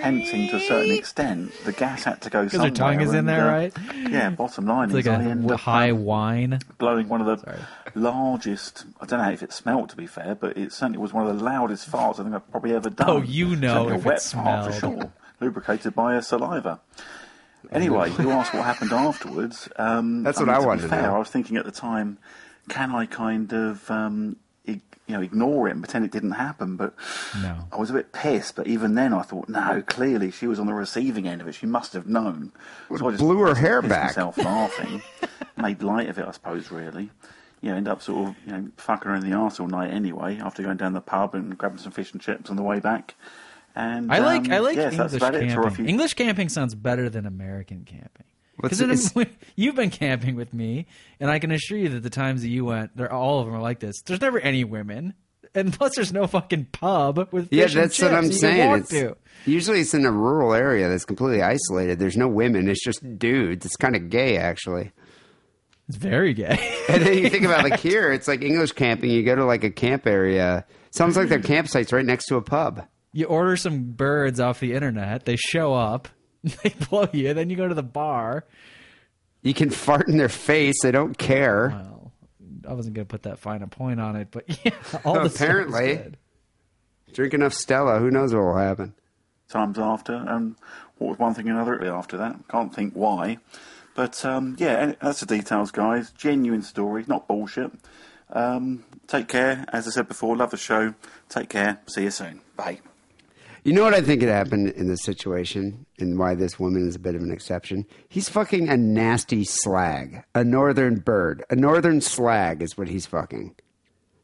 [0.00, 1.52] Tempting to a certain extent.
[1.64, 2.68] The gas had to go Because somewhere.
[2.70, 3.72] her tongue is in and, there, uh, right?
[4.10, 6.58] Yeah, bottom line It's like is I end a up, high whine.
[6.78, 7.58] blowing one of the
[7.94, 8.84] largest.
[9.00, 11.36] I don't know if it smelt to be fair, but it certainly was one of
[11.38, 13.08] the loudest farts I think I've probably ever done.
[13.10, 16.80] Oh, you know Certainly if a it wet fart for sure, lubricated by a saliva.
[17.72, 19.68] Anyway, you asked what happened afterwards.
[19.76, 21.14] Um, That's I what mean, I to be wanted to know.
[21.14, 22.16] I was thinking at the time,
[22.70, 24.36] can I kind of um, ig-
[25.10, 26.76] you know ignore it and pretend it didn't happen?
[26.76, 26.94] But
[27.42, 27.58] No.
[27.72, 28.56] I was a bit pissed.
[28.56, 31.54] But even then, I thought, no, clearly she was on the receiving end of it.
[31.54, 32.52] She must have known.
[32.96, 34.10] So I just blew her hair back.
[34.16, 35.02] Myself laughing,
[35.56, 36.70] made light of it, I suppose.
[36.70, 37.10] Really,
[37.60, 39.90] you know, end up sort of you know fucking her in the arse all night
[39.92, 40.38] anyway.
[40.38, 43.14] After going down the pub and grabbing some fish and chips on the way back.
[43.76, 45.52] And I like um, I like yes, English about it.
[45.52, 45.74] For a camping.
[45.76, 48.24] few- English camping sounds better than American camping.
[48.60, 50.86] Because it- you've been camping with me,
[51.18, 53.54] and I can assure you that the times that you went, they're all of them
[53.54, 54.02] are like this.
[54.02, 55.14] There's never any women,
[55.54, 58.84] and plus there's no fucking pub with Yeah, that's what I'm saying.
[58.90, 58.94] It's,
[59.46, 61.98] usually it's in a rural area that's completely isolated.
[61.98, 62.68] There's no women.
[62.68, 63.64] It's just dudes.
[63.66, 64.92] It's kind of gay, actually.
[65.88, 66.56] It's very gay.
[66.88, 69.10] And then you think about like here, it's like English camping.
[69.10, 70.64] You go to like a camp area.
[70.92, 72.86] Sounds like their campsite's right next to a pub.
[73.12, 76.08] you order some birds off the internet, they show up,
[76.62, 78.44] they blow you, then you go to the bar.
[79.42, 80.82] You can fart in their face.
[80.82, 81.68] They don't care.
[81.70, 82.12] Well,
[82.68, 84.72] I wasn't gonna put that fine a point on it, but yeah,
[85.04, 85.96] all the Apparently.
[85.96, 86.16] good.
[87.12, 87.98] Drink enough Stella.
[87.98, 88.94] Who knows what will happen?
[89.50, 90.56] times after, and
[90.98, 92.36] what was one thing and another after that?
[92.48, 93.38] Can't think why.
[93.94, 96.10] But um, yeah, that's the details, guys.
[96.12, 97.72] Genuine story, not bullshit.
[98.30, 99.64] Um, take care.
[99.72, 100.94] As I said before, love the show.
[101.28, 101.80] Take care.
[101.88, 102.40] See you soon.
[102.56, 102.80] Bye.
[103.62, 106.96] You know what I think had happened in this situation and why this woman is
[106.96, 107.84] a bit of an exception?
[108.08, 110.24] He's fucking a nasty slag.
[110.34, 111.44] A northern bird.
[111.50, 113.54] A northern slag is what he's fucking.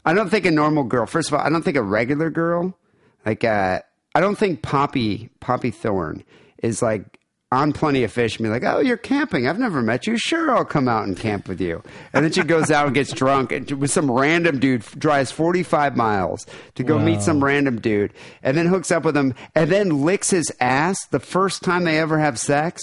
[0.06, 2.78] I don't think a normal girl, first of all, I don't think a regular girl,
[3.26, 3.80] like, uh,
[4.14, 6.24] I don't think Poppy, Poppy Thorne
[6.62, 7.18] is like
[7.52, 9.46] on Plenty of Fish and be like, oh, you're camping.
[9.46, 10.18] I've never met you.
[10.18, 11.80] Sure, I'll come out and camp with you.
[12.12, 15.96] And then she goes out and gets drunk and with some random dude, drives 45
[15.96, 16.44] miles
[16.74, 18.12] to go meet some random dude
[18.42, 21.98] and then hooks up with him and then licks his ass the first time they
[22.00, 22.82] ever have sex.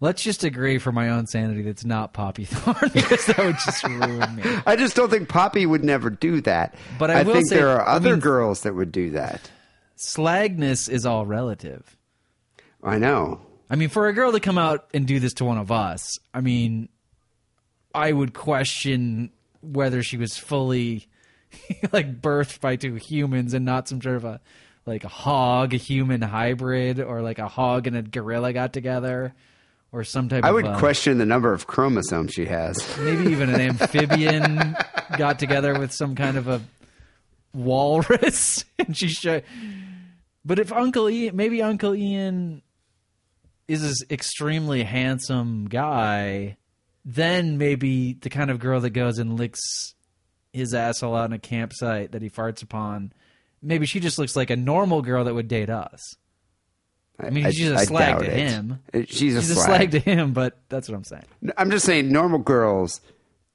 [0.00, 3.82] Let's just agree for my own sanity that's not Poppy Thorne because that would just
[3.84, 4.42] ruin me.
[4.66, 6.74] I just don't think Poppy would never do that.
[6.98, 9.50] But I will think say- there are I other mean- girls that would do that.
[9.96, 11.96] Slagness is all relative.
[12.84, 13.40] I know.
[13.70, 16.18] I mean, for a girl to come out and do this to one of us,
[16.32, 16.88] I mean,
[17.94, 19.30] I would question
[19.60, 21.08] whether she was fully
[21.92, 24.40] like birthed by two humans and not some sort of a
[24.86, 29.34] like a hog, a human hybrid, or like a hog and a gorilla got together,
[29.92, 32.76] or some type I of would uh, question the number of chromosomes she has.
[32.98, 34.76] maybe even an amphibian
[35.18, 36.62] got together with some kind of a
[37.54, 39.42] walrus and she should
[40.44, 42.62] but if uncle ian maybe uncle ian
[43.68, 46.56] is this extremely handsome guy
[47.04, 49.94] then maybe the kind of girl that goes and licks
[50.52, 53.12] his asshole out in a campsite that he farts upon
[53.62, 56.16] maybe she just looks like a normal girl that would date us
[57.20, 58.50] i mean she's a I slag to it.
[58.50, 59.66] him Uh, She's a she's a slag.
[59.66, 61.24] slag to him but that's what i'm saying
[61.56, 63.00] I'm just saying, normal girls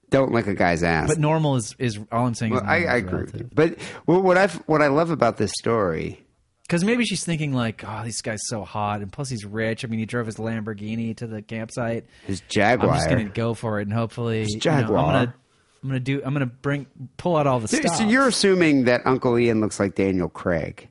[0.09, 1.07] don't lick a guy's ass.
[1.09, 3.49] but normal is is all i'm saying well, is I, I agree with you.
[3.53, 6.23] But well, what I what I love about this story
[6.63, 9.83] Because maybe she's thinking like, oh, this guy's so hot, and plus he's rich.
[9.83, 12.05] I mean, he drove his Lamborghini to the campsite.
[12.25, 12.91] His Jaguar.
[12.91, 14.97] I'm just gonna go for it, and hopefully, His you know, Jaguar.
[14.99, 15.35] I'm gonna,
[15.83, 16.87] I'm gonna do, I'm gonna bring,
[17.17, 17.97] pull out all the so, stuff.
[17.97, 20.89] so you're assuming that Uncle Ian looks like Daniel Craig.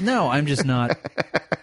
[0.00, 0.96] no, I'm just not.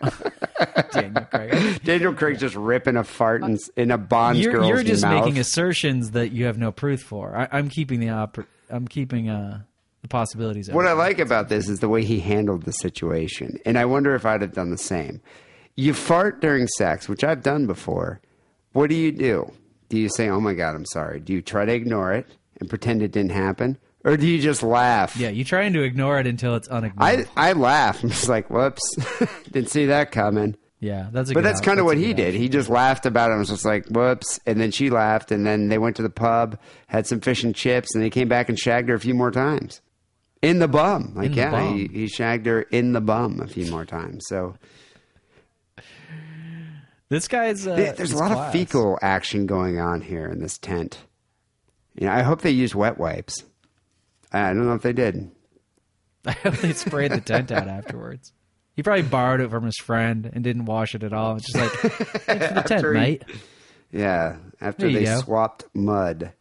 [0.92, 1.84] Daniel Craig.
[1.84, 5.26] Daniel Craig's just ripping a fart in, in a Bond You're, girl's you're just mouth.
[5.26, 7.36] making assertions that you have no proof for.
[7.36, 9.62] I, I'm keeping the oper- I'm keeping uh,
[10.06, 10.70] the possibilities.
[10.70, 14.14] What I like about this is the way he handled the situation, and I wonder
[14.16, 15.22] if I'd have done the same.
[15.76, 18.22] You fart during sex, which I've done before.
[18.74, 19.52] What do you do?
[19.90, 21.20] Do you say, "Oh my god, I'm sorry"?
[21.20, 22.28] Do you try to ignore it
[22.60, 25.18] and pretend it didn't happen, or do you just laugh?
[25.18, 27.28] Yeah, you're trying to ignore it until it's I unignorable.
[27.36, 27.96] I laugh.
[28.04, 28.82] I'm just like, "Whoops,
[29.52, 32.28] didn't see that coming." yeah, that's a But that's kind of what he did.
[32.30, 32.42] option.
[32.42, 33.34] He just laughed about it.
[33.34, 36.10] and was just like, "Whoops," and then she laughed, and then they went to the
[36.10, 36.58] pub,
[36.88, 39.32] had some fish and chips, and they came back and shagged her a few more
[39.32, 39.82] times
[40.46, 41.14] in the bum.
[41.16, 41.76] Like, In yeah, bum.
[41.78, 44.26] He, he shagged her in the bum a few more times.
[44.28, 44.56] So
[47.10, 48.48] This guy's uh, there's a lot class.
[48.48, 51.00] of fecal action going on here in this tent.
[52.00, 53.44] You know, I hope they used wet wipes.
[54.32, 55.30] I don't know if they did.
[56.26, 58.34] I hope they sprayed the tent out afterwards.
[58.76, 61.38] He probably borrowed it from his friend and didn't wash it at all.
[61.38, 61.72] It's just like
[62.24, 63.24] thanks for the tent, he- mate.
[63.92, 65.20] Yeah, after they go.
[65.20, 66.34] swapped mud.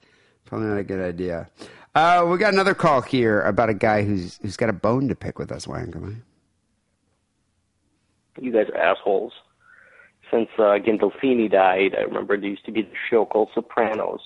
[0.46, 1.48] Probably not a good idea.
[1.94, 5.14] Uh, we got another call here about a guy who's who's got a bone to
[5.14, 6.16] pick with us, Wackerly.
[8.40, 9.32] You guys are assholes.
[10.30, 14.20] Since uh, Gandolfini died, I remember there used to be the show called Sopranos,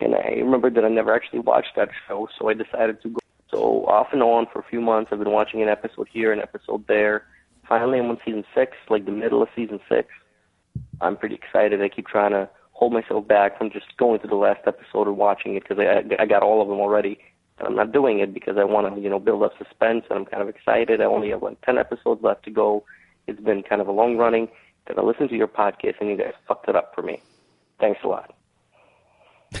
[0.00, 3.18] and I remember that I never actually watched that show, so I decided to go.
[3.50, 6.40] So off and on for a few months, I've been watching an episode here, an
[6.40, 7.24] episode there.
[7.66, 10.08] Finally, I'm on season six, like the middle of season six.
[11.00, 11.80] I'm pretty excited.
[11.80, 15.16] I keep trying to hold myself back from just going to the last episode and
[15.16, 17.18] watching it because I, I got all of them already.
[17.58, 20.16] And I'm not doing it because I want to, you know, build up suspense, and
[20.16, 21.00] I'm kind of excited.
[21.00, 22.84] I only have like ten episodes left to go.
[23.26, 24.46] It's been kind of a long running.
[24.86, 27.20] Then I listened to your podcast, and you guys fucked it up for me.
[27.80, 28.32] Thanks a lot.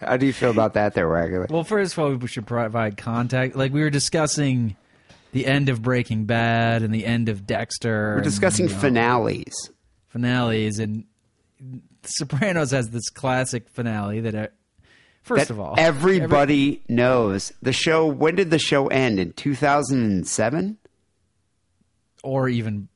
[0.00, 1.48] How do you feel about that, there, Wagger?
[1.50, 3.56] Well, first of all, we should provide contact.
[3.56, 4.76] Like we were discussing
[5.32, 7.90] the end of Breaking Bad and the end of Dexter.
[7.90, 9.70] We're and, discussing you know, finales.
[10.06, 11.04] finales, and
[12.04, 14.34] Sopranos has this classic finale that.
[14.34, 14.46] Uh,
[15.22, 18.06] first that of all, everybody knows the show.
[18.06, 19.18] When did the show end?
[19.18, 20.78] In two thousand and seven.
[22.22, 22.88] or even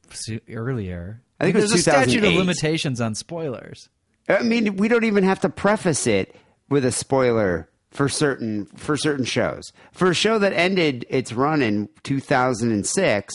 [0.51, 1.23] earlier.
[1.40, 3.89] I think it was there's a statute of limitations on spoilers.
[4.28, 6.35] I mean, we don't even have to preface it
[6.69, 9.73] with a spoiler for certain for certain shows.
[9.93, 13.35] For a show that ended its run in 2006,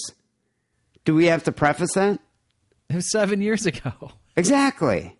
[1.06, 2.20] do we have to preface that?
[2.90, 4.12] It was seven years ago.
[4.36, 5.16] Exactly.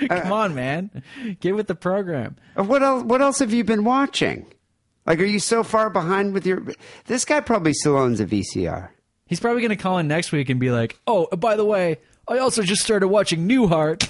[0.08, 1.02] Come on, man,
[1.40, 2.36] get with the program.
[2.58, 3.02] Uh, What else?
[3.04, 4.46] What else have you been watching?
[5.06, 6.62] Like, are you so far behind with your?
[7.06, 8.88] This guy probably still owns a VCR.
[9.26, 11.98] He's probably going to call in next week and be like, "Oh, by the way,
[12.26, 14.08] I also just started watching Newhart."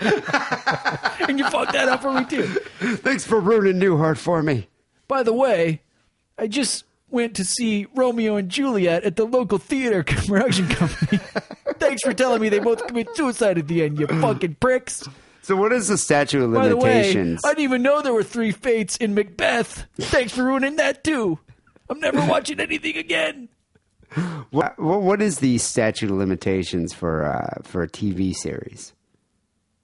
[1.28, 2.44] and you fucked that up for me too.
[2.96, 4.68] Thanks for ruining Newhart for me.
[5.08, 5.82] By the way,
[6.38, 11.20] I just went to see Romeo and Juliet at the local theater production company.
[11.78, 15.08] Thanks for telling me they both commit suicide at the end, you fucking pricks.
[15.42, 17.40] So, what is the statute of By the way, limitations?
[17.44, 19.86] I didn't even know there were three fates in Macbeth.
[19.96, 21.38] Thanks for ruining that too.
[21.88, 23.48] I'm never watching anything again.
[24.50, 28.92] what, what what is the statute of limitations for uh, for a TV series?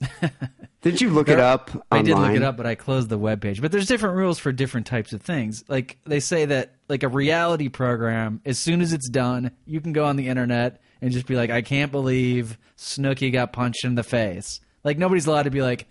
[0.82, 1.70] Did you look it up?
[1.90, 2.36] I did look online?
[2.36, 3.62] it up, but I closed the webpage.
[3.62, 5.64] But there's different rules for different types of things.
[5.66, 9.94] Like they say that like a reality program, as soon as it's done, you can
[9.94, 13.94] go on the internet and just be like, I can't believe Snooki got punched in
[13.94, 14.58] the face.
[14.84, 15.86] Like nobody's allowed to be like,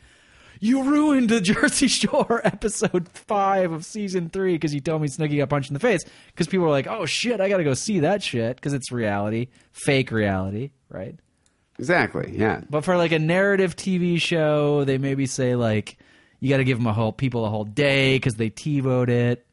[0.60, 5.38] you ruined the Jersey Shore episode five of season three because you told me Snooki
[5.38, 6.04] got punched in the face.
[6.28, 8.92] Because people are like, oh shit, I got to go see that shit because it's
[8.92, 11.16] reality, fake reality, right?
[11.78, 12.34] Exactly.
[12.36, 12.62] Yeah.
[12.68, 16.00] But for like a narrative TV show, they maybe say like
[16.40, 19.46] you got to give them a whole people a whole day because they TiVoed it.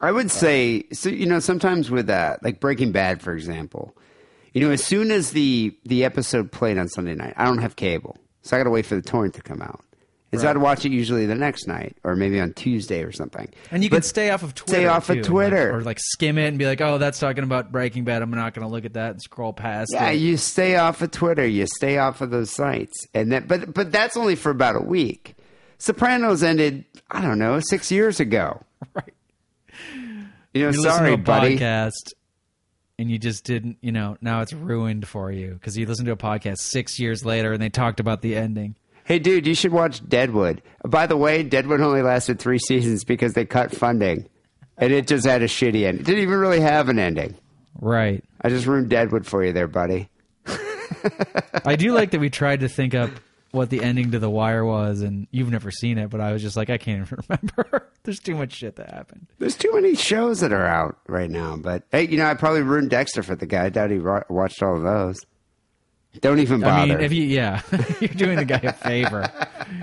[0.00, 1.10] I would say so.
[1.10, 3.94] You know, sometimes with that, like Breaking Bad, for example,
[4.56, 7.76] you know, as soon as the the episode played on Sunday night, I don't have
[7.76, 9.82] cable, so I got to wait for the torrent to come out.
[10.32, 13.48] And so I'd watch it usually the next night, or maybe on Tuesday or something.
[13.70, 14.72] And you But stay off of Twitter.
[14.80, 15.66] Stay off too, of Twitter.
[15.72, 18.22] like- or like skim it and be like, "Oh, that's talking about Breaking Bad.
[18.22, 20.16] I'm not going to look at that and scroll past." Yeah, it.
[20.16, 21.46] you stay off of Twitter.
[21.46, 23.46] You stay off of those sites, and that.
[23.48, 25.36] But but that's only for about a week.
[25.78, 26.84] Sopranos ended.
[27.10, 28.62] I don't know, six years ago.
[28.94, 29.12] Right.
[30.52, 31.58] You know, You sorry, buddy.
[31.58, 32.12] podcast
[32.98, 33.78] and you just didn't.
[33.80, 37.24] You know, now it's ruined for you because you listened to a podcast six years
[37.24, 38.76] later and they talked about the ending.
[39.04, 40.62] Hey, dude, you should watch Deadwood.
[40.84, 44.28] By the way, Deadwood only lasted three seasons because they cut funding.
[44.78, 46.00] and it just had a shitty end.
[46.00, 47.36] It didn't even really have an ending.
[47.80, 48.24] Right.
[48.40, 50.08] I just ruined Deadwood for you there, buddy.
[51.64, 53.10] I do like that we tried to think up
[53.56, 56.42] what the ending to The Wire was, and you've never seen it, but I was
[56.42, 57.90] just like, I can't even remember.
[58.04, 59.26] There's too much shit that happened.
[59.38, 61.56] There's too many shows that are out right now.
[61.56, 63.64] But hey, you know, I probably ruined Dexter for the guy.
[63.64, 65.24] I doubt he ro- watched all of those.
[66.20, 66.92] Don't even bother.
[66.92, 67.62] I mean, if you, yeah,
[68.00, 69.30] you're doing the guy a favor.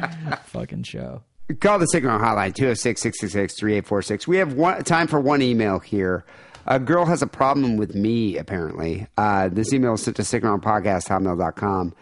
[0.46, 1.24] Fucking show.
[1.60, 4.28] Call the Sick and Wrong Hotline, 206 666 3846.
[4.28, 6.24] We have one, time for one email here.
[6.66, 9.08] A girl has a problem with me, apparently.
[9.18, 11.94] Uh, this email is sent to sickandwrongpodcast.hotmail.com.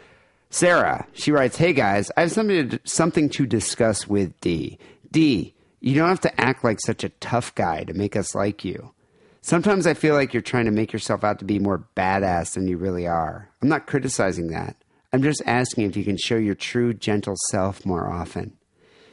[0.51, 4.77] Sarah, she writes, Hey guys, I have something to, something to discuss with D.
[5.09, 8.65] D, you don't have to act like such a tough guy to make us like
[8.65, 8.93] you.
[9.41, 12.67] Sometimes I feel like you're trying to make yourself out to be more badass than
[12.67, 13.49] you really are.
[13.61, 14.75] I'm not criticizing that.
[15.13, 18.57] I'm just asking if you can show your true, gentle self more often.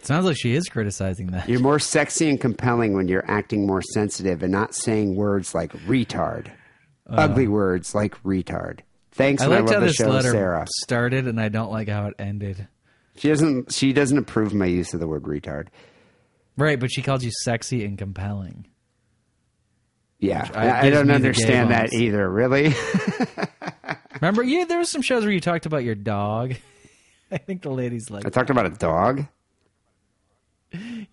[0.03, 1.49] Sounds like she is criticizing that.
[1.49, 5.73] You're more sexy and compelling when you're acting more sensitive and not saying words like
[5.87, 6.49] retard.
[7.09, 7.17] Uh.
[7.17, 8.81] Ugly words like retard.
[9.19, 10.67] Thanks, I I liked love how this show, letter Sarah.
[10.81, 12.67] started, and I don't like how it ended.
[13.17, 13.73] She doesn't.
[13.73, 15.67] She doesn't approve my use of the word retard.
[16.57, 18.67] Right, but she called you sexy and compelling.
[20.21, 22.29] Yeah, I- I, I don't understand that either.
[22.29, 22.75] Really?
[24.21, 26.55] Remember, yeah, there was some shows where you talked about your dog.
[27.31, 29.27] I think the ladies like, I talked about a dog.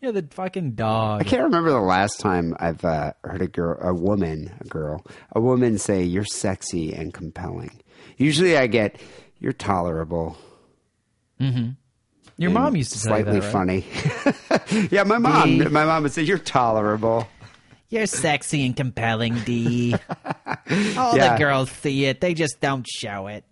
[0.02, 1.22] yeah, the fucking dog.
[1.22, 5.06] I can't remember the last time I've uh, heard a girl, a woman, a girl,
[5.34, 7.82] a woman say you're sexy and compelling.
[8.18, 9.00] Usually, I get
[9.40, 10.38] you're tolerable.
[11.40, 11.72] Mm-hmm.
[12.38, 13.86] Your mom used to say slightly that, right?
[14.72, 14.88] funny.
[14.92, 15.58] yeah, my mom.
[15.58, 15.66] Dee.
[15.66, 17.28] My mom would say you're tolerable.
[17.90, 19.96] You're sexy and compelling, D.
[20.98, 21.34] All Yeah.
[21.34, 23.44] the girls see it; they just don't show it.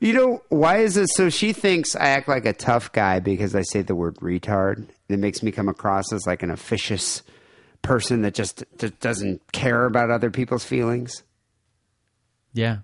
[0.00, 1.08] You know why is it?
[1.10, 4.86] So she thinks I act like a tough guy because I say the word retard.
[5.08, 7.22] It makes me come across as like an officious
[7.82, 11.22] person that just, just doesn't care about other people's feelings.
[12.52, 12.78] Yeah,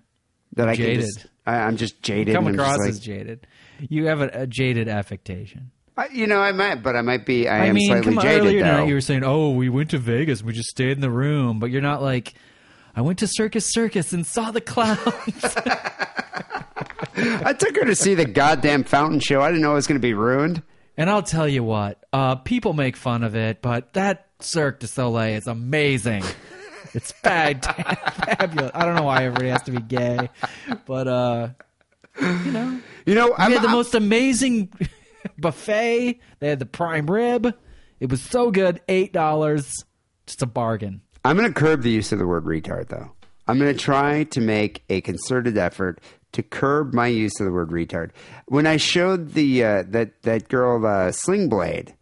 [0.53, 1.01] That I can Jaded.
[1.05, 2.35] just, I, I'm just jaded.
[2.35, 3.47] come I'm just across like- as jaded.
[3.89, 5.71] You have a, a jaded affectation.
[5.97, 7.47] I, you know, I might, but I might be.
[7.47, 8.85] I, I, am mean, slightly come on, jaded earlier though.
[8.85, 10.41] you were saying, "Oh, we went to Vegas.
[10.43, 12.33] We just stayed in the room," but you're not like,
[12.95, 14.99] "I went to Circus Circus and saw the clowns."
[17.15, 19.41] I took her to see the goddamn fountain show.
[19.41, 20.63] I didn't know it was going to be ruined.
[20.97, 24.87] and I'll tell you what, uh, people make fun of it, but that Cirque du
[24.87, 26.23] Soleil is amazing.
[26.93, 27.63] It's fab-
[28.25, 28.71] fabulous.
[28.73, 30.29] I don't know why everybody has to be gay,
[30.85, 31.49] but uh,
[32.19, 34.71] You know, we I'm, had the I'm- most amazing
[35.37, 36.19] buffet.
[36.39, 37.53] They had the prime rib.
[37.99, 38.81] It was so good.
[38.87, 39.85] Eight dollars,
[40.25, 41.01] just a bargain.
[41.25, 43.11] I'm going to curb the use of the word retard, though.
[43.47, 45.99] I'm going to try to make a concerted effort
[46.33, 48.11] to curb my use of the word retard.
[48.47, 51.93] When I showed the uh, that that girl uh, Sling Blade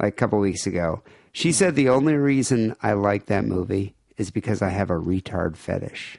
[0.00, 1.02] like a couple weeks ago,
[1.32, 5.56] she said the only reason I like that movie is because I have a retard
[5.56, 6.18] fetish.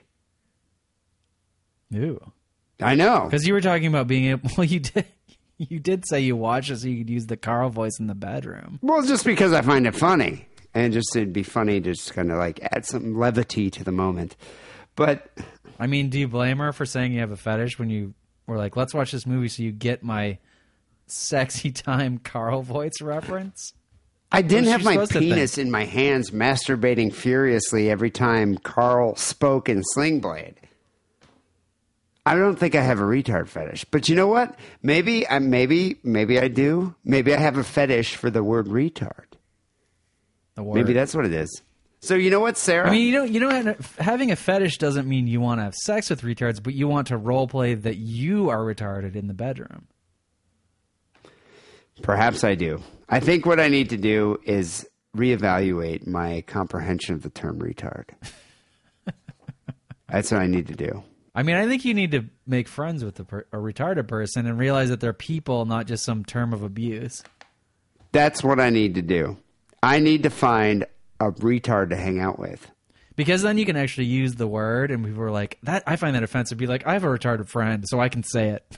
[1.89, 2.19] Ew.
[2.81, 3.21] I know.
[3.25, 4.49] Because you were talking about being able.
[4.57, 5.05] Well, you did.
[5.57, 8.15] You did say you watched it so you could use the Carl voice in the
[8.15, 8.77] bedroom.
[8.81, 12.29] Well, just because I find it funny, and just it'd be funny to just kind
[12.29, 14.35] of like add some levity to the moment.
[14.97, 15.29] But
[15.79, 18.13] I mean, do you blame her for saying you have a fetish when you
[18.47, 20.39] were like, "Let's watch this movie so you get my
[21.07, 23.73] sexy time Carl voice reference"?
[24.35, 25.33] I didn't have my supposed to think?
[25.33, 30.55] penis in my hands masturbating furiously every time Carl spoke in Sling Blade.
[32.25, 34.57] I don't think I have a retard fetish, but you know what?
[34.81, 36.95] Maybe I maybe maybe I do.
[37.03, 39.25] Maybe I have a fetish for the word retard.
[40.55, 40.75] The word.
[40.75, 41.61] Maybe that's what it is.
[42.01, 42.87] So you know what, Sarah?
[42.87, 45.75] I mean, you know, you know, having a fetish doesn't mean you want to have
[45.75, 49.33] sex with retards, but you want to role play that you are retarded in the
[49.33, 49.87] bedroom.
[52.01, 52.81] Perhaps I do.
[53.07, 58.09] I think what I need to do is reevaluate my comprehension of the term retard.
[60.07, 61.03] That's what I need to do.
[61.33, 64.45] I mean, I think you need to make friends with a, per- a retarded person
[64.45, 67.23] and realize that they're people, not just some term of abuse.
[68.11, 69.37] That's what I need to do.
[69.83, 70.85] I need to find
[71.19, 72.71] a retard to hang out with.
[73.15, 76.15] Because then you can actually use the word, and people are like, "That I find
[76.15, 78.77] that offensive." Be like, "I have a retarded friend, so I can say it."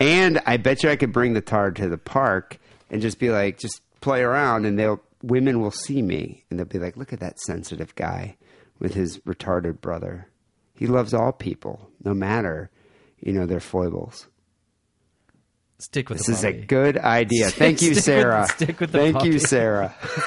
[0.00, 2.58] And I bet you I could bring the tard to the park
[2.90, 6.66] and just be like, just play around, and they'll women will see me and they'll
[6.66, 8.36] be like, look at that sensitive guy
[8.78, 10.28] with his retarded brother.
[10.74, 12.70] He loves all people, no matter
[13.20, 14.28] you know their foibles.
[15.80, 17.50] Stick with This is a good idea.
[17.50, 18.46] Thank you, Stick with- Sarah.
[18.48, 19.38] stick with the Thank you, puppy.
[19.38, 19.94] Sarah.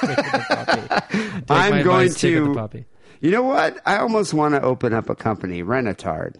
[1.10, 2.84] Take I'm going advice, to-
[3.20, 3.78] You know what?
[3.86, 6.36] I almost want to open up a company, Renatard.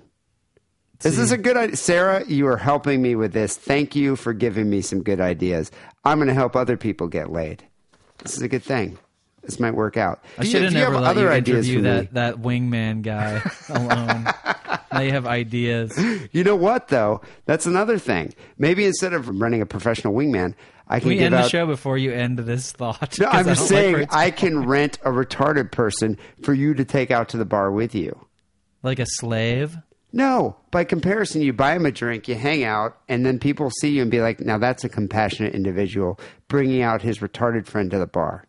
[1.04, 1.34] Is this See.
[1.34, 1.76] a good idea?
[1.76, 3.56] Sarah, you are helping me with this.
[3.56, 5.70] Thank you for giving me some good ideas.
[6.04, 7.64] I'm going to help other people get laid.
[8.18, 8.98] This is a good thing.
[9.42, 10.22] this might work out.
[10.38, 11.90] I should have never let other you ideas interview me?
[11.90, 14.24] that, that wingman guy alone.
[14.92, 15.98] now you have ideas.
[16.32, 17.20] You know what though?
[17.46, 18.32] That's another thing.
[18.58, 20.54] Maybe instead of running a professional wingman,
[20.86, 21.44] I can Can we end out.
[21.44, 23.18] the show before you end this thought?
[23.18, 26.84] No, I'm just don't like saying I can rent a retarded person for you to
[26.84, 28.26] take out to the bar with you.
[28.84, 29.76] like a slave.
[30.12, 33.90] No, by comparison, you buy him a drink, you hang out, and then people see
[33.90, 37.98] you and be like, "Now that's a compassionate individual bringing out his retarded friend to
[37.98, 38.44] the bar."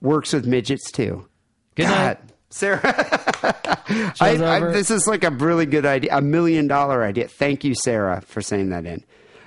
[0.00, 1.28] Works with midgets too.
[1.74, 2.18] Good God, night.
[2.50, 2.80] Sarah.
[4.20, 7.28] I, I, this is like a really good idea, a million dollar idea.
[7.28, 9.04] Thank you, Sarah, for saying that in.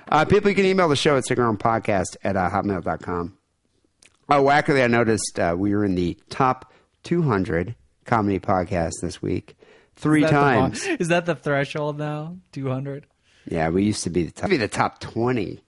[0.08, 3.36] Uh, people, you can email the show at podcast at uh, hotmail.com.
[4.28, 6.72] Oh, Wackerly, I noticed uh, we were in the top
[7.04, 9.56] 200 comedy podcasts this week.
[9.96, 10.86] Three Is that the times.
[11.00, 12.36] Is that the threshold now?
[12.52, 13.06] Two hundred.
[13.46, 15.62] Yeah, we used to be the top, be the top 20.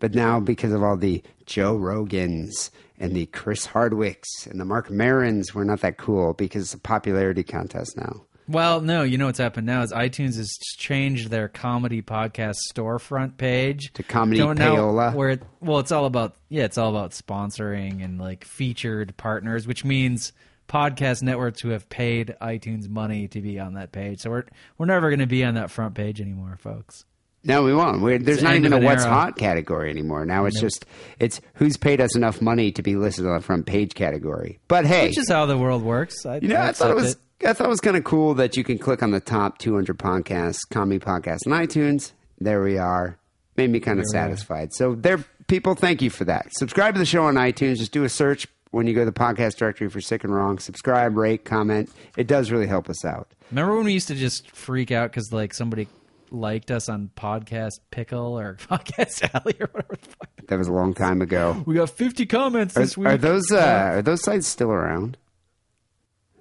[0.00, 4.88] But now, because of all the Joe Rogans and the Chris Hardwicks and the Marc
[4.90, 8.24] Marons, we're not that cool because it's a popularity contest now.
[8.48, 13.36] Well, no, you know what's happened now is iTunes has changed their comedy podcast storefront
[13.36, 15.14] page To Comedy now Payola?
[15.14, 19.68] where it, well, it's all about yeah, it's all about sponsoring and like featured partners,
[19.68, 20.32] which means
[20.72, 24.20] podcast networks who have paid iTunes money to be on that page.
[24.20, 24.44] So we're
[24.78, 27.04] we're never going to be on that front page anymore, folks.
[27.44, 28.00] No, we won't.
[28.00, 29.12] We're, there's It's not even a what's era.
[29.12, 30.24] hot category anymore.
[30.24, 30.86] Now it's just
[31.18, 34.60] it's who's paid us enough money to be listed on the front page category.
[34.68, 36.24] But hey, Which is how the world works.
[36.24, 38.34] I, You know, I I thought it was I thought it was kind of cool
[38.34, 42.12] that you can click on the top 200 podcasts, comedy podcasts on iTunes.
[42.40, 43.18] There we are.
[43.56, 44.72] Made me kind of satisfied.
[44.72, 45.18] So there,
[45.48, 46.46] people, thank you for that.
[46.56, 47.78] Subscribe to the show on iTunes.
[47.78, 50.58] Just do a search when you go to the podcast directory for Sick and Wrong.
[50.58, 51.90] Subscribe, rate, comment.
[52.16, 53.28] It does really help us out.
[53.50, 55.86] Remember when we used to just freak out because like somebody
[56.30, 59.96] liked us on podcast pickle or podcast alley or whatever.
[60.00, 60.30] The fuck.
[60.48, 61.62] That was a long time ago.
[61.66, 63.08] We got fifty comments Are, this week.
[63.08, 65.16] are those uh, are those sites still around?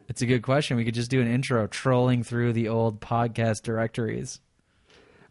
[0.08, 0.76] It's a good question.
[0.76, 4.42] We could just do an intro trolling through the old podcast directories.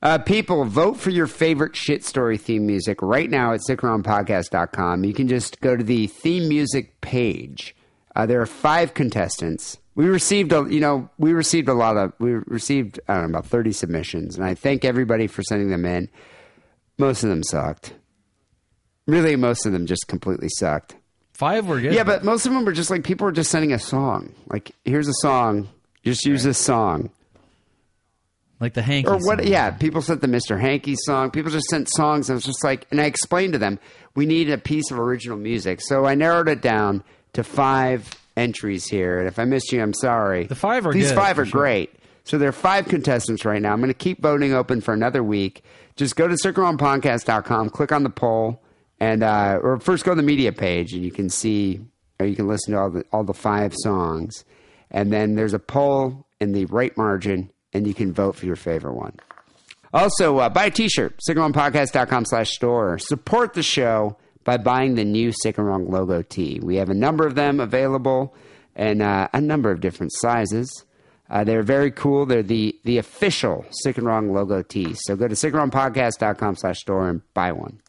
[0.02, 5.04] Uh, people, vote for your favorite shit story theme music right now at sickandwrongpodcast.com.
[5.04, 7.76] You can just go to the theme music page.
[8.16, 9.78] Uh, there are five contestants.
[9.94, 13.38] We received a, you know, we received a lot of, we received, I don't know,
[13.38, 16.08] about 30 submissions, and I thank everybody for sending them in.
[16.96, 17.92] Most of them sucked.
[19.06, 20.96] Really, most of them just completely sucked.
[21.34, 21.92] Five were good.
[21.92, 24.34] Yeah, but most of them were just like people were just sending a song.
[24.46, 25.68] Like, here's a song.
[26.04, 27.10] Just use this song.
[28.60, 29.38] Like the Hanky Or what?
[29.40, 29.46] song.
[29.48, 30.60] Yeah, people sent the Mr.
[30.60, 31.30] Hanky song.
[31.30, 32.28] People just sent songs.
[32.30, 33.78] I was just like, and I explained to them,
[34.14, 35.80] we need a piece of original music.
[35.80, 39.18] So I narrowed it down to five entries here.
[39.18, 40.46] And if I missed you, I'm sorry.
[40.46, 41.60] The five are These good, five are sure.
[41.60, 41.94] great.
[42.24, 43.72] So there are five contestants right now.
[43.72, 45.64] I'm going to keep voting open for another week.
[45.96, 48.62] Just go to sickandwrongpodcast.com, click on the poll,
[49.00, 51.80] and uh, or first go to the media page, and you can see
[52.18, 54.44] or you can listen to all the all the five songs.
[54.90, 58.56] And then there's a poll in the right margin, and you can vote for your
[58.56, 59.16] favorite one.
[59.92, 62.98] Also, uh, buy a t-shirt, sickandwrongpodcast.com slash store.
[62.98, 66.60] Support the show by buying the new Sick and Wrong logo tee.
[66.62, 68.34] We have a number of them available
[68.76, 70.84] and uh, a number of different sizes.
[71.28, 72.26] Uh, they're very cool.
[72.26, 74.94] They're the, the official Sick and Wrong logo tee.
[74.94, 77.80] So go to sickandwrongpodcast.com slash store and buy one.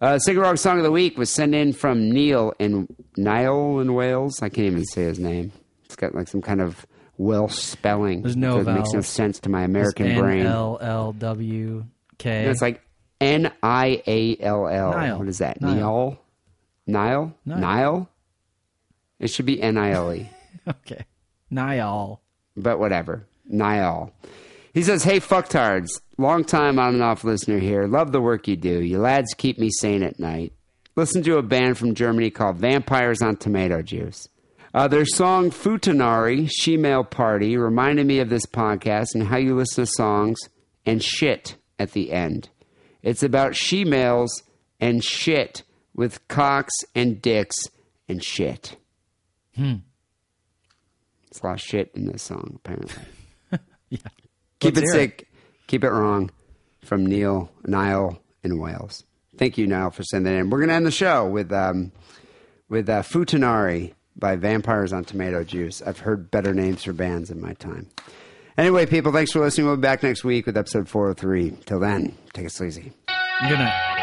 [0.00, 2.86] Uh, Wrong song of the week was sent in from Neil in
[3.16, 4.42] Niall in Wales.
[4.42, 5.52] I can't even say his name.
[5.86, 6.86] It's got like some kind of
[7.18, 8.22] Welsh spelling.
[8.22, 9.08] There's no that makes no vowels.
[9.08, 10.40] sense to my American brain.
[10.40, 11.84] N L L W
[12.18, 12.46] K.
[12.46, 12.82] It's like
[13.20, 14.90] N I A L L.
[14.92, 15.18] Niall.
[15.18, 15.60] What is that?
[15.60, 16.18] Niall.
[16.86, 17.34] Niall?
[17.44, 17.58] Nile?
[17.58, 18.08] Nile?
[19.18, 20.28] It should be N I L E,
[20.68, 21.04] okay.
[21.50, 22.20] Niall.
[22.56, 23.24] but whatever.
[23.46, 24.12] Niall.
[24.74, 25.88] He says, Hey, fucktards.
[26.18, 27.86] Long time on and off listener here.
[27.86, 28.82] Love the work you do.
[28.82, 30.52] You lads keep me sane at night.
[30.96, 34.28] Listen to a band from Germany called Vampires on Tomato Juice.
[34.76, 39.86] Uh, their song Futanari, She-Male Party, reminded me of this podcast and how you listen
[39.86, 40.38] to songs
[40.84, 42.50] and shit at the end.
[43.02, 44.42] It's about she-males
[44.78, 45.62] and shit
[45.94, 47.56] with cocks and dicks
[48.06, 48.76] and shit.
[49.54, 49.76] Hmm.
[51.30, 53.02] It's a lot of shit in this song, apparently.
[53.88, 54.00] Yeah.
[54.60, 55.28] Keep Let's it sick.
[55.68, 56.30] Keep it wrong.
[56.84, 59.04] From Neil, Niall in Wales.
[59.38, 60.50] Thank you, Niall, for sending that in.
[60.50, 61.92] We're going to end the show with um,
[62.68, 65.82] with uh, Futanari by Vampires on Tomato Juice.
[65.82, 67.88] I've heard better names for bands in my time.
[68.58, 69.66] Anyway, people, thanks for listening.
[69.66, 71.58] We'll be back next week with episode 403.
[71.66, 72.92] Till then, take it sleazy.
[73.48, 73.95] Good night.